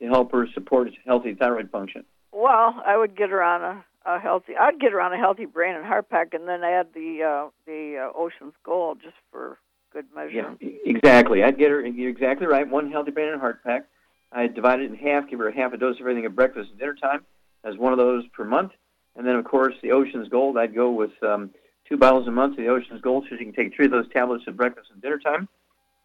to 0.00 0.06
help 0.08 0.32
her 0.32 0.46
support 0.52 0.90
healthy 1.06 1.34
thyroid 1.34 1.70
function? 1.70 2.04
Well, 2.32 2.82
I 2.84 2.96
would 2.96 3.16
get 3.16 3.30
her 3.30 3.42
on 3.42 3.62
a, 3.62 3.84
a 4.06 4.18
healthy. 4.18 4.56
I'd 4.58 4.80
get 4.80 4.92
her 4.92 5.00
on 5.00 5.12
a 5.12 5.18
healthy 5.18 5.46
brain 5.46 5.74
and 5.74 5.84
heart 5.84 6.08
pack, 6.08 6.34
and 6.34 6.48
then 6.48 6.62
add 6.64 6.88
the 6.94 7.22
uh, 7.22 7.50
the 7.66 8.08
uh, 8.08 8.18
Ocean's 8.18 8.54
Gold 8.64 8.98
just 9.02 9.16
for 9.30 9.58
good 9.92 10.06
measure. 10.14 10.56
Yeah, 10.60 10.68
exactly. 10.84 11.42
I'd 11.42 11.58
get 11.58 11.70
her. 11.70 11.86
You're 11.86 12.10
exactly 12.10 12.46
right. 12.46 12.68
One 12.68 12.90
healthy 12.90 13.10
brain 13.10 13.28
and 13.28 13.40
heart 13.40 13.62
pack. 13.64 13.86
I'd 14.32 14.54
divide 14.54 14.80
it 14.80 14.90
in 14.90 14.96
half, 14.96 15.28
give 15.28 15.40
her 15.40 15.48
a 15.48 15.54
half 15.54 15.72
a 15.72 15.76
dose 15.76 15.96
of 15.96 16.02
everything 16.02 16.24
at 16.24 16.36
breakfast 16.36 16.70
and 16.70 16.78
dinner 16.78 16.94
time 16.94 17.24
as 17.64 17.76
one 17.76 17.92
of 17.92 17.98
those 17.98 18.26
per 18.28 18.44
month. 18.44 18.72
And 19.16 19.26
then, 19.26 19.34
of 19.34 19.44
course, 19.44 19.74
the 19.82 19.90
Ocean's 19.90 20.28
Gold, 20.28 20.56
I'd 20.56 20.74
go 20.74 20.92
with 20.92 21.10
um, 21.22 21.50
two 21.88 21.96
bottles 21.96 22.28
a 22.28 22.30
month 22.30 22.52
of 22.52 22.64
the 22.64 22.68
Ocean's 22.68 23.00
Gold 23.00 23.26
so 23.28 23.36
she 23.36 23.44
can 23.44 23.52
take 23.52 23.74
three 23.74 23.86
of 23.86 23.90
those 23.90 24.08
tablets 24.12 24.44
at 24.46 24.56
breakfast 24.56 24.90
and 24.92 25.02
dinner 25.02 25.18
time. 25.18 25.48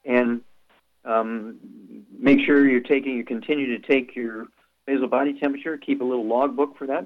And 0.06 0.42
um, 1.06 1.60
make 2.18 2.40
sure 2.46 2.68
you're 2.68 2.82
taking, 2.82 3.16
you 3.16 3.24
continue 3.24 3.78
to 3.78 3.88
take 3.88 4.16
your 4.16 4.48
basal 4.88 5.08
body 5.08 5.40
temperature, 5.40 5.78
keep 5.78 6.02
a 6.02 6.04
little 6.04 6.26
log 6.26 6.56
book 6.56 6.76
for 6.78 6.88
that. 6.88 7.06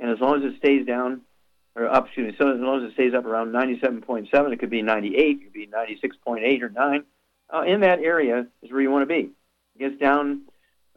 And 0.00 0.10
as 0.10 0.18
long 0.18 0.42
as 0.42 0.52
it 0.52 0.58
stays 0.58 0.86
down, 0.86 1.20
or 1.76 1.86
up, 1.86 2.06
excuse 2.06 2.32
me, 2.32 2.36
so 2.38 2.52
as 2.52 2.58
long 2.58 2.82
as 2.82 2.90
it 2.90 2.94
stays 2.94 3.14
up 3.14 3.24
around 3.24 3.52
97.7, 3.52 4.52
it 4.52 4.58
could 4.58 4.70
be 4.70 4.82
98, 4.82 5.16
it 5.16 5.44
could 5.44 5.52
be 5.52 5.68
96.8 5.68 6.62
or 6.62 6.70
9. 6.70 7.04
Uh, 7.52 7.62
in 7.62 7.80
that 7.80 8.00
area 8.00 8.46
is 8.62 8.72
where 8.72 8.80
you 8.80 8.90
want 8.90 9.02
to 9.02 9.14
be. 9.14 9.30
It 9.76 9.78
gets 9.78 10.00
down 10.00 10.42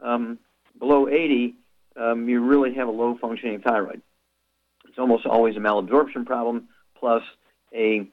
um, 0.02 0.40
below 0.80 1.08
80, 1.08 1.56
um, 1.96 2.28
you 2.28 2.42
really 2.42 2.74
have 2.76 2.88
a 2.88 2.92
low 2.92 3.18
functioning 3.20 3.62
thyroid. 3.62 4.02
It's 4.88 4.98
almost 4.98 5.26
always 5.26 5.56
a 5.56 5.60
malabsorption 5.60 6.26
problem 6.26 6.70
plus 6.98 7.24
a 7.74 8.08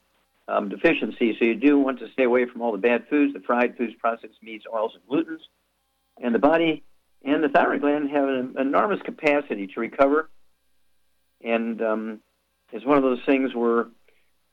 um, 0.48 0.68
deficiency. 0.68 1.36
So 1.38 1.44
you 1.44 1.54
do 1.54 1.78
want 1.78 1.98
to 2.00 2.10
stay 2.12 2.24
away 2.24 2.46
from 2.46 2.62
all 2.62 2.72
the 2.72 2.78
bad 2.78 3.06
foods, 3.08 3.32
the 3.34 3.40
fried 3.40 3.76
foods, 3.76 3.92
processed 3.98 4.42
meats, 4.42 4.64
oils, 4.72 4.92
and 4.94 5.02
glutens. 5.08 5.40
And 6.22 6.34
the 6.34 6.38
body 6.38 6.82
and 7.24 7.42
the 7.42 7.48
thyroid 7.48 7.80
gland 7.80 8.10
have 8.10 8.28
an 8.28 8.54
enormous 8.58 9.00
capacity 9.02 9.66
to 9.68 9.80
recover. 9.80 10.30
And 11.42 11.80
um, 11.82 12.20
it's 12.72 12.84
one 12.84 12.96
of 12.96 13.02
those 13.02 13.22
things 13.24 13.54
where, 13.54 13.86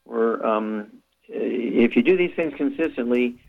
where 0.03 0.45
um, 0.45 0.91
if 1.27 1.95
you 1.95 2.03
do 2.03 2.17
these 2.17 2.33
things 2.35 2.53
consistently, 2.55 3.39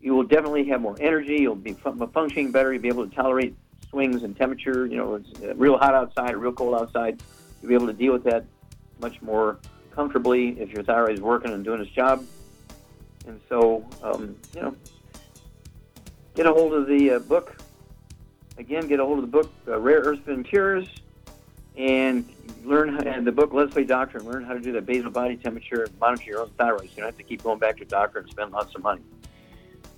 you 0.00 0.14
will 0.14 0.24
definitely 0.24 0.68
have 0.68 0.80
more 0.80 0.96
energy. 1.00 1.36
You'll 1.36 1.54
be 1.54 1.72
functioning 1.74 2.52
better. 2.52 2.72
You'll 2.72 2.82
be 2.82 2.88
able 2.88 3.08
to 3.08 3.14
tolerate 3.14 3.54
swings 3.90 4.22
in 4.22 4.34
temperature. 4.34 4.86
You 4.86 4.96
know, 4.96 5.14
it's 5.16 5.42
uh, 5.42 5.54
real 5.56 5.78
hot 5.78 5.94
outside 5.94 6.36
real 6.36 6.52
cold 6.52 6.74
outside. 6.80 7.22
You'll 7.60 7.68
be 7.68 7.74
able 7.74 7.86
to 7.86 7.92
deal 7.92 8.12
with 8.12 8.24
that 8.24 8.44
much 9.00 9.20
more 9.22 9.58
comfortably 9.90 10.60
if 10.60 10.70
your 10.70 10.82
thyroid 10.82 11.14
is 11.14 11.20
working 11.20 11.52
and 11.52 11.64
doing 11.64 11.80
its 11.80 11.90
job. 11.90 12.24
And 13.26 13.40
so, 13.48 13.84
um, 14.02 14.36
you 14.54 14.62
know, 14.62 14.76
get 16.34 16.46
a 16.46 16.52
hold 16.52 16.72
of 16.74 16.86
the 16.86 17.12
uh, 17.12 17.18
book. 17.20 17.56
Again, 18.58 18.86
get 18.86 19.00
a 19.00 19.04
hold 19.04 19.18
of 19.18 19.22
the 19.22 19.30
book, 19.30 19.52
uh, 19.68 19.78
Rare 19.78 20.00
Earths 20.00 20.26
and 20.28 20.46
Cures, 20.46 20.88
and 21.76 22.28
learn 22.64 22.88
how, 22.88 23.00
and 23.00 23.26
the 23.26 23.32
book 23.32 23.52
Let's 23.52 23.72
Play 23.72 23.84
Doctor, 23.84 24.18
and 24.18 24.26
learn 24.26 24.44
how 24.44 24.54
to 24.54 24.60
do 24.60 24.72
that 24.72 24.86
basal 24.86 25.10
body 25.10 25.36
temperature 25.36 25.86
monitor 26.00 26.30
your 26.30 26.40
own 26.42 26.50
thyroid. 26.58 26.80
So 26.80 26.86
you 26.86 26.96
don't 26.96 27.06
have 27.06 27.18
to 27.18 27.22
keep 27.22 27.42
going 27.42 27.58
back 27.58 27.76
to 27.78 27.82
a 27.82 27.86
doctor 27.86 28.18
and 28.18 28.28
spend 28.28 28.52
lots 28.52 28.74
of 28.74 28.82
money. 28.82 29.02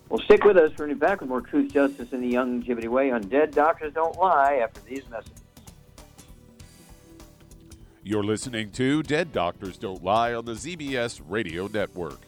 Well, 0.09 0.21
stick 0.21 0.45
with 0.45 0.57
us. 0.57 0.71
We're 0.71 0.87
going 0.87 0.91
to 0.91 0.95
be 0.97 1.01
back 1.01 1.21
with 1.21 1.29
more 1.29 1.43
truth, 1.43 1.73
justice, 1.73 2.13
and 2.13 2.23
the 2.23 2.33
Youngevity 2.33 2.89
way 2.89 3.11
on 3.11 3.23
Dead 3.29 3.55
Doctors 3.55 3.93
Don't 3.93 4.17
Lie 4.17 4.57
after 4.57 4.81
these 4.81 5.03
messages. 5.11 5.43
You're 8.03 8.25
listening 8.25 8.71
to 8.71 9.03
Dead 9.03 9.33
Doctors 9.33 9.77
Don't 9.77 10.03
Lie 10.03 10.33
on 10.33 10.47
the 10.47 10.53
ZBS 10.53 11.21
Radio 11.29 11.67
Network. 11.67 12.28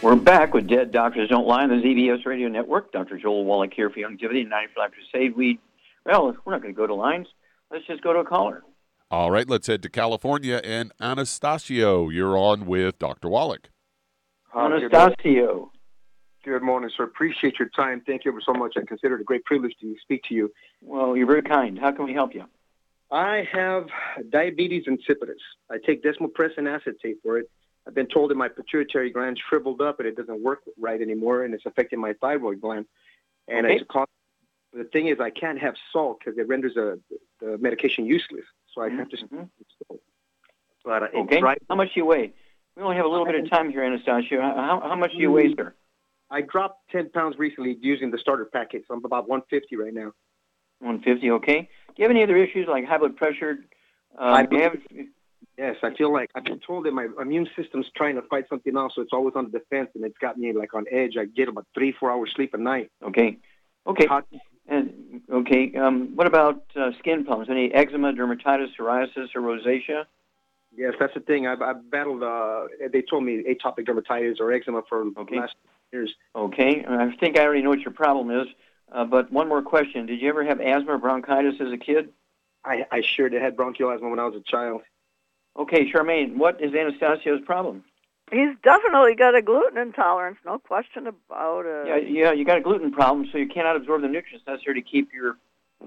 We're 0.00 0.14
back 0.14 0.54
with 0.54 0.68
Dead 0.68 0.92
Doctors 0.92 1.28
Don't 1.28 1.48
Lie 1.48 1.64
on 1.64 1.70
the 1.70 1.74
ZBS 1.74 2.24
Radio 2.24 2.46
Network. 2.46 2.92
Dr. 2.92 3.18
Joel 3.18 3.44
Wallach 3.44 3.74
here 3.74 3.90
for 3.90 3.98
Youngevity, 3.98 4.48
95 4.48 4.92
Crusade. 4.92 5.36
We, 5.36 5.58
well, 6.06 6.36
we're 6.44 6.52
not 6.52 6.62
going 6.62 6.72
to 6.72 6.78
go 6.78 6.86
to 6.86 6.94
lines. 6.94 7.26
Let's 7.72 7.84
just 7.84 8.00
go 8.02 8.12
to 8.12 8.20
a 8.20 8.24
caller. 8.24 8.62
All 9.10 9.32
right, 9.32 9.48
let's 9.48 9.66
head 9.66 9.82
to 9.82 9.88
California. 9.88 10.60
And 10.62 10.92
Anastasio, 11.00 12.10
you're 12.10 12.38
on 12.38 12.66
with 12.66 13.00
Dr. 13.00 13.28
Wallach. 13.28 13.70
Anastasio. 14.54 15.72
Good 16.44 16.62
morning, 16.62 16.90
sir. 16.96 17.02
Appreciate 17.02 17.58
your 17.58 17.68
time. 17.70 18.00
Thank 18.06 18.24
you 18.24 18.30
ever 18.30 18.40
so 18.46 18.52
much. 18.52 18.74
I 18.76 18.82
consider 18.86 19.16
it 19.16 19.22
a 19.22 19.24
great 19.24 19.44
privilege 19.46 19.74
to 19.80 19.96
speak 20.00 20.22
to 20.28 20.34
you. 20.34 20.52
Well, 20.80 21.16
you're 21.16 21.26
very 21.26 21.42
kind. 21.42 21.76
How 21.76 21.90
can 21.90 22.04
we 22.04 22.14
help 22.14 22.34
you? 22.34 22.44
I 23.10 23.48
have 23.52 23.88
diabetes 24.30 24.84
insipidus. 24.86 25.40
I 25.68 25.78
take 25.84 26.04
desmopressin 26.04 26.72
acetate 26.72 27.16
for 27.24 27.38
it. 27.38 27.50
I've 27.88 27.94
been 27.94 28.06
told 28.06 28.30
that 28.30 28.36
my 28.36 28.48
pituitary 28.48 29.10
gland 29.10 29.40
shriveled 29.48 29.80
up 29.80 29.98
and 29.98 30.06
it 30.06 30.14
doesn't 30.14 30.42
work 30.42 30.60
right 30.78 31.00
anymore, 31.00 31.44
and 31.44 31.54
it's 31.54 31.64
affecting 31.64 31.98
my 31.98 32.12
thyroid 32.20 32.60
gland. 32.60 32.84
And 33.48 33.64
Okay. 33.64 33.76
it's 33.76 33.84
caused, 33.90 34.10
the 34.74 34.84
thing 34.84 35.08
is, 35.08 35.18
I 35.20 35.30
can't 35.30 35.58
have 35.58 35.74
salt 35.90 36.18
because 36.20 36.38
it 36.38 36.46
renders 36.46 36.76
a, 36.76 36.98
the 37.40 37.56
medication 37.56 38.04
useless. 38.04 38.44
So 38.74 38.82
I 38.82 38.90
have 38.90 39.08
to. 39.08 39.48
But 40.84 41.02
uh, 41.02 41.06
it's 41.06 41.16
Okay. 41.16 41.40
right. 41.40 41.60
How 41.70 41.76
much 41.76 41.94
do 41.94 42.00
you 42.00 42.04
weigh? 42.04 42.34
We 42.76 42.82
only 42.82 42.96
have 42.96 43.06
a 43.06 43.08
little 43.08 43.24
bit 43.24 43.36
of 43.36 43.48
time 43.50 43.70
here, 43.70 43.82
Anastasio. 43.82 44.40
How, 44.40 44.80
how 44.84 44.94
much 44.94 45.12
do 45.12 45.18
you 45.18 45.32
weigh, 45.32 45.54
sir? 45.56 45.74
I 46.30 46.42
dropped 46.42 46.90
10 46.92 47.08
pounds 47.10 47.36
recently 47.38 47.78
using 47.80 48.10
the 48.10 48.18
starter 48.18 48.44
packet, 48.44 48.84
so 48.86 48.94
I'm 48.94 49.04
about 49.04 49.28
150 49.28 49.76
right 49.76 49.94
now. 49.94 50.12
150, 50.80 51.30
okay. 51.30 51.60
Do 51.62 51.94
you 51.96 52.04
have 52.04 52.10
any 52.10 52.22
other 52.22 52.36
issues 52.36 52.68
like 52.68 52.84
high 52.84 52.98
blood 52.98 53.16
pressure? 53.16 53.60
Um, 54.16 54.34
I 54.34 54.44
do 54.44 54.56
have, 54.58 54.76
Yes, 55.58 55.74
I 55.82 55.92
feel 55.92 56.12
like 56.12 56.30
I've 56.36 56.44
been 56.44 56.60
told 56.60 56.86
that 56.86 56.92
my 56.92 57.08
immune 57.20 57.48
system's 57.56 57.86
trying 57.96 58.14
to 58.14 58.22
fight 58.22 58.44
something 58.48 58.76
else, 58.76 58.92
so 58.94 59.02
it's 59.02 59.12
always 59.12 59.34
on 59.34 59.50
the 59.50 59.58
defense, 59.58 59.90
and 59.96 60.04
it's 60.04 60.16
got 60.18 60.38
me 60.38 60.52
like 60.52 60.72
on 60.72 60.84
edge. 60.88 61.16
I 61.18 61.24
get 61.24 61.48
about 61.48 61.66
three, 61.74 61.90
four 61.90 62.12
hours 62.12 62.30
sleep 62.34 62.54
a 62.54 62.58
night. 62.58 62.90
okay. 63.04 63.38
Okay. 63.84 64.06
And, 64.68 65.22
okay. 65.32 65.74
Um, 65.74 66.14
what 66.14 66.26
about 66.26 66.62
uh, 66.76 66.90
skin 66.98 67.24
problems? 67.24 67.50
Any 67.50 67.72
eczema, 67.72 68.12
dermatitis, 68.12 68.68
psoriasis, 68.78 69.34
or 69.34 69.40
rosacea? 69.40 70.04
Yes, 70.76 70.92
that's 71.00 71.14
the 71.14 71.20
thing. 71.20 71.46
I've, 71.46 71.62
I've 71.62 71.90
battled. 71.90 72.22
Uh, 72.22 72.66
they 72.92 73.02
told 73.02 73.24
me 73.24 73.42
atopic 73.42 73.86
dermatitis 73.86 74.40
or 74.40 74.52
eczema 74.52 74.82
for 74.88 75.04
the 75.04 75.36
last 75.36 75.56
years. 75.92 76.14
Okay. 76.36 76.84
I 76.86 77.16
think 77.16 77.38
I 77.38 77.44
already 77.44 77.62
know 77.62 77.70
what 77.70 77.80
your 77.80 77.94
problem 77.94 78.30
is. 78.30 78.46
Uh, 78.92 79.04
but 79.04 79.32
one 79.32 79.48
more 79.48 79.62
question: 79.62 80.06
Did 80.06 80.20
you 80.20 80.28
ever 80.28 80.44
have 80.44 80.60
asthma 80.60 80.92
or 80.92 80.98
bronchitis 80.98 81.54
as 81.60 81.72
a 81.72 81.78
kid? 81.78 82.10
I, 82.64 82.86
I 82.92 83.00
sure 83.00 83.28
did 83.28 83.40
had 83.40 83.56
bronchial 83.56 83.90
asthma 83.90 84.10
when 84.10 84.18
I 84.18 84.26
was 84.26 84.36
a 84.36 84.42
child. 84.42 84.82
Okay, 85.56 85.90
Charmaine, 85.90 86.36
what 86.36 86.62
is 86.62 86.72
Anastasio's 86.72 87.44
problem? 87.44 87.84
He's 88.30 88.54
definitely 88.62 89.14
got 89.14 89.34
a 89.34 89.42
gluten 89.42 89.78
intolerance, 89.78 90.38
no 90.44 90.58
question 90.58 91.06
about 91.06 91.64
it. 91.66 91.86
Yeah, 91.88 91.96
yeah, 91.96 92.32
you 92.32 92.44
got 92.44 92.58
a 92.58 92.60
gluten 92.60 92.92
problem, 92.92 93.28
so 93.32 93.38
you 93.38 93.48
cannot 93.48 93.76
absorb 93.76 94.02
the 94.02 94.08
nutrients 94.08 94.46
necessary 94.46 94.82
to 94.82 94.88
keep 94.88 95.12
your 95.12 95.38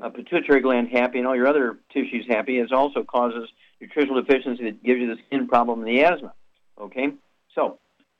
uh, 0.01 0.09
pituitary 0.09 0.61
gland 0.61 0.89
happy 0.89 1.19
and 1.19 1.27
all 1.27 1.35
your 1.35 1.47
other 1.47 1.77
tissues 1.93 2.25
happy. 2.27 2.57
It 2.57 2.71
also 2.71 3.03
causes 3.03 3.49
nutritional 3.79 4.21
deficiency 4.21 4.63
that 4.65 4.83
gives 4.83 4.99
you 4.99 5.07
the 5.07 5.21
skin 5.27 5.47
problem 5.47 5.79
and 5.79 5.87
the 5.87 6.03
asthma. 6.03 6.33
Okay, 6.79 7.09
so 7.53 7.77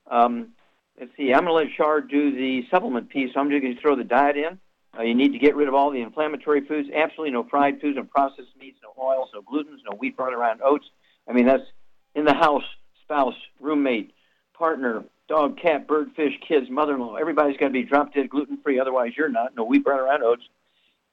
um, 0.10 0.50
let's 1.00 1.12
see. 1.18 1.34
I'm 1.34 1.46
going 1.46 1.48
to 1.48 1.54
let 1.54 1.78
Char 1.78 2.02
do 2.02 2.36
the 2.36 2.64
supplement 2.70 3.10
piece. 3.10 3.32
I'm 3.36 3.50
just 3.50 3.64
going 3.64 3.76
to 3.76 3.82
throw 3.82 3.96
the 3.96 4.04
diet 4.04 4.38
in. 4.38 4.60
Uh, 4.98 5.04
you 5.04 5.16
need 5.16 5.32
to 5.32 5.40
get 5.40 5.56
rid 5.56 5.68
of 5.68 5.74
all 5.74 5.90
the 5.90 6.02
inflammatory 6.02 6.66
foods. 6.68 6.90
Absolutely 6.94 7.32
no 7.32 7.44
fried 7.50 7.80
foods, 7.80 7.96
no 7.96 8.04
processed 8.04 8.50
meats, 8.60 8.78
no 8.84 8.94
oils, 9.02 9.30
no 9.34 9.42
glutens, 9.42 9.80
no 9.90 9.96
wheat 9.98 10.18
bran 10.18 10.34
around 10.34 10.62
oats. 10.62 10.86
I 11.28 11.34
mean, 11.34 11.46
that's 11.46 11.64
in 12.16 12.26
the 12.26 12.34
house, 12.34 12.64
spouse, 13.04 13.36
roommate, 13.60 14.14
partner, 14.58 15.04
dog, 15.28 15.58
cat, 15.60 15.88
bird, 15.88 16.10
fish, 16.16 16.34
kids, 16.48 16.68
mother-in-law. 16.70 17.16
Everybody's 17.16 17.58
got 17.58 17.68
to 17.68 17.74
be 17.74 17.84
drop 17.84 18.14
dead 18.14 18.30
gluten-free. 18.30 18.80
Otherwise, 18.80 19.14
you're 19.18 19.30
not. 19.30 19.56
No 19.56 19.64
wheat 19.64 19.84
bran 19.84 20.00
around 20.00 20.24
oats. 20.24 20.44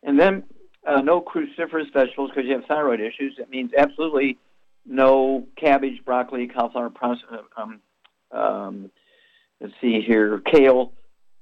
And 0.02 0.18
then 0.18 0.44
uh, 0.86 1.00
no 1.00 1.20
cruciferous 1.20 1.92
vegetables 1.92 2.30
because 2.30 2.46
you 2.46 2.54
have 2.54 2.64
thyroid 2.66 3.00
issues. 3.00 3.34
That 3.38 3.50
means 3.50 3.70
absolutely 3.76 4.38
no 4.86 5.46
cabbage, 5.56 6.04
broccoli, 6.04 6.48
cauliflower, 6.48 6.90
uh, 7.02 7.16
um, 7.56 7.80
um, 8.30 8.90
let's 9.60 9.74
see 9.80 10.00
here, 10.00 10.40
kale, 10.40 10.92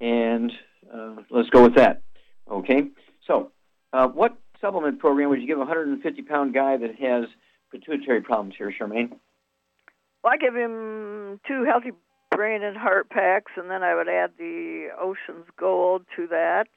and 0.01 0.53
uh, 0.93 1.17
let's 1.31 1.49
go 1.51 1.63
with 1.63 1.77
that. 1.77 2.03
Okay. 2.51 2.89
So, 3.27 3.53
uh, 3.93 4.09
what 4.09 4.37
supplement 4.61 4.99
program 4.99 5.31
would 5.31 5.41
you 5.41 5.47
give 5.47 5.59
a 5.59 5.61
150 5.61 6.23
pound 6.23 6.55
guy 6.55 6.77
that 6.77 6.97
has 6.97 7.25
pituitary 7.79 8.23
problems 8.23 8.55
here, 8.57 8.73
Charmaine? 8.79 9.11
Well, 10.23 10.33
I 10.33 10.37
give 10.37 10.55
him 10.55 11.41
two 11.47 11.65
healthy 11.65 11.93
brain 12.31 12.63
and 12.63 12.77
heart 12.77 13.11
packs, 13.11 13.53
and 13.57 13.71
then 13.71 13.83
I 13.83 13.95
would 13.95 14.09
add 14.09 14.33
the 14.39 14.89
Ocean's 15.01 15.47
Gold 15.59 16.03
to 16.17 16.27
that. 16.29 16.69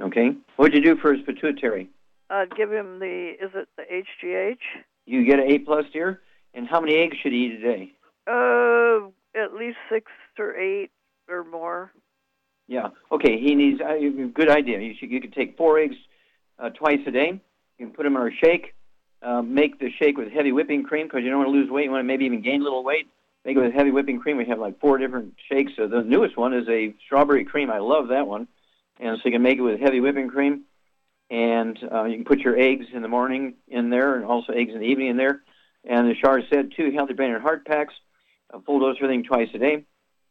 Okay. 0.00 0.30
What'd 0.56 0.74
you 0.74 0.82
do 0.82 1.00
for 1.00 1.14
his 1.14 1.24
pituitary? 1.24 1.88
I'd 2.28 2.54
give 2.56 2.70
him 2.70 2.98
the, 3.00 3.32
is 3.40 3.50
it 3.54 3.68
the 3.76 3.82
HGH? 3.82 4.58
You 5.06 5.24
get 5.24 5.40
an 5.40 5.50
A 5.50 5.58
plus, 5.58 5.84
dear. 5.92 6.20
And 6.54 6.68
how 6.68 6.80
many 6.80 6.96
eggs 6.96 7.16
should 7.22 7.32
he 7.32 7.46
eat 7.46 7.60
a 7.60 7.62
day? 7.62 7.92
Uh, 8.26 9.08
at 9.40 9.54
least 9.54 9.78
six 9.90 10.10
or 10.38 10.56
eight 10.56 10.90
or 11.28 11.44
more. 11.44 11.92
Yeah. 12.66 12.88
Okay. 13.10 13.40
He 13.40 13.54
needs 13.54 13.80
uh, 13.80 13.94
good 14.34 14.50
idea. 14.50 14.80
You 14.80 14.94
should. 14.98 15.10
You 15.10 15.20
could 15.20 15.32
take 15.32 15.56
four 15.56 15.78
eggs 15.78 15.96
uh, 16.58 16.70
twice 16.70 17.00
a 17.06 17.10
day. 17.10 17.40
You 17.78 17.86
can 17.86 17.94
put 17.94 18.04
them 18.04 18.16
in 18.16 18.22
a 18.22 18.30
shake. 18.44 18.74
Uh, 19.22 19.42
make 19.42 19.78
the 19.78 19.90
shake 19.90 20.16
with 20.16 20.32
heavy 20.32 20.52
whipping 20.52 20.82
cream 20.82 21.06
because 21.06 21.22
you 21.22 21.30
don't 21.30 21.40
want 21.40 21.48
to 21.48 21.58
lose 21.58 21.70
weight. 21.70 21.84
You 21.84 21.90
want 21.90 22.00
to 22.00 22.06
maybe 22.06 22.24
even 22.24 22.40
gain 22.40 22.60
a 22.60 22.64
little 22.64 22.82
weight. 22.82 23.06
Make 23.44 23.56
it 23.56 23.60
with 23.60 23.72
heavy 23.72 23.90
whipping 23.90 24.18
cream. 24.18 24.36
We 24.36 24.46
have 24.46 24.58
like 24.58 24.80
four 24.80 24.98
different 24.98 25.34
shakes. 25.50 25.72
So 25.76 25.86
the 25.86 26.02
newest 26.02 26.36
one 26.36 26.54
is 26.54 26.68
a 26.68 26.94
strawberry 27.04 27.44
cream. 27.44 27.70
I 27.70 27.78
love 27.78 28.08
that 28.08 28.26
one. 28.26 28.48
And 28.98 29.16
so 29.18 29.22
you 29.24 29.32
can 29.32 29.42
make 29.42 29.58
it 29.58 29.62
with 29.62 29.80
heavy 29.80 30.00
whipping 30.00 30.28
cream, 30.28 30.64
and 31.30 31.78
uh, 31.90 32.04
you 32.04 32.16
can 32.16 32.24
put 32.26 32.40
your 32.40 32.58
eggs 32.58 32.86
in 32.92 33.00
the 33.00 33.08
morning 33.08 33.54
in 33.66 33.88
there, 33.88 34.16
and 34.16 34.26
also 34.26 34.52
eggs 34.52 34.74
in 34.74 34.80
the 34.80 34.86
evening 34.86 35.08
in 35.08 35.16
there. 35.16 35.40
And 35.88 36.10
as 36.10 36.18
Shar 36.18 36.42
said, 36.50 36.72
two 36.76 36.90
healthy 36.92 37.14
brain 37.14 37.32
and 37.32 37.42
heart 37.42 37.64
packs, 37.64 37.94
a 38.50 38.60
full 38.60 38.80
dose 38.80 38.98
of 38.98 39.04
everything 39.04 39.24
twice 39.24 39.48
a 39.54 39.58
day. 39.58 39.84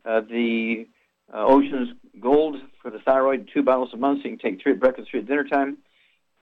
Uh, 0.05 0.21
the 0.21 0.87
uh, 1.33 1.45
Ocean's 1.45 1.89
Gold 2.19 2.57
for 2.81 2.91
the 2.91 2.99
thyroid, 2.99 3.49
two 3.51 3.63
bottles 3.63 3.89
a 3.93 3.97
month, 3.97 4.21
so 4.21 4.29
you 4.29 4.37
can 4.37 4.51
take 4.51 4.61
three 4.61 4.73
at 4.73 4.79
breakfast, 4.79 5.09
three 5.09 5.21
at 5.21 5.25
dinner 5.25 5.45
time. 5.45 5.77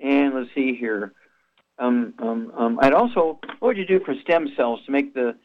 And 0.01 0.35
let's 0.35 0.49
see 0.53 0.75
here. 0.75 1.13
Um, 1.79 2.13
um, 2.19 2.51
um, 2.57 2.79
I'd 2.81 2.93
also, 2.93 3.39
what 3.59 3.69
would 3.69 3.77
you 3.77 3.85
do 3.85 3.99
for 4.03 4.15
stem 4.23 4.47
cells 4.55 4.79
to 4.85 4.91
make 4.91 5.13
the 5.13 5.35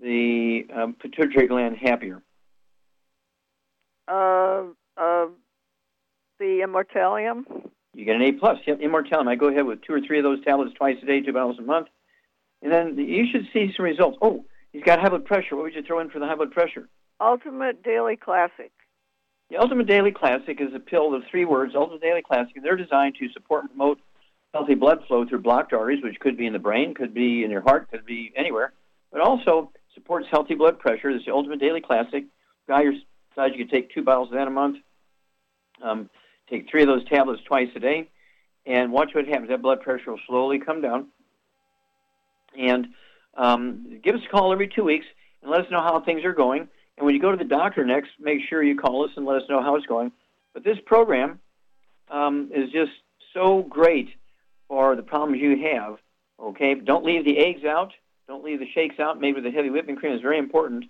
the 0.00 0.64
um, 0.74 0.94
pituitary 0.94 1.48
gland 1.48 1.76
happier? 1.76 2.22
Uh, 4.06 4.64
uh, 4.96 5.26
the 6.38 6.64
immortalium. 6.64 7.44
You 7.94 8.04
get 8.04 8.16
an 8.16 8.22
A 8.22 8.32
plus. 8.32 8.58
Yep, 8.66 8.80
immortalium. 8.80 9.28
I 9.28 9.34
go 9.34 9.48
ahead 9.48 9.66
with 9.66 9.82
two 9.82 9.94
or 9.94 10.00
three 10.00 10.18
of 10.18 10.24
those 10.24 10.44
tablets 10.44 10.72
twice 10.74 10.96
a 11.02 11.06
day, 11.06 11.20
two 11.20 11.32
bottles 11.32 11.58
a 11.58 11.62
month, 11.62 11.88
and 12.62 12.72
then 12.72 12.96
you 12.96 13.26
should 13.30 13.46
see 13.52 13.72
some 13.76 13.84
results. 13.84 14.18
Oh, 14.22 14.44
he's 14.72 14.84
got 14.84 15.00
high 15.00 15.08
blood 15.08 15.24
pressure. 15.24 15.56
What 15.56 15.64
would 15.64 15.74
you 15.74 15.82
throw 15.82 15.98
in 16.00 16.10
for 16.10 16.20
the 16.20 16.26
high 16.26 16.36
blood 16.36 16.52
pressure? 16.52 16.88
Ultimate 17.20 17.82
Daily 17.82 18.16
Classic. 18.16 18.70
The 19.50 19.56
Ultimate 19.56 19.86
Daily 19.86 20.12
Classic 20.12 20.60
is 20.60 20.74
a 20.74 20.78
pill 20.78 21.14
of 21.14 21.22
three 21.30 21.44
words, 21.44 21.72
Ultimate 21.74 22.02
Daily 22.02 22.22
Classic. 22.22 22.54
They're 22.62 22.76
designed 22.76 23.16
to 23.18 23.28
support 23.32 23.62
and 23.62 23.70
promote 23.70 23.98
healthy 24.54 24.74
blood 24.74 25.04
flow 25.06 25.26
through 25.26 25.40
blocked 25.40 25.72
arteries, 25.72 26.02
which 26.02 26.18
could 26.20 26.36
be 26.36 26.46
in 26.46 26.52
the 26.52 26.58
brain, 26.58 26.94
could 26.94 27.14
be 27.14 27.44
in 27.44 27.50
your 27.50 27.60
heart, 27.60 27.90
could 27.90 28.06
be 28.06 28.32
anywhere, 28.36 28.72
but 29.12 29.20
also 29.20 29.70
supports 29.94 30.26
healthy 30.30 30.54
blood 30.54 30.78
pressure. 30.78 31.12
This 31.12 31.20
is 31.20 31.26
the 31.26 31.32
Ultimate 31.32 31.60
Daily 31.60 31.80
Classic. 31.80 32.24
Guy 32.66 32.82
your 32.82 32.94
size, 33.34 33.50
you 33.54 33.64
can 33.64 33.68
take 33.68 33.92
two 33.92 34.02
bottles 34.02 34.28
of 34.28 34.34
that 34.34 34.48
a 34.48 34.50
month. 34.50 34.78
Um, 35.82 36.10
take 36.50 36.68
three 36.70 36.82
of 36.82 36.88
those 36.88 37.04
tablets 37.08 37.42
twice 37.46 37.68
a 37.76 37.80
day, 37.80 38.08
and 38.66 38.92
watch 38.92 39.10
what 39.14 39.26
happens. 39.26 39.48
That 39.48 39.62
blood 39.62 39.80
pressure 39.80 40.10
will 40.10 40.20
slowly 40.26 40.58
come 40.58 40.80
down. 40.80 41.08
And 42.58 42.88
um, 43.36 44.00
give 44.02 44.14
us 44.14 44.22
a 44.26 44.28
call 44.30 44.52
every 44.52 44.68
two 44.68 44.82
weeks 44.82 45.06
and 45.42 45.50
let 45.50 45.60
us 45.60 45.70
know 45.70 45.80
how 45.80 46.00
things 46.00 46.24
are 46.24 46.32
going. 46.32 46.68
And 46.96 47.06
when 47.06 47.14
you 47.14 47.20
go 47.20 47.30
to 47.30 47.36
the 47.36 47.44
doctor 47.44 47.84
next, 47.84 48.10
make 48.18 48.40
sure 48.48 48.62
you 48.62 48.76
call 48.76 49.04
us 49.04 49.10
and 49.16 49.24
let 49.24 49.36
us 49.36 49.48
know 49.48 49.62
how 49.62 49.76
it's 49.76 49.86
going. 49.86 50.10
But 50.54 50.64
this 50.64 50.78
program 50.86 51.38
um, 52.10 52.50
is 52.52 52.70
just 52.72 52.90
so 53.32 53.62
great 53.62 54.08
for 54.68 54.94
the 54.96 55.02
problems 55.02 55.40
you 55.40 55.56
have. 55.72 55.98
Okay, 56.40 56.74
don't 56.74 57.04
leave 57.04 57.24
the 57.24 57.38
eggs 57.38 57.64
out. 57.64 57.92
Don't 58.28 58.44
leave 58.44 58.60
the 58.60 58.70
shakes 58.74 59.00
out. 59.00 59.20
Made 59.20 59.34
with 59.34 59.44
the 59.44 59.50
heavy 59.50 59.70
whipping 59.70 59.96
cream 59.96 60.12
is 60.12 60.20
very 60.20 60.38
important 60.38 60.84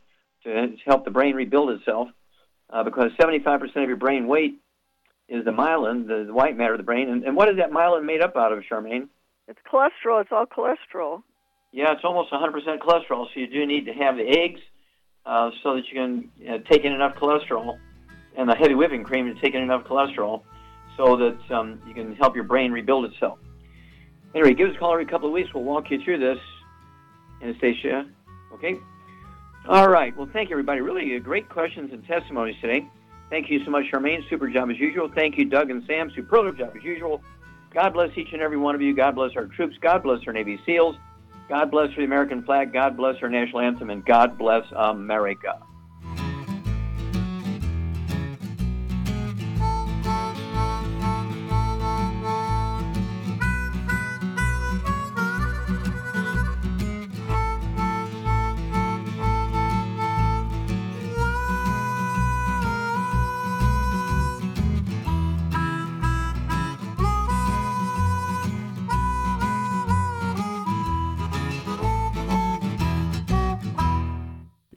to 0.45 0.76
help 0.85 1.05
the 1.05 1.11
brain 1.11 1.35
rebuild 1.35 1.70
itself 1.70 2.09
uh, 2.70 2.83
because 2.83 3.11
75% 3.18 3.62
of 3.76 3.89
your 3.89 3.97
brain 3.97 4.26
weight 4.26 4.59
is 5.29 5.45
the 5.45 5.51
myelin, 5.51 6.07
the, 6.07 6.24
the 6.26 6.33
white 6.33 6.57
matter 6.57 6.74
of 6.74 6.79
the 6.79 6.85
brain. 6.85 7.09
And, 7.09 7.24
and 7.24 7.37
what 7.37 7.49
is 7.49 7.57
that 7.59 7.70
myelin 7.70 8.05
made 8.05 8.20
up 8.20 8.37
out 8.37 8.53
of, 8.53 8.62
Charmaine? 8.70 9.09
It's 9.47 9.59
cholesterol. 9.70 10.20
It's 10.20 10.31
all 10.33 10.47
cholesterol. 10.47 11.22
Yeah, 11.72 11.93
it's 11.93 12.05
almost 12.05 12.33
100% 12.33 12.79
cholesterol, 12.79 13.26
so 13.26 13.31
you 13.35 13.47
do 13.47 13.66
need 13.66 13.87
to 13.87 13.93
have 13.93 14.16
the 14.16 14.26
eggs 14.26 14.61
uh, 15.26 15.51
so 15.62 15.76
that 15.76 15.85
you 15.89 15.95
can 15.95 16.31
uh, 16.49 16.59
take 16.70 16.85
in 16.85 16.93
enough 16.93 17.16
cholesterol 17.16 17.79
and 18.37 18.49
the 18.49 18.55
heavy 18.55 18.74
whipping 18.74 19.05
cream 19.05 19.33
to 19.33 19.41
take 19.41 19.55
in 19.55 19.62
enough 19.62 19.85
cholesterol 19.85 20.43
so 20.97 21.16
that 21.16 21.39
um, 21.51 21.81
you 21.87 21.93
can 21.93 22.14
help 22.16 22.35
your 22.35 22.45
brain 22.45 22.72
rebuild 22.72 23.05
itself. 23.05 23.39
Anyway, 24.35 24.55
give 24.55 24.68
us 24.68 24.76
a 24.76 24.79
call 24.79 24.93
every 24.93 25.07
couple 25.07 25.29
of 25.29 25.33
weeks. 25.33 25.53
We'll 25.55 25.64
walk 25.64 25.91
you 25.91 26.03
through 26.03 26.18
this, 26.18 26.39
Anastasia. 27.43 28.07
Okay? 28.53 28.79
All 29.68 29.89
right. 29.89 30.16
Well, 30.16 30.29
thank 30.33 30.51
you, 30.51 30.55
everybody. 30.55 30.81
Really 30.81 31.14
uh, 31.16 31.18
great 31.18 31.49
questions 31.49 31.91
and 31.93 32.07
testimonies 32.07 32.57
today. 32.61 32.89
Thank 33.31 33.51
you 33.51 33.62
so 33.64 33.70
much, 33.70 33.85
Charmaine. 33.93 34.29
Super 34.31 34.49
job 34.49 34.70
as 34.70 34.79
usual. 34.79 35.11
Thank 35.14 35.37
you, 35.37 35.45
Doug 35.45 35.70
and 35.70 35.85
Sam. 35.87 36.11
Superlative 36.14 36.59
job 36.59 36.72
as 36.76 36.83
usual. 36.83 37.22
God 37.72 37.93
bless 37.93 38.16
each 38.16 38.33
and 38.33 38.41
every 38.41 38.57
one 38.57 38.74
of 38.74 38.81
you. 38.81 38.95
God 38.95 39.14
bless 39.14 39.33
our 39.37 39.45
troops. 39.47 39.76
God 39.81 40.03
bless 40.03 40.20
our 40.26 40.33
Navy 40.33 40.59
SEALs. 40.64 40.97
God 41.49 41.70
bless 41.70 41.95
the 41.97 42.05
American 42.05 42.43
flag. 42.43 42.72
God 42.72 42.97
bless 42.97 43.16
our 43.22 43.29
national 43.29 43.61
anthem. 43.61 43.91
And 43.91 44.05
God 44.05 44.39
bless 44.39 44.64
America. 44.74 45.61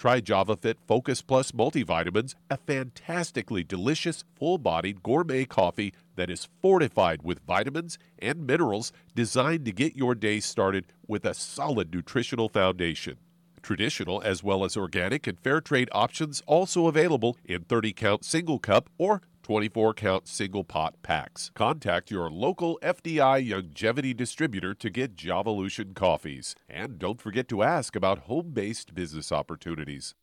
Try 0.00 0.22
JavaFit 0.22 0.76
Focus 0.88 1.20
Plus 1.20 1.52
multivitamins, 1.52 2.34
a 2.48 2.56
fantastically 2.56 3.62
delicious, 3.62 4.24
full 4.34 4.56
bodied 4.56 5.02
gourmet 5.02 5.44
coffee 5.44 5.92
that 6.16 6.30
is 6.30 6.48
fortified 6.62 7.20
with 7.20 7.44
vitamins 7.46 7.98
and 8.18 8.46
minerals 8.46 8.92
designed 9.14 9.66
to 9.66 9.72
get 9.72 9.96
your 9.96 10.14
day 10.14 10.40
started 10.40 10.86
with 11.06 11.26
a 11.26 11.34
solid 11.34 11.92
nutritional 11.92 12.48
foundation. 12.48 13.18
Traditional 13.60 14.22
as 14.22 14.42
well 14.42 14.64
as 14.64 14.74
organic 14.74 15.26
and 15.26 15.38
fair 15.38 15.60
trade 15.60 15.90
options 15.92 16.42
also 16.46 16.86
available 16.86 17.36
in 17.44 17.64
30 17.64 17.92
count 17.92 18.24
single 18.24 18.58
cup 18.58 18.88
or 18.96 19.20
24 19.50 19.94
count 19.94 20.28
single 20.28 20.62
pot 20.62 20.94
packs. 21.02 21.50
Contact 21.56 22.08
your 22.08 22.30
local 22.30 22.78
FDI 22.84 23.44
Youngevity 23.44 24.16
distributor 24.16 24.74
to 24.74 24.88
get 24.88 25.16
Javalution 25.16 25.92
coffees. 25.92 26.54
And 26.68 27.00
don't 27.00 27.20
forget 27.20 27.48
to 27.48 27.64
ask 27.64 27.96
about 27.96 28.20
home 28.20 28.52
based 28.52 28.94
business 28.94 29.32
opportunities. 29.32 30.14